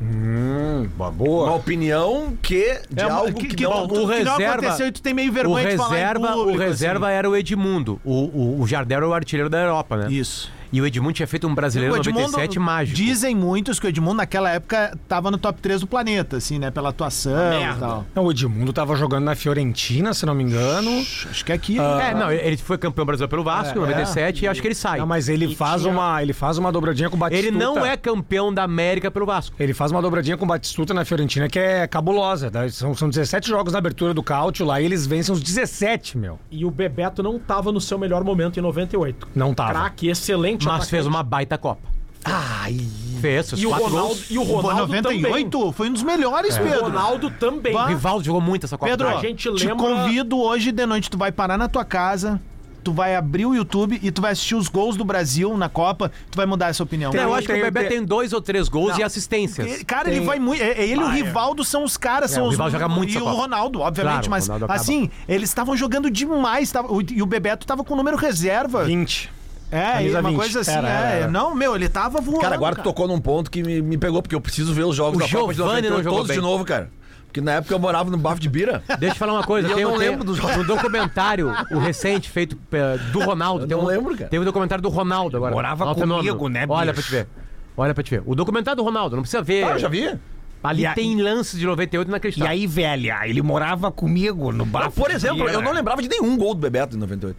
Boa, 0.00 0.88
Uma 0.96 1.10
boa. 1.10 1.50
opinião 1.54 2.36
que 2.42 2.80
de 2.90 3.02
É 3.02 3.06
uma- 3.06 3.16
algo 3.18 3.32
que, 3.34 3.62
não... 3.62 3.70
bom, 3.70 3.84
o 3.84 3.88
que 3.88 3.94
não 3.98 4.06
reserva- 4.36 4.52
aconteceu 4.54 4.86
e 4.88 4.92
tu 4.92 5.00
tem 5.00 5.14
meio 5.14 5.30
O 5.30 5.34
vergonha 5.34 5.70
de 5.70 5.76
falar 5.76 5.88
em 5.96 6.00
reserva, 6.00 6.32
público, 6.32 6.58
o 6.58 6.60
reserva 6.60 7.06
assim. 7.06 7.16
era 7.16 7.30
o 7.30 7.36
Edmundo. 7.36 8.00
O, 8.04 8.12
o, 8.12 8.60
o 8.60 8.66
Jardel 8.66 8.96
era 8.98 9.08
o 9.08 9.14
artilheiro 9.14 9.48
da 9.48 9.58
Europa, 9.60 9.96
né? 9.96 10.10
Isso. 10.10 10.50
E 10.74 10.80
o 10.80 10.86
Edmundo 10.86 11.12
tinha 11.12 11.26
feito 11.28 11.46
um 11.46 11.54
brasileiro 11.54 11.94
Edmundo, 11.94 12.22
97 12.22 12.58
mágico. 12.58 12.96
Dizem 12.96 13.32
muitos 13.32 13.78
que 13.78 13.86
o 13.86 13.88
Edmundo 13.88 14.16
naquela 14.16 14.50
época 14.50 14.98
tava 15.06 15.30
no 15.30 15.38
top 15.38 15.62
3 15.62 15.82
do 15.82 15.86
planeta, 15.86 16.38
assim, 16.38 16.58
né? 16.58 16.68
Pela 16.68 16.88
atuação 16.88 17.62
e 17.62 17.78
tal. 17.78 18.04
Não, 18.12 18.24
o 18.24 18.30
Edmundo 18.32 18.72
tava 18.72 18.96
jogando 18.96 19.22
na 19.22 19.36
Fiorentina, 19.36 20.12
se 20.12 20.26
não 20.26 20.34
me 20.34 20.42
engano. 20.42 20.90
Acho 21.30 21.44
que 21.44 21.52
aqui. 21.52 21.78
É, 21.78 22.12
não, 22.12 22.32
ele 22.32 22.56
foi 22.56 22.76
campeão 22.76 23.06
brasileiro 23.06 23.30
pelo 23.30 23.44
Vasco 23.44 23.78
em 23.78 23.82
97 23.82 24.44
e 24.44 24.48
acho 24.48 24.60
que 24.60 24.66
ele 24.66 24.74
sai. 24.74 24.98
Não, 24.98 25.06
mas 25.06 25.28
ele 25.28 25.54
faz 25.54 25.84
uma, 25.84 26.20
ele 26.20 26.32
faz 26.32 26.58
uma 26.58 26.72
dobradinha 26.72 27.08
com 27.08 27.14
o 27.14 27.20
Batistuta. 27.20 27.48
Ele 27.48 27.56
não 27.56 27.86
é 27.86 27.96
campeão 27.96 28.52
da 28.52 28.64
América 28.64 29.12
pelo 29.12 29.26
Vasco. 29.26 29.54
Ele 29.60 29.74
faz 29.74 29.92
uma 29.92 30.02
dobradinha 30.02 30.36
com 30.36 30.44
o 30.44 30.48
Batistuta 30.48 30.92
na 30.92 31.04
Fiorentina 31.04 31.48
que 31.48 31.60
é 31.60 31.86
cabulosa. 31.86 32.50
tá? 32.50 32.68
São, 32.68 32.92
são 32.96 33.08
17 33.08 33.48
jogos 33.48 33.72
na 33.74 33.78
abertura 33.78 34.12
do 34.12 34.24
Cáutio 34.24 34.66
lá 34.66 34.80
e 34.80 34.84
eles 34.86 35.06
vencem 35.06 35.32
os 35.32 35.40
17, 35.40 36.18
meu. 36.18 36.40
E 36.50 36.64
o 36.64 36.70
Bebeto 36.72 37.22
não 37.22 37.38
tava 37.38 37.70
no 37.70 37.80
seu 37.80 37.96
melhor 37.96 38.24
momento 38.24 38.58
em 38.58 38.60
98. 38.60 39.28
Não 39.36 39.54
tava. 39.54 39.70
Craque, 39.70 40.08
excelente 40.08 40.63
Mas 40.64 40.74
atacante. 40.74 40.90
fez 40.90 41.06
uma 41.06 41.22
baita 41.22 41.56
Copa. 41.58 41.88
Ai. 42.24 42.78
Fez, 43.20 43.50
fez 43.50 43.62
E 43.62 43.66
o 43.66 43.70
quatro 43.70 43.86
Ronaldo, 43.86 44.08
gols. 44.14 44.30
e 44.30 44.38
o 44.38 44.42
Ronaldo 44.42 44.86
98 44.92 45.72
foi 45.72 45.88
um 45.88 45.92
dos 45.92 46.02
melhores, 46.02 46.54
também. 46.56 46.70
O 46.70 46.74
Pedro. 46.74 46.86
Ronaldo 46.90 47.30
também. 47.30 47.72
Bah. 47.72 47.84
O 47.84 47.88
Rivaldo 47.88 48.24
jogou 48.24 48.40
muito 48.40 48.64
essa 48.66 48.76
Copa. 48.78 48.90
Pedro, 48.90 49.08
A 49.08 49.20
gente 49.20 49.42
te 49.54 49.66
lembra- 49.66 49.76
convido 49.76 50.38
hoje 50.40 50.72
de 50.72 50.86
noite, 50.86 51.10
tu 51.10 51.18
vai 51.18 51.30
parar 51.32 51.56
na 51.58 51.68
tua 51.68 51.84
casa, 51.84 52.40
tu 52.82 52.92
vai 52.92 53.14
abrir 53.16 53.46
o 53.46 53.54
YouTube 53.54 53.98
e 54.02 54.10
tu 54.10 54.20
vai 54.22 54.32
assistir 54.32 54.54
os 54.54 54.68
gols 54.68 54.96
do 54.96 55.04
Brasil 55.04 55.56
na 55.56 55.68
Copa, 55.68 56.10
tu 56.30 56.36
vai 56.36 56.44
mudar 56.46 56.68
essa 56.68 56.82
opinião. 56.82 57.12
Não, 57.12 57.22
eu 57.22 57.34
acho 57.34 57.46
que 57.46 57.52
o 57.52 57.56
Tem- 57.56 57.64
Bebé 57.64 57.80
tem- 57.84 57.98
tem 57.98 58.04
dois 58.06 58.32
ou 58.32 58.40
três 58.42 58.68
gols 58.68 58.92
Não. 58.92 58.98
e 59.00 59.02
assistências. 59.02 59.66
Ele- 59.66 59.84
Cara, 59.84 60.10
ele 60.10 60.24
vai 60.24 60.38
muito. 60.38 60.62
é- 60.62 60.72
é 60.72 60.82
Ele 60.84 61.00
e 61.00 61.04
o 61.04 61.08
Rivaldo 61.08 61.62
são 61.64 61.84
os 61.84 61.96
caras, 61.98 62.32
É, 62.32 62.34
são 62.36 62.44
o 62.44 62.46
os. 62.48 62.52
Rivaldo 62.52 62.72
joga 62.72 62.88
muito 62.88 63.12
E 63.12 63.18
o. 63.18 63.24
Ronaldo, 63.24 63.80
obviamente, 63.80 64.12
Claro, 64.14 64.26
o 64.28 64.30
mas 64.30 64.48
Ronaldo 64.48 64.72
assim, 64.72 65.10
eles 65.28 65.48
estavam 65.50 65.76
jogando 65.76 66.10
demais. 66.10 66.70
tava- 66.72 66.90
o- 66.92 67.00
e 67.02 67.22
o 67.22 67.26
Bebeto 67.26 67.66
tava 67.66 67.84
com 67.84 67.94
o 67.94 67.96
número 67.96 68.16
reserva. 68.16 68.84
20. 68.84 69.30
É, 69.70 69.92
Camisa 69.94 70.20
uma 70.20 70.28
20. 70.30 70.38
coisa 70.38 70.60
assim. 70.60 70.70
Era, 70.72 70.88
é. 70.88 70.90
era, 70.92 71.08
era. 71.10 71.28
Não, 71.30 71.54
meu, 71.54 71.74
ele 71.74 71.88
tava 71.88 72.20
voando. 72.20 72.40
Cara, 72.40 72.54
agora 72.54 72.76
tu 72.76 72.82
tocou 72.82 73.08
num 73.08 73.20
ponto 73.20 73.50
que 73.50 73.62
me, 73.62 73.82
me 73.82 73.98
pegou, 73.98 74.22
porque 74.22 74.34
eu 74.34 74.40
preciso 74.40 74.72
ver 74.72 74.84
os 74.84 74.94
jogos 74.94 75.16
O 75.16 75.18
da 75.20 75.28
Copa 75.28 75.52
de 75.52 75.56
Giovani 75.56 75.82
não 75.88 75.96
98 75.96 76.04
jogou 76.04 76.18
todos 76.18 76.28
bem. 76.28 76.36
de 76.36 76.42
novo, 76.42 76.64
cara. 76.64 76.90
Porque 77.26 77.40
na 77.40 77.52
época 77.54 77.74
eu 77.74 77.78
morava 77.80 78.08
no 78.10 78.16
Bafo 78.16 78.40
de 78.40 78.48
Bira. 78.48 78.82
Deixa 79.00 79.14
eu 79.16 79.18
falar 79.18 79.32
uma 79.32 79.42
coisa. 79.42 79.66
E 79.66 79.70
eu 79.72 79.76
tem, 79.76 79.84
não 79.84 79.98
tem- 79.98 80.08
lembro 80.10 80.24
dos 80.24 80.36
jogos. 80.36 80.56
Um 80.58 80.64
documentário, 80.64 81.50
o 81.72 81.78
recente, 81.78 82.30
feito 82.30 82.56
eh, 82.70 82.96
do 83.10 83.18
Ronaldo. 83.24 83.64
Eu 83.64 83.68
tem 83.68 83.76
não 83.76 83.84
um, 83.84 83.88
lembro, 83.88 84.16
cara. 84.16 84.30
Tem 84.30 84.38
um 84.38 84.44
documentário 84.44 84.80
do 84.82 84.88
Ronaldo 84.88 85.36
agora. 85.36 85.52
Morava 85.52 85.82
É 85.84 85.94
comigo, 85.94 86.00
fenômeno. 86.22 86.48
né, 86.48 86.64
Olha 86.68 86.92
bicho? 86.92 87.08
pra 87.08 87.18
te 87.20 87.24
ver. 87.24 87.28
Olha 87.76 87.92
pra 87.94 88.04
te 88.04 88.10
ver. 88.12 88.22
O 88.24 88.36
documentário 88.36 88.76
do 88.76 88.84
Ronaldo, 88.84 89.16
não 89.16 89.22
precisa 89.22 89.42
ver. 89.42 89.64
Ah, 89.64 89.70
eu 89.70 89.78
já 89.80 89.88
vi. 89.88 90.16
Ali 90.62 90.82
E 90.82 90.86
a- 90.86 90.94
tem 90.94 91.20
lances 91.20 91.58
de 91.58 91.66
98 91.66 92.06
E 92.06 92.10
inacreditável. 92.10 92.52
aí, 92.52 92.66
velha, 92.68 93.18
ele 93.28 93.42
morava 93.42 93.90
comigo 93.90 94.52
no 94.52 94.64
bar. 94.64 94.84
Não, 94.84 94.90
por 94.92 95.10
exemplo, 95.10 95.48
eu 95.48 95.60
não 95.60 95.72
lembrava 95.72 96.00
de 96.00 96.08
nenhum 96.08 96.36
gol 96.38 96.54
do 96.54 96.60
Bebeto 96.60 96.94
em 96.96 97.00
98. 97.00 97.36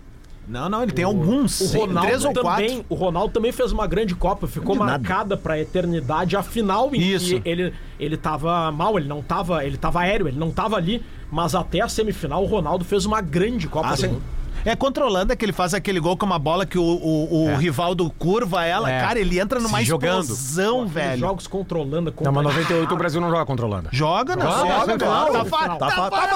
Não, 0.47 0.69
não, 0.69 0.83
ele 0.83 0.91
tem 0.91 1.03
alguns. 1.03 1.59
O 1.61 1.79
Ronaldo 1.79 2.07
três 2.07 2.23
ou 2.25 2.33
também, 2.33 2.69
quatro. 2.77 2.85
o 2.89 2.93
Ronaldo 2.95 3.33
também 3.33 3.51
fez 3.51 3.71
uma 3.71 3.87
grande 3.87 4.13
Copa, 4.15 4.45
ficou 4.47 4.75
marcada 4.75 5.35
pra 5.35 5.59
eternidade 5.59 6.35
a 6.37 6.43
final 6.43 6.93
em 6.93 6.99
Isso. 7.01 7.41
que 7.41 7.49
ele 7.49 7.73
ele 7.99 8.15
tava 8.17 8.71
mal, 8.71 8.97
ele 8.99 9.07
não 9.07 9.21
tava, 9.21 9.65
ele 9.65 9.77
tava 9.77 10.01
aéreo, 10.01 10.27
ele 10.27 10.37
não 10.37 10.51
tava 10.51 10.75
ali, 10.75 11.01
mas 11.31 11.55
até 11.55 11.81
a 11.81 11.87
semifinal 11.87 12.43
o 12.43 12.45
Ronaldo 12.45 12.83
fez 12.85 13.05
uma 13.05 13.21
grande 13.21 13.67
Copa 13.67 13.87
Ah, 13.89 13.91
do 13.95 13.97
sim. 14.01 14.07
Mundo. 14.09 14.21
É 14.65 14.75
contra 14.75 15.03
a 15.03 15.07
Holanda 15.07 15.35
que 15.35 15.45
ele 15.45 15.53
faz 15.53 15.73
aquele 15.73 15.99
gol 15.99 16.17
com 16.17 16.25
uma 16.25 16.39
bola 16.39 16.65
que 16.65 16.77
o, 16.77 16.83
o, 16.83 17.45
o 17.51 17.55
Rivaldo 17.55 18.09
curva 18.17 18.65
ela. 18.65 18.91
É. 18.91 18.99
Cara, 18.99 19.19
ele 19.19 19.39
entra 19.39 19.59
numa 19.59 19.77
Se 19.79 19.85
jogando. 19.85 20.21
explosão, 20.23 20.87
velho. 20.87 21.19
Jogos 21.19 21.45
contra 21.47 21.77
a 21.77 21.81
Holanda, 21.81 22.11
contra 22.11 22.31
Não, 22.31 22.33
mas 22.43 22.43
98 22.55 22.93
o 22.93 22.97
Brasil 22.97 23.21
não 23.21 23.29
joga 23.29 23.45
contra 23.45 23.65
a 23.65 23.69
Holanda. 23.69 23.89
Joga, 23.91 24.35
não. 24.35 24.45
Joga, 24.45 24.57
joga, 24.67 24.79
joga, 24.85 24.97
claro. 25.05 25.33
joga. 25.33 25.49
Tá, 25.49 25.75
Tá 25.77 26.09
tá, 26.09 26.09
fa- 26.09 26.35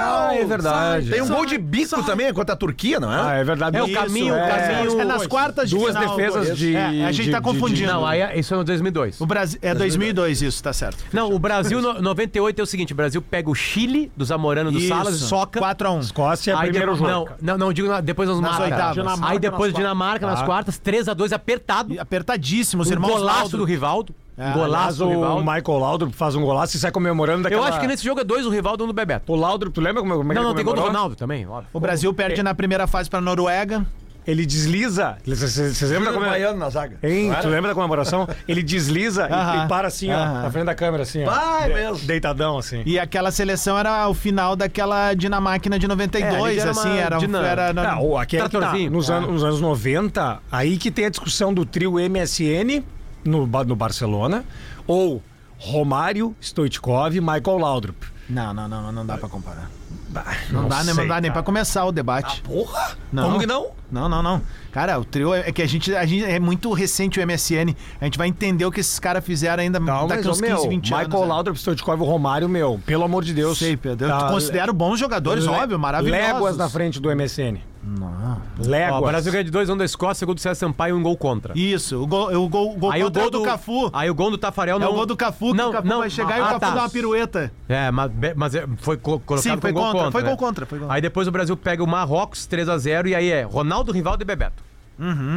Ah, 0.00 0.30
é 0.34 0.44
verdade. 0.44 1.10
Tem 1.10 1.22
um 1.22 1.28
gol 1.28 1.44
de 1.46 1.58
bico 1.58 2.02
também 2.04 2.32
contra 2.32 2.54
a 2.54 2.56
Turquia, 2.56 3.00
não 3.00 3.10
Ah, 3.10 3.36
é? 3.36 3.40
é 3.40 3.44
verdade. 3.44 3.76
É 3.76 3.82
o 3.82 3.92
caminho, 3.92 4.34
o 4.34 4.36
é. 4.36 4.48
caminho. 4.48 5.00
É 5.00 5.04
nas 5.04 5.26
quartas 5.26 5.68
de 5.68 5.76
Duas 5.76 5.96
final. 5.96 6.16
defesas 6.16 6.56
de- 6.56 6.76
É, 6.76 7.04
a 7.04 7.12
gente 7.12 7.26
de- 7.26 7.30
tá 7.32 7.38
de- 7.38 7.44
confundindo. 7.44 7.90
Não, 7.92 8.06
aí 8.06 8.20
é- 8.20 8.38
isso 8.38 8.54
é 8.54 8.56
no 8.56 8.64
2002. 8.64 9.20
O 9.20 9.26
Brasil, 9.26 9.58
é 9.62 9.74
2002 9.74 10.42
isso, 10.42 10.62
tá 10.62 10.72
certo. 10.72 11.02
Não, 11.12 11.32
o 11.32 11.38
Brasil 11.38 11.80
no 11.80 12.00
98 12.00 12.60
é 12.60 12.62
o 12.62 12.66
seguinte: 12.66 12.92
o 12.92 12.96
Brasil 12.96 13.20
pega 13.22 13.50
o 13.50 13.54
Chile 13.54 14.12
do 14.16 14.24
Zamorano 14.24 14.70
do 14.70 14.78
Isso. 14.78 14.88
Salas 14.88 15.14
e 15.16 15.18
soca. 15.20 15.58
4x1. 15.60 16.00
Escócia 16.00 16.52
é 16.52 16.54
Aí 16.54 16.70
primeiro 16.70 16.94
jogo. 16.94 17.08
Não, 17.10 17.26
não, 17.48 17.58
não, 17.58 17.72
digo 17.72 17.88
na- 17.88 18.00
depois 18.00 18.28
nas, 18.28 18.40
Nas 18.40 18.50
marcas. 18.50 18.70
oitavas. 18.70 18.94
Dinamarca 18.96 19.32
Aí 19.32 19.38
depois 19.38 19.72
nas 19.72 19.78
Dinamarca 19.78 20.26
nas 20.26 20.40
Tá. 20.40 20.46
quartas, 20.46 20.78
3x2 20.78 21.32
apertado. 21.32 21.92
E 21.94 21.98
Apertadíssimo, 21.98 22.82
os 22.82 22.88
Um 22.88 22.92
irmãos 22.92 23.12
golaço 23.14 23.56
do 23.56 23.64
Rivaldo. 23.64 24.14
É, 24.36 24.52
golaço 24.52 24.98
do 24.98 25.06
o 25.06 25.10
Rivaldo. 25.10 25.40
Michael 25.40 25.78
Laudrup 25.78 26.12
faz 26.14 26.36
um 26.36 26.42
golaço 26.42 26.76
e 26.76 26.78
sai 26.78 26.92
comemorando 26.92 27.42
daquela... 27.42 27.62
Eu 27.62 27.66
acho 27.68 27.80
que 27.80 27.86
nesse 27.88 28.04
jogo 28.04 28.20
é 28.20 28.24
dois 28.24 28.46
o 28.46 28.50
Rivaldo 28.50 28.82
e 28.82 28.84
um 28.84 28.86
do 28.86 28.92
Bebeto. 28.92 29.32
O 29.32 29.36
Laudrup, 29.36 29.74
tu 29.74 29.80
lembra 29.80 30.00
como, 30.00 30.14
como 30.16 30.30
é 30.30 30.34
que 30.34 30.40
Não, 30.40 30.42
não, 30.44 30.50
ele 30.50 30.56
tem 30.56 30.64
gol 30.64 30.74
do 30.74 30.80
comemorou? 30.80 30.92
Ronaldo 30.96 31.16
também, 31.16 31.44
óbvio. 31.46 31.68
O 31.72 31.80
Brasil 31.80 32.14
perde 32.14 32.40
na 32.42 32.54
primeira 32.54 32.86
fase 32.86 33.10
pra 33.10 33.20
Noruega. 33.20 33.84
Ele 34.30 34.44
desliza... 34.44 35.16
Vocês 35.24 35.80
lembram 35.82 36.04
da 36.04 36.12
comemoração? 36.12 36.30
Baiano 36.30 36.58
na 36.58 36.68
zaga. 36.68 36.98
Hein? 37.02 37.30
Tu 37.40 37.48
lembra 37.48 37.68
da 37.70 37.74
comemoração? 37.74 38.28
Ele 38.46 38.62
desliza 38.62 39.26
e- 39.26 39.64
e, 39.64 39.68
para 39.68 39.88
assim, 39.88 40.10
ó, 40.12 40.16
Aham. 40.18 40.42
na 40.42 40.50
frente 40.50 40.66
da 40.66 40.74
câmera, 40.74 41.02
assim, 41.02 41.24
ó. 41.24 41.30
Vai 41.30 41.68
De- 41.68 41.74
mesmo. 41.74 42.06
Deitadão, 42.06 42.58
assim. 42.58 42.82
E 42.84 42.98
aquela 42.98 43.30
seleção 43.30 43.78
era 43.78 44.06
o 44.06 44.12
final 44.12 44.54
daquela 44.54 45.14
Dinamáquina 45.14 45.78
de 45.78 45.86
É, 45.86 45.88
92, 45.88 46.42
ali 46.44 46.58
era 46.60 46.70
assim, 46.70 46.88
era, 46.98 47.16
era 47.46 47.72
na- 47.72 47.92
Ah, 47.94 48.00
o- 48.02 48.18
aqui 48.18 48.36
é 48.36 48.40
que 48.42 48.50
tá. 48.50 48.58
Tratorzinho. 48.58 48.90
Nos, 48.90 49.10
Ah. 49.10 49.14
anos, 49.16 49.30
nos 49.30 49.44
anos 49.44 49.60
90, 49.62 50.40
aí 50.52 50.76
que 50.76 50.90
tem 50.90 51.06
a 51.06 51.08
discussão 51.08 51.54
do 51.54 51.64
trio 51.64 51.98
MSN 51.98 52.84
no, 53.24 53.46
Ba- 53.46 53.64
no 53.64 53.74
Barcelona, 53.74 54.44
ou 54.86 55.22
Romário, 55.58 56.36
Stoichkov 56.40 57.16
e 57.16 57.20
Michael 57.22 57.58
Laudrup. 57.58 57.96
Não, 58.28 58.52
não, 58.52 58.68
não, 58.68 58.92
não 58.92 59.06
dá 59.06 59.16
pra 59.16 59.28
comparar. 59.28 59.70
Bah, 60.08 60.24
Não, 60.50 60.66
dá, 60.68 60.76
nem- 60.82 60.94
sei, 60.94 61.04
não 61.04 61.08
dá 61.08 61.20
nem 61.20 61.30
pra 61.30 61.42
começar 61.42 61.84
o 61.84 61.92
debate. 61.92 62.40
Porra! 62.42 62.96
Não. 63.12 63.24
Como 63.24 63.38
que 63.40 63.46
não? 63.46 63.68
Não, 63.90 64.08
não, 64.08 64.22
não. 64.22 64.42
Cara, 64.72 64.98
o 64.98 65.04
trio 65.04 65.34
é 65.34 65.40
é 65.48 65.52
que 65.52 65.62
a 65.62 65.66
gente, 65.66 65.94
a 65.94 66.04
gente 66.06 66.24
é 66.24 66.38
muito 66.38 66.72
recente 66.72 67.18
o 67.20 67.22
MSN. 67.26 67.74
A 68.00 68.04
gente 68.04 68.16
vai 68.18 68.28
entender 68.28 68.64
o 68.64 68.70
que 68.72 68.80
esses 68.80 68.98
caras 68.98 69.24
fizeram 69.24 69.62
ainda 69.62 69.78
Não, 69.80 70.06
daqui 70.06 70.28
uns 70.28 70.38
ô, 70.38 70.42
15, 70.42 70.42
meu, 70.42 70.68
20 70.68 70.84
Michael 70.90 71.04
anos. 71.06 71.20
né? 71.20 71.26
Laudrup, 71.26 71.56
Stoichkov 71.58 72.00
e 72.00 72.02
o 72.02 72.06
Romário, 72.06 72.48
meu, 72.48 72.80
pelo 72.86 73.04
amor 73.04 73.22
de 73.24 73.32
Deus. 73.34 73.58
Sei, 73.58 73.76
Pedro. 73.76 74.06
Eu 74.08 74.18
Tá, 74.18 74.28
considero 74.28 74.72
bons 74.72 74.98
jogadores, 74.98 75.46
óbvio, 75.46 75.78
maravilhosos. 75.78 76.26
Léguas 76.32 76.56
na 76.56 76.68
frente 76.68 77.00
do 77.00 77.10
MSN. 77.14 77.58
Não. 77.98 78.40
Léguas. 78.58 79.00
Ó, 79.02 79.04
o 79.04 79.06
Brasil 79.06 79.32
ganha 79.32 79.44
de 79.44 79.50
2 79.50 79.70
1 79.70 79.76
da 79.76 79.84
Escócia, 79.84 80.24
gol 80.26 80.34
do 80.34 80.40
César 80.40 80.54
Sampaio 80.56 80.94
e 80.96 80.98
um 80.98 81.02
gol 81.02 81.16
contra. 81.16 81.56
Isso, 81.56 82.02
o 82.02 82.06
gol, 82.06 82.34
o 82.36 82.48
gol, 82.48 82.72
o 82.74 82.76
gol 82.76 82.90
Aí 82.92 83.02
o 83.02 83.06
contra 83.06 83.22
é 83.22 83.24
gol 83.24 83.28
o 83.28 83.30
do, 83.30 83.42
Cafu. 83.42 83.90
Aí 83.92 84.10
o 84.10 84.14
gol 84.14 84.30
do 84.30 84.36
Tafarel 84.38 84.76
É 84.76 84.80
não. 84.80 84.90
o 84.90 84.94
gol 84.94 85.06
do 85.06 85.16
Cafu, 85.16 85.52
que 85.52 85.56
não, 85.56 85.70
o 85.70 85.72
Cafu 85.72 85.88
não, 85.88 85.98
vai 86.00 86.10
chegar 86.10 86.38
e 86.38 86.40
o 86.40 86.44
ah, 86.44 86.48
Cafu 86.48 86.60
tá. 86.60 86.70
dá 86.74 86.80
uma 86.82 86.90
pirueta. 86.90 87.52
É, 87.68 87.90
mas, 87.90 88.10
mas 88.36 88.54
é, 88.54 88.66
foi 88.78 88.96
co- 88.96 89.18
colocado 89.20 89.42
Sim, 89.54 89.60
foi 89.60 89.72
gol 89.72 89.82
contra, 89.84 89.98
contra. 89.98 90.12
foi 90.12 90.22
né? 90.22 90.28
gol 90.28 90.36
contra, 90.36 90.66
foi 90.66 90.78
gol 90.80 90.90
Aí 90.90 91.00
depois 91.00 91.26
o 91.28 91.30
Brasil 91.30 91.56
pega 91.56 91.82
o 91.82 91.86
Marrocos 91.86 92.46
3x0 92.46 93.06
e 93.08 93.14
aí 93.14 93.30
é 93.30 93.42
Ronaldo, 93.42 93.90
Rivaldo 93.92 94.22
e 94.22 94.26
Bebeto. 94.26 94.62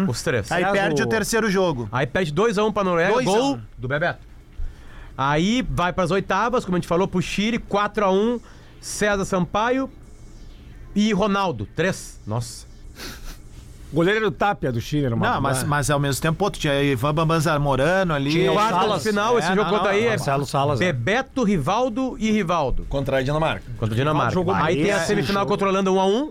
Os 0.07 0.21
três. 0.23 0.49
Uhum. 0.49 0.57
Aí 0.57 0.65
perde 0.71 1.01
o... 1.01 1.05
o- 1.05 1.09
terceiro 1.09 1.49
jogo. 1.49 1.87
Aí 1.91 2.07
perde 2.07 2.33
2x1 2.33 2.73
pra 2.73 2.83
Noruega, 2.83 3.13
2 3.13 3.27
a 3.27 3.31
gol 3.31 3.53
1. 3.55 3.59
do 3.77 3.87
Bebeto. 3.87 4.19
Aí 5.17 5.61
vai 5.69 5.93
pras 5.93 6.09
oitavas, 6.11 6.65
como 6.65 6.75
a 6.75 6.79
gente 6.79 6.87
falou, 6.87 7.07
pro 7.07 7.21
Chile, 7.21 7.59
4x1, 7.59 8.41
César 8.79 9.23
Sampaio 9.25 9.89
e 10.95 11.11
Ronaldo, 11.13 11.67
3. 11.75 12.19
Nossa. 12.27 12.65
Goleiro 13.93 14.19
era 14.19 14.27
o 14.29 14.31
Tapia 14.31 14.71
do 14.71 14.79
Chile, 14.79 15.05
era 15.07 15.15
uma... 15.15 15.33
Não, 15.33 15.41
mas, 15.41 15.63
mas 15.65 15.89
ao 15.89 15.99
mesmo 15.99 16.21
tempo, 16.21 16.37
pô, 16.37 16.49
tu 16.49 16.57
tinha 16.57 16.81
Ivan 16.81 17.13
Bambam 17.13 17.39
Zamorano 17.41 18.13
ali. 18.13 18.31
Tinha 18.31 18.49
o 18.49 18.55
Quarta 18.55 18.73
de 18.75 18.79
Salas. 18.85 19.03
final, 19.03 19.37
esse 19.39 19.51
É, 19.51 19.55
jogo 19.55 19.63
não, 19.69 19.69
conta 19.77 19.83
não, 19.83 19.91
aí 19.91 20.05
é 20.05 20.09
Marcelo 20.11 20.45
Salas. 20.45 20.79
né? 20.79 20.85
Bebeto, 20.85 21.43
Rivaldo 21.43 22.15
e 22.17 22.31
Rivaldo. 22.31 22.85
Contra 22.87 23.17
a 23.17 23.21
Dinamarca. 23.21 23.65
Contra 23.77 23.93
a 23.93 23.97
Dinamarca. 23.97 24.31
jogou 24.33 24.53
Aí 24.53 24.75
bem 24.75 24.83
tem 24.85 24.93
a 24.93 24.97
esse 24.97 25.07
semifinal 25.07 25.41
jogo. 25.41 25.51
contra 25.51 25.67
a 25.67 25.69
Holanda 25.71 25.91
1x1. 25.91 26.29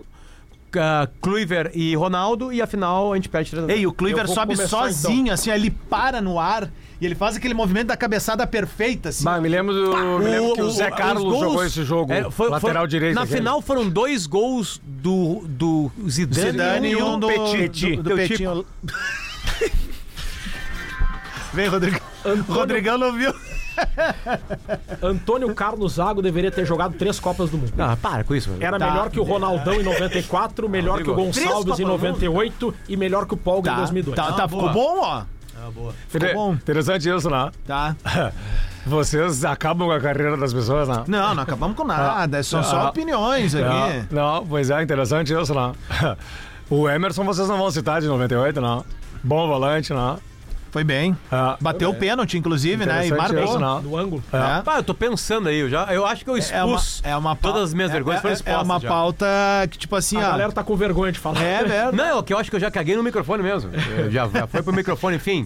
Uh, 0.73 1.05
Kluivert 1.21 1.71
e 1.75 1.93
Ronaldo, 1.95 2.51
e 2.53 2.61
a 2.61 2.65
final 2.65 3.11
a 3.11 3.15
gente 3.17 3.27
perde 3.27 3.51
3 3.51 3.67
Ei, 3.67 3.85
o 3.85 3.91
Kluivert 3.91 4.21
Eu 4.21 4.27
vou 4.27 4.35
sobe 4.35 4.55
começar, 4.55 4.77
sozinho, 4.77 5.33
assim, 5.33 5.51
ele 5.51 5.69
para 5.69 6.21
no 6.21 6.39
ar 6.39 6.71
e 7.01 7.05
ele 7.05 7.15
faz 7.15 7.35
aquele 7.35 7.53
movimento 7.55 7.87
da 7.87 7.97
cabeçada 7.97 8.45
perfeita, 8.45 9.09
assim. 9.09 9.23
Bah, 9.23 9.41
me 9.41 9.49
lembro, 9.49 9.73
do, 9.73 10.19
me 10.19 10.25
lembro 10.25 10.53
que 10.53 10.61
o 10.61 10.69
Zé 10.69 10.89
os 10.89 10.95
Carlos 10.95 11.23
gols- 11.23 11.39
jogou 11.39 11.65
esse 11.65 11.83
jogo, 11.83 12.13
É, 12.13 12.29
foi- 12.29 12.49
lateral 12.49 12.83
foi- 12.83 12.89
direito. 12.89 13.15
Na 13.15 13.23
aquele. 13.23 13.37
final 13.39 13.61
foram 13.61 13.89
dois 13.89 14.27
gols 14.27 14.79
do, 14.85 15.41
do 15.47 15.91
Zidane, 16.07 16.51
Zidane 16.51 16.91
e 16.91 16.95
um 17.01 17.19
do, 17.19 17.27
Petit. 17.27 17.95
do, 17.95 18.03
do 18.03 18.15
Petit. 18.15 18.29
Petinho. 18.37 18.65
Vem, 21.53 21.67
Rodrigão. 21.67 21.99
Rodrigão 22.47 22.97
não 22.97 23.13
viu. 23.13 23.33
Antônio 25.01 25.53
Carlos 25.55 25.93
Zago 25.93 26.21
deveria 26.21 26.51
ter 26.51 26.65
jogado 26.65 26.93
três 26.97 27.19
Copas 27.19 27.49
do 27.49 27.57
Mundo. 27.57 27.73
Ah, 27.77 27.97
para 27.99 28.23
com 28.23 28.35
isso. 28.35 28.51
Era 28.59 28.77
Tá. 28.77 28.89
melhor 28.89 29.09
que 29.09 29.19
o 29.19 29.23
Ronaldão 29.23 29.73
em 29.73 29.83
94, 29.83 30.69
melhor 30.69 31.01
que 31.03 31.09
o 31.09 31.15
Gonçalves 31.15 31.47
em 31.49 31.53
Copas 31.53 31.77
do 31.79 31.87
98 31.87 32.73
e 32.87 32.95
melhor 32.95 33.25
que 33.25 33.33
o 33.33 33.37
Polga 33.37 33.69
em 33.71 33.73
Tá, 33.73 33.79
2002. 33.79 34.15
tá, 34.15 34.31
tá, 34.33 34.47
ficou 34.47 34.69
bom, 34.71 34.99
ó. 35.01 35.23
Inter- 36.13 36.33
bom. 36.33 36.53
Interessante 36.53 37.09
isso, 37.09 37.29
né? 37.29 37.51
Tá. 37.65 37.95
Vocês 38.85 39.45
acabam 39.45 39.87
com 39.87 39.93
a 39.93 39.99
carreira 39.99 40.35
das 40.35 40.53
pessoas, 40.53 40.87
né? 40.87 41.03
Não, 41.07 41.35
não 41.35 41.43
acabamos 41.43 41.77
com 41.77 41.83
nada. 41.83 42.41
São 42.41 42.63
só 42.63 42.81
Ah. 42.81 42.89
opiniões 42.89 43.53
aqui. 43.53 44.07
Não, 44.11 44.33
não, 44.39 44.47
pois 44.47 44.69
é, 44.71 44.81
interessante 44.81 45.33
isso, 45.33 45.53
né? 45.53 45.73
O 46.69 46.87
Emerson 46.89 47.25
vocês 47.25 47.49
não 47.49 47.57
vão 47.57 47.69
citar 47.69 47.99
de 47.99 48.07
98, 48.07 48.61
não. 48.61 48.85
Bom 49.21 49.45
volante, 49.45 49.91
não. 49.93 50.17
Foi 50.71 50.83
bem. 50.85 51.17
Ah, 51.31 51.57
Bateu 51.59 51.89
o 51.89 51.93
pênalti, 51.93 52.37
inclusive, 52.37 52.85
né? 52.85 53.05
E 53.05 53.11
marcou. 53.11 53.43
isso, 53.43 53.59
não. 53.59 53.81
No 53.81 53.97
ângulo. 53.97 54.23
É. 54.31 54.37
Ah, 54.37 54.63
eu 54.77 54.83
tô 54.83 54.93
pensando 54.93 55.49
aí, 55.49 55.59
eu, 55.59 55.69
já, 55.69 55.83
eu 55.93 56.05
acho 56.05 56.23
que 56.23 56.29
eu 56.29 56.37
É 56.37 56.63
uma, 56.63 56.75
expus 56.77 57.01
é 57.03 57.15
uma 57.17 57.35
pau- 57.35 57.51
todas 57.51 57.69
as 57.69 57.73
minhas 57.73 57.91
é- 57.91 57.93
vergonhas 57.93 58.23
é, 58.23 58.35
foram 58.37 58.59
é 58.59 58.63
uma 58.63 58.79
já. 58.79 58.87
pauta 58.87 59.25
que, 59.69 59.77
tipo 59.77 59.95
assim, 59.97 60.15
A 60.17 60.27
ó. 60.27 60.31
galera 60.31 60.51
tá 60.53 60.63
com 60.63 60.75
vergonha 60.77 61.11
de 61.11 61.19
falar. 61.19 61.41
É 61.43 61.63
verdade. 61.63 61.97
Não, 61.97 62.19
é 62.19 62.23
que 62.23 62.33
eu 62.33 62.37
acho 62.37 62.49
que 62.49 62.55
eu 62.55 62.59
já 62.59 62.71
caguei 62.71 62.95
no 62.95 63.03
microfone 63.03 63.43
mesmo. 63.43 63.69
Eu 63.97 64.09
já, 64.09 64.27
já 64.29 64.47
foi 64.47 64.63
pro 64.63 64.71
microfone, 64.73 65.17
enfim. 65.17 65.45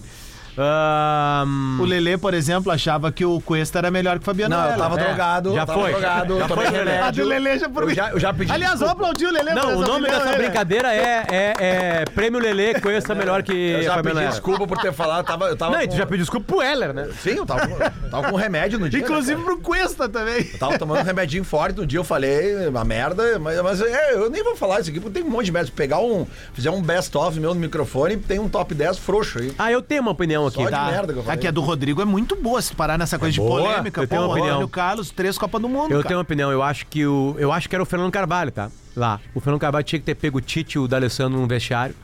Ahn, 0.58 1.78
O 1.80 1.84
Lelê, 1.84 2.16
por 2.16 2.34
exemplo, 2.34 2.72
achava 2.72 3.10
que 3.12 3.24
o 3.24 3.40
Cuesta 3.40 3.78
era 3.78 3.90
melhor 3.90 4.16
que 4.18 4.22
o 4.22 4.24
Fabiano 4.24 4.56
Não, 4.56 4.70
eu 4.70 4.76
tava 4.78 5.00
É, 5.00 5.04
drogado. 5.04 5.54
já 5.54 5.66
tava 5.66 5.80
foi. 5.80 5.90
drogado, 5.92 6.38
Já 6.38 6.48
foi, 6.48 6.70
Lelê. 6.70 6.96
A 6.98 7.10
do. 7.10 7.24
Lelê 7.24 7.58
já 7.58 7.68
por 7.68 7.82
Eu 7.84 7.94
já, 7.94 8.10
eu 8.10 8.20
já 8.20 8.32
pedi 8.32 8.52
Aliás, 8.52 8.78
vamos 8.78 8.92
aplaudir 8.92 9.26
o 9.26 9.30
Lelê 9.32 9.52
por 9.52 9.62
Não, 9.62 9.76
o 9.78 9.80
nome 9.82 10.08
dessa 10.08 10.24
né? 10.32 10.36
brincadeira 10.38 10.94
é, 10.94 11.26
é, 11.30 11.54
é 11.58 12.04
Prêmio 12.14 12.40
Lelê, 12.40 12.80
conheça 12.80 13.14
melhor 13.14 13.42
que 13.42 13.52
Eu 13.52 13.82
já 13.82 13.94
Fabiano 13.94 14.18
pedi 14.20 14.30
desculpa 14.30 14.66
por 14.66 14.78
ter 14.78 14.92
falado. 14.92 15.18
Eu 15.20 15.24
tava, 15.24 15.44
eu 15.48 15.56
tava 15.56 15.72
Não, 15.72 15.80
e 15.82 15.86
com- 15.86 15.92
tu 15.92 15.96
já 15.96 16.06
pediu 16.06 16.18
desculpa 16.24 16.46
pro 16.46 16.62
Heller, 16.62 16.92
né? 16.94 17.08
Sim, 17.22 17.30
eu 17.36 17.46
tava, 17.46 17.66
com- 17.68 18.08
tava 18.10 18.30
com 18.30 18.36
remédio 18.36 18.78
no 18.78 18.88
dia. 18.88 19.00
né, 19.00 19.04
Inclusive 19.04 19.40
cara? 19.42 19.54
pro 19.54 19.62
Cuesta 19.62 20.08
também. 20.08 20.48
Eu 20.52 20.58
tava 20.58 20.78
tomando 20.78 21.00
um 21.00 21.04
remedinho 21.04 21.44
forte 21.44 21.76
no 21.76 21.86
dia, 21.86 21.98
eu 21.98 22.04
falei 22.04 22.68
uma 22.68 22.84
merda, 22.84 23.38
mas, 23.38 23.60
mas 23.62 23.80
é, 23.80 24.14
eu 24.14 24.30
nem 24.30 24.42
vou 24.42 24.56
falar 24.56 24.80
isso 24.80 24.90
aqui, 24.90 25.00
porque 25.00 25.20
tem 25.20 25.28
um 25.28 25.30
monte 25.30 25.46
de 25.46 25.52
merda. 25.52 25.70
Pegar 25.74 25.98
um, 26.00 26.26
fizer 26.54 26.70
um 26.70 26.80
best-of 26.82 27.38
meu 27.40 27.52
no 27.54 27.60
microfone, 27.60 28.16
tem 28.16 28.38
um 28.38 28.48
top 28.48 28.74
10 28.74 28.98
frouxo 28.98 29.38
aí. 29.38 29.52
Ah, 29.58 29.70
eu 29.70 29.82
tenho 29.82 30.02
uma 30.02 30.12
opinião 30.12 30.45
aqui. 30.48 30.58
Só 30.58 30.64
de 30.64 30.70
tá? 30.70 30.86
merda 30.86 31.12
que 31.12 31.18
eu 31.18 31.22
falei. 31.22 31.38
Aqui 31.38 31.46
a 31.46 31.50
do 31.50 31.60
Rodrigo 31.60 32.00
é 32.02 32.04
muito 32.04 32.36
boa 32.36 32.60
se 32.62 32.74
parar 32.74 32.98
nessa 32.98 33.18
coisa 33.18 33.32
de 33.32 33.40
boa. 33.40 33.60
polêmica. 33.62 34.00
Eu 34.02 34.06
tenho 34.08 34.20
Pô, 34.22 34.26
uma 34.28 34.34
opinião. 34.34 34.56
olha 34.58 34.64
o 34.66 34.68
Carlos, 34.68 35.10
três 35.10 35.36
Copas 35.38 35.60
do 35.60 35.68
Mundo. 35.68 35.90
Eu 35.92 35.98
cara. 35.98 36.08
tenho 36.08 36.18
uma 36.18 36.22
opinião, 36.22 36.50
eu 36.52 36.62
acho 36.62 36.86
que 36.86 37.06
o. 37.06 37.34
Eu 37.38 37.52
acho 37.52 37.68
que 37.68 37.74
era 37.74 37.82
o 37.82 37.86
Fernando 37.86 38.10
Carvalho, 38.12 38.50
tá? 38.50 38.70
Lá. 38.96 39.20
O 39.34 39.40
Fernando 39.40 39.60
Carvalho 39.60 39.84
tinha 39.84 39.98
que 39.98 40.06
ter 40.06 40.14
pego 40.14 40.38
o 40.38 40.40
Tite 40.40 40.76
e 40.76 40.78
o 40.78 40.88
D'Alessandro 40.88 41.38
no 41.38 41.46
vestiário. 41.46 41.94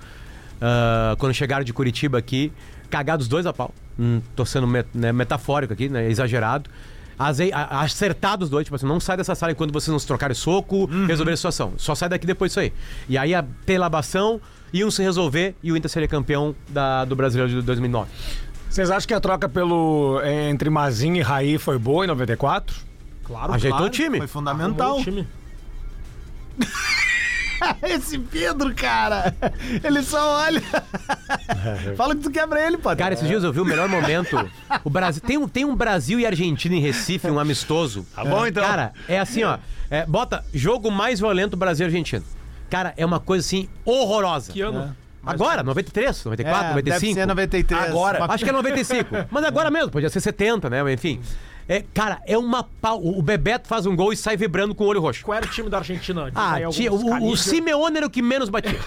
ah, 0.61 1.15
quando 1.19 1.35
chegaram 1.35 1.65
de 1.65 1.73
Curitiba 1.73 2.19
aqui, 2.19 2.53
cagados 2.91 3.29
dois 3.29 3.47
a 3.47 3.53
pau. 3.53 3.73
Hum, 3.99 4.21
tô 4.35 4.45
sendo 4.45 4.67
met- 4.67 4.89
né, 4.95 5.13
metafórico 5.13 5.73
aqui, 5.73 5.89
né? 5.89 6.09
Exagerado. 6.11 6.71
Azei, 7.19 7.53
a- 7.53 7.81
acertado 7.83 8.45
os 8.45 8.51
dois, 8.51 8.65
tipo 8.65 8.75
assim, 8.77 8.87
não 8.87 8.99
sai 9.01 9.17
dessa 9.17 9.35
sala 9.35 9.53
enquanto 9.53 9.73
vocês 9.73 9.89
não 9.93 9.99
se 9.99 10.07
trocarem 10.07 10.35
soco, 10.35 10.87
resolver 11.07 11.33
a 11.33 11.37
situação. 11.37 11.73
Só 11.77 11.95
sai 11.95 12.09
daqui 12.09 12.27
depois 12.27 12.51
disso 12.51 12.61
aí. 12.61 12.73
E 13.09 13.17
aí 13.19 13.35
a 13.35 13.45
telabação 13.65 14.41
iam 14.73 14.91
se 14.91 15.03
resolver 15.03 15.55
e 15.63 15.71
o 15.71 15.77
Inter 15.77 15.91
seria 15.91 16.09
campeão 16.09 16.55
da, 16.69 17.05
do 17.05 17.15
Brasileiro 17.15 17.53
de 17.53 17.63
2009. 17.63 18.09
Vocês 18.71 18.91
acham 18.91 19.07
que 19.07 19.13
a 19.15 19.21
troca 19.21 19.49
pelo 19.49 20.21
entre 20.25 20.71
Mazinho 20.71 21.17
e 21.17 21.21
Raí 21.21 21.59
foi 21.59 21.79
boa 21.79 22.05
em 22.05 22.09
94? 22.09 22.75
Claro, 23.25 23.53
Ajeitou 23.53 23.79
claro. 23.79 23.93
o 23.93 23.95
time. 23.95 24.19
Foi 24.19 24.27
fundamental. 24.27 24.97
Arrumou 24.97 25.01
o 25.01 25.05
time. 25.05 25.29
Esse 27.83 28.19
Pedro, 28.19 28.75
cara, 28.75 29.35
ele 29.83 30.03
só 30.03 30.37
olha. 30.45 30.63
Fala 31.97 32.15
que 32.15 32.23
tu 32.23 32.31
quebra 32.31 32.65
ele, 32.67 32.77
pô. 32.77 32.95
Cara, 32.97 33.15
esses 33.15 33.27
dias 33.27 33.45
eu 33.45 33.53
vi 33.53 33.61
o 33.61 33.65
melhor 33.65 33.89
momento. 33.89 34.37
O 34.85 34.91
Brasil 34.91 35.23
tem 35.25 35.39
um, 35.39 35.49
tem 35.49 35.65
um 35.65 35.75
Brasil 35.75 36.19
e 36.21 36.27
Argentina 36.27 36.75
em 36.75 36.81
Recife, 36.81 37.29
um 37.31 37.39
amistoso. 37.39 38.07
Tá 38.15 38.25
bom, 38.25 38.47
então. 38.47 38.63
Cara, 38.63 38.93
é 39.09 39.19
assim, 39.19 39.43
ó. 39.45 39.59
é, 39.91 40.05
bota 40.07 40.45
jogo 40.53 40.91
mais 40.91 41.21
violento 41.21 41.57
Brasil 41.57 41.87
e 41.87 41.89
Argentina. 41.89 42.23
Cara, 42.71 42.95
é 42.97 43.05
uma 43.05 43.21
coisa 43.21 43.47
assim 43.47 43.69
horrorosa. 43.85 44.53
Que 44.53 44.61
ano? 44.63 44.97
Agora, 45.25 45.63
93, 45.63 46.25
94, 46.25 46.65
É, 46.65 46.69
95. 46.71 47.01
Deve 47.01 47.15
ser 47.15 47.27
93. 47.27 47.83
Agora. 47.83 48.25
Acho 48.25 48.45
que 48.45 48.51
é 48.51 48.53
95. 48.53 49.09
Mas 49.31 49.45
agora 49.45 49.71
mesmo, 49.71 49.91
podia 49.91 50.09
ser 50.11 50.21
70, 50.21 50.69
né? 50.69 50.93
Enfim. 50.93 51.21
É, 51.69 51.85
cara, 51.95 52.21
é 52.27 52.37
uma 52.37 52.63
pau. 52.63 53.01
O 53.05 53.23
Bebeto 53.23 53.69
faz 53.69 53.87
um 53.87 53.95
gol 53.95 54.13
e 54.13 54.17
sai 54.17 54.37
vibrando 54.37 54.75
com 54.75 54.85
o 54.85 54.87
olho 54.87 55.01
roxo. 55.01 55.25
Qual 55.25 55.37
era 55.37 55.47
o 55.47 55.49
time 55.49 55.69
da 55.71 55.79
Argentina? 55.79 56.25
Diz 56.31 56.33
Ah, 56.37 56.59
tia, 56.71 56.93
o, 56.93 57.31
o. 57.31 57.37
Simeone 57.37 57.97
era 57.97 58.07
o 58.07 58.11
que 58.11 58.21
menos 58.23 58.49
batia. 58.49 58.79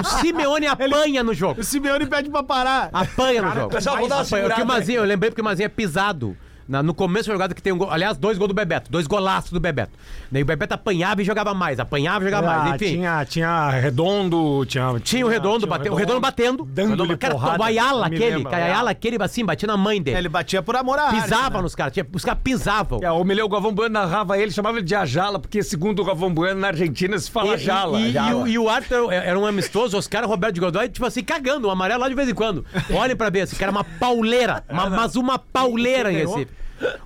o 0.00 0.04
Simeone 0.20 0.66
apanha 0.68 1.22
no 1.22 1.34
jogo. 1.34 1.60
O 1.60 1.64
Simeone 1.64 2.06
pede 2.06 2.30
pra 2.30 2.42
parar. 2.42 2.90
Apanha 2.92 3.42
no 3.42 3.52
jogo. 3.52 3.68
pessoal, 3.70 3.98
vou 3.98 4.08
dar 4.08 4.16
uma 4.16 4.22
Apanha. 4.22 4.62
O 4.62 4.66
Mazinho, 4.66 4.98
eu 5.00 5.04
lembrei 5.04 5.30
porque 5.30 5.40
o 5.40 5.44
Mazinho 5.44 5.66
é 5.66 5.68
pisado. 5.68 6.36
Na- 6.68 6.82
no 6.82 6.94
começo 6.94 7.28
da 7.28 7.34
jogada 7.34 7.54
que 7.54 7.62
tem 7.62 7.72
um 7.72 7.78
gol. 7.78 7.90
Aliás, 7.90 8.16
dois 8.16 8.38
gols 8.38 8.48
do 8.48 8.54
Bebeto. 8.54 8.90
Dois 8.90 9.06
golaços 9.06 9.50
do 9.50 9.60
Bebeto. 9.60 9.92
Daí 10.30 10.42
o 10.42 10.46
Bebeto 10.46 10.74
apanhava 10.74 11.20
e 11.20 11.24
jogava 11.24 11.52
mais. 11.54 11.78
Apanhava 11.80 12.24
e 12.24 12.28
jogava 12.28 12.50
Ah, 12.52 12.58
mais. 12.68 12.80
Enfim. 12.82 12.94
tinha, 12.96 13.24
tinha 13.24 13.70
redondo, 13.70 14.64
tinha. 14.66 14.98
Tinha 15.00 15.26
o 15.26 15.28
redondo, 15.28 15.60
tinha 15.60 15.68
bateu, 15.70 15.92
o 15.92 15.96
redondo 15.96 16.20
batendo. 16.20 16.64
Dando-lhe 16.64 16.90
Redondo- 16.92 17.18
cara, 17.18 17.34
porrada. 17.34 17.60
o 17.60 17.64
Ayala 17.64 18.06
aquele, 18.06 18.30
lembro, 18.36 18.50
cara, 18.50 18.64
Ayala 18.64 18.90
aquele 18.90 19.22
assim, 19.22 19.44
batia 19.44 19.66
na 19.66 19.76
mãe 19.76 20.00
dele. 20.00 20.18
Ele 20.18 20.28
batia 20.28 20.62
por 20.62 20.76
amor 20.76 20.98
à 20.98 21.10
Pisava 21.10 21.56
né? 21.58 21.62
nos 21.62 21.74
caras, 21.74 21.94
os 22.14 22.24
caras 22.24 22.40
pisavam. 22.42 23.00
É, 23.02 23.10
o 23.10 23.22
Mileu 23.24 23.48
Galvão 23.48 23.72
Bueno 23.74 23.92
narrava 23.92 24.38
ele, 24.38 24.50
chamava 24.50 24.78
ele 24.78 24.86
de 24.86 24.94
Ajala, 24.94 25.38
porque 25.38 25.62
segundo 25.62 26.00
o 26.00 26.04
Galvão 26.04 26.32
Bueno, 26.32 26.60
na 26.60 26.68
Argentina 26.68 27.18
se 27.18 27.30
fala 27.30 27.48
E, 27.50 27.54
Ajala. 27.54 28.00
e- 28.00 28.12
e 28.12 28.34
o, 28.34 28.46
e 28.48 28.58
o 28.58 28.68
árbitro 28.68 29.10
era, 29.10 29.24
era 29.24 29.38
um 29.38 29.46
amistoso, 29.46 29.96
os 29.98 30.06
caras, 30.06 30.28
Roberto 30.28 30.54
de 30.54 30.60
Godoy, 30.60 30.88
tipo 30.88 31.04
assim, 31.06 31.22
cagando, 31.22 31.68
o 31.68 31.70
amarelo 31.70 32.00
lá 32.00 32.08
de 32.08 32.14
vez 32.14 32.28
em 32.28 32.34
quando. 32.34 32.64
Olhem 32.94 33.16
pra 33.16 33.30
ver, 33.30 33.40
esse 33.40 33.56
cara 33.56 33.70
é 33.70 33.74
uma 33.74 33.84
pauleira, 33.84 34.64
uma- 34.68 34.88
mas 34.90 35.16
uma 35.16 35.38
pauleira 35.38 36.12
em 36.12 36.16
Recife. 36.16 36.48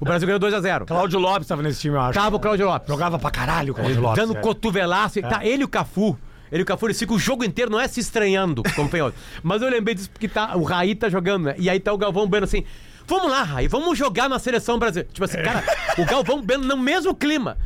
O 0.01 0.05
Brasil 0.05 0.27
ganhou 0.27 0.41
2x0. 0.41 0.87
Cláudio 0.87 1.19
Lopes 1.19 1.49
tava 1.49 1.63
nesse 1.63 1.81
time, 1.81 1.97
eu 1.97 2.01
acho. 2.01 2.19
Tava 2.19 2.37
o 2.37 2.41
Cláudio 2.41 2.67
Lopes. 2.67 2.89
Jogava 2.89 3.19
pra 3.19 3.31
caralho 3.31 3.73
o 3.73 3.75
Cláudio 3.75 4.01
Lopes. 4.01 4.25
dando 4.25 4.39
é. 4.39 4.41
cotovelaço. 4.41 5.21
Tá, 5.23 5.45
ele 5.45 5.63
e 5.63 5.65
o 5.65 5.69
Cafu. 5.69 6.19
Ele 6.51 6.63
e 6.63 6.65
o 6.65 6.67
Cafu, 6.67 6.87
eles 6.87 6.99
ficam 6.99 7.17
o 7.17 7.19
jogo 7.19 7.45
inteiro, 7.45 7.71
não 7.71 7.81
é 7.81 7.89
se 7.89 7.99
estranhando, 8.01 8.63
como 8.75 8.89
foi 8.89 9.01
ontem. 9.01 9.17
Mas 9.43 9.63
eu 9.63 9.69
lembrei 9.69 9.95
disso 9.95 10.11
porque 10.11 10.29
tá, 10.29 10.57
o 10.57 10.63
Raí 10.63 10.95
tá 10.95 11.09
jogando, 11.09 11.47
né? 11.47 11.55
E 11.59 11.69
aí 11.69 11.81
tá 11.81 11.93
o 11.93 11.99
Galvão 11.99 12.27
Bueno 12.27 12.45
assim. 12.45 12.65
Vamos 13.09 13.31
lá, 13.31 13.43
Raí, 13.43 13.69
vamos 13.69 13.97
jogar 13.97 14.29
na 14.29 14.39
seleção 14.39 14.79
brasileira. 14.79 15.09
Tipo 15.13 15.25
assim, 15.25 15.43
cara, 15.43 15.63
o 15.99 16.05
Galvão 16.05 16.43
Bueno 16.43 16.65
no 16.65 16.77
mesmo 16.77 17.15
clima. 17.15 17.57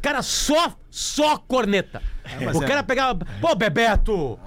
Cara, 0.00 0.22
só, 0.22 0.74
só 0.90 1.36
corneta. 1.38 2.00
o 2.54 2.62
é- 2.62 2.66
cara 2.66 2.82
pegava. 2.82 3.26
Pô, 3.40 3.54
Bebeto! 3.54 4.38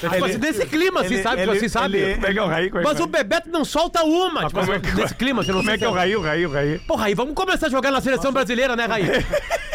tipo 0.00 0.14
ele- 0.14 0.24
assim, 0.24 0.38
nesse 0.38 0.66
clima, 0.66 1.00
assim, 1.02 1.14
ele- 1.14 1.22
sabe? 1.22 1.42
ele- 1.42 1.50
assim, 1.50 1.68
sabe? 1.68 1.98
ele- 1.98 2.14
Como 2.14 2.26
é 2.26 2.32
que 2.32 2.38
é 2.38 2.42
o 2.42 2.46
Raí? 2.46 2.66
É 2.74 2.82
Mas 2.82 2.98
é? 2.98 3.02
o 3.02 3.06
Bebeto 3.06 3.50
não 3.50 3.64
solta 3.64 4.02
uma. 4.04 4.46
Tipo, 4.46 4.60
como 4.60 4.72
é 4.72 4.76
assim, 4.76 4.84
que- 4.86 4.94
nesse 4.94 5.14
clima, 5.14 5.42
você 5.42 5.52
não 5.52 5.58
Como 5.58 5.70
é 5.70 5.76
que 5.78 5.84
é 5.84 5.88
o 5.88 5.92
Raí, 5.92 6.16
o 6.16 6.22
Raí, 6.22 6.46
o 6.46 6.50
Raí? 6.52 6.78
Pô, 6.86 6.94
Raí, 6.96 7.14
vamos 7.14 7.34
começar 7.34 7.66
a 7.66 7.70
jogar 7.70 7.90
na 7.90 8.00
seleção 8.00 8.32
brasileira, 8.32 8.74
né, 8.76 8.86
Raí? 8.86 9.04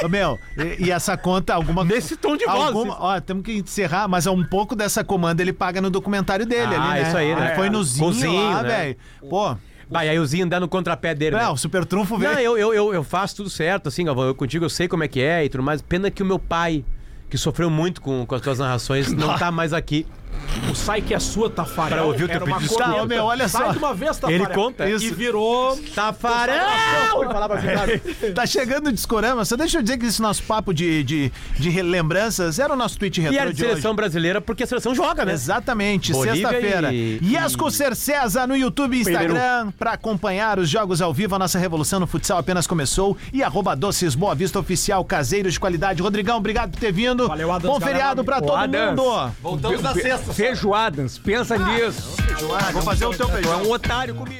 Ô, 0.03 0.07
meu, 0.09 0.39
e, 0.57 0.85
e 0.85 0.91
essa 0.91 1.15
conta, 1.15 1.53
alguma 1.53 1.83
Nesse 1.83 2.15
tom 2.15 2.35
de 2.37 2.45
voz, 2.45 2.59
Alguma, 2.59 2.95
ó, 2.99 3.19
temos 3.19 3.43
que 3.43 3.53
encerrar, 3.53 4.07
mas 4.07 4.25
é 4.25 4.31
um 4.31 4.43
pouco 4.43 4.75
dessa 4.75 5.03
comanda 5.03 5.41
ele 5.41 5.53
paga 5.53 5.79
no 5.81 5.89
documentário 5.89 6.45
dele 6.45 6.73
Ah, 6.75 6.81
ali, 6.91 7.01
né? 7.01 7.07
isso 7.07 7.17
aí, 7.17 7.35
né? 7.35 7.47
Ele 7.47 7.55
foi 7.55 7.69
no 7.69 7.83
Zinho, 7.83 8.05
Cozinho, 8.05 8.49
lá, 8.51 8.63
né? 8.63 8.69
velho. 8.69 8.97
Pô, 9.29 9.55
Vai, 9.91 10.07
aí 10.07 10.17
o 10.17 10.25
Zinho 10.25 10.47
dá 10.47 10.57
no 10.57 10.69
contrapé 10.69 11.13
dele. 11.13 11.35
né? 11.35 11.43
não, 11.43 11.53
o 11.53 11.57
super 11.57 11.83
trunfo 11.83 12.17
veio. 12.17 12.31
Não, 12.31 12.39
eu, 12.39 12.57
eu, 12.57 12.73
eu, 12.73 12.93
eu 12.93 13.03
faço 13.03 13.35
tudo 13.35 13.49
certo, 13.49 13.87
assim, 13.87 14.05
Galvão. 14.05 14.25
Eu 14.25 14.33
contigo, 14.33 14.63
eu 14.63 14.69
sei 14.69 14.87
como 14.87 15.03
é 15.03 15.07
que 15.07 15.19
é 15.19 15.43
e 15.43 15.49
tudo 15.49 15.61
mais. 15.61 15.81
Pena 15.81 16.09
que 16.09 16.23
o 16.23 16.25
meu 16.25 16.39
pai, 16.39 16.85
que 17.29 17.37
sofreu 17.37 17.69
muito 17.69 18.01
com, 18.01 18.25
com 18.25 18.33
as 18.33 18.41
tuas 18.41 18.59
narrações, 18.59 19.11
não 19.11 19.37
tá 19.37 19.51
mais 19.51 19.73
aqui. 19.73 20.07
O 20.69 20.75
sai 20.75 21.01
que 21.01 21.13
é 21.13 21.19
sua, 21.19 21.49
Tafarel. 21.49 21.97
Pra 21.97 22.05
ouvir 22.05 22.23
o 22.25 22.27
teu 22.27 22.41
pedido 22.41 22.59
desculpa. 22.59 22.83
Tá, 22.83 23.05
meu, 23.05 23.23
olha 23.23 23.47
Sai 23.47 23.65
só. 23.67 23.71
de 23.71 23.77
uma 23.77 23.93
vez, 23.93 24.17
Tafarel. 24.17 24.43
Ele 24.45 24.53
conta, 24.53 24.89
E 24.89 24.93
isso. 24.95 25.15
virou... 25.15 25.77
Tafarel! 25.95 26.61
Tá 28.35 28.45
chegando 28.45 28.87
o 28.87 28.91
Discorama. 28.91 29.43
Só 29.45 29.55
deixa 29.55 29.77
eu 29.77 29.81
dizer 29.81 29.97
que 29.97 30.05
esse 30.05 30.21
nosso 30.21 30.43
papo 30.43 30.73
de, 30.73 31.03
de, 31.03 31.31
de 31.57 31.69
relembranças 31.69 32.59
era 32.59 32.73
o 32.73 32.75
nosso 32.75 32.97
tweet 32.97 33.19
E 33.19 33.23
retrô 33.23 33.39
era 33.39 33.49
de 33.51 33.55
de 33.57 33.63
hoje. 33.63 33.69
seleção 33.71 33.95
brasileira, 33.95 34.41
porque 34.41 34.63
a 34.63 34.67
seleção 34.67 34.93
joga, 34.95 35.25
né? 35.25 35.33
Exatamente, 35.33 36.13
sexta-feira. 36.13 36.93
e- 36.93 37.19
Yasco 37.23 37.69
Ser 37.71 37.95
César 37.95 38.47
no 38.47 38.55
YouTube 38.55 38.95
e 38.97 39.01
Instagram 39.01 39.71
para 39.77 39.91
acompanhar 39.93 40.59
os 40.59 40.69
jogos 40.69 41.01
ao 41.01 41.13
vivo. 41.13 41.35
A 41.35 41.39
nossa 41.39 41.57
revolução 41.59 41.99
no 41.99 42.07
futsal 42.07 42.37
apenas 42.37 42.65
começou. 42.67 43.17
E 43.33 43.43
arroba 43.43 43.75
Doces 43.75 44.15
Boa 44.15 44.35
Vista 44.35 44.59
Oficial, 44.59 45.03
caseiros 45.05 45.53
de 45.53 45.59
qualidade. 45.59 46.01
Rodrigão, 46.01 46.37
obrigado 46.37 46.71
por 46.71 46.79
ter 46.79 46.91
vindo. 46.91 47.27
Valeu, 47.27 47.51
Adams, 47.51 47.73
Bom 47.73 47.79
feriado 47.79 48.23
galera. 48.23 48.41
pra 48.41 48.41
todo 48.41 48.57
Adams. 48.57 48.89
mundo. 49.01 49.31
Voltamos 49.41 49.81
na 49.81 49.93
sexta. 49.93 50.20
Feijoadas, 50.33 51.17
pensa 51.17 51.57
nisso. 51.57 52.15
Vou 52.73 52.81
fazer 52.81 53.05
o 53.05 53.13
teu 53.13 53.27
Tu 53.27 53.51
é 53.51 53.57
um 53.57 53.71
otário 53.71 54.15
comigo. 54.15 54.31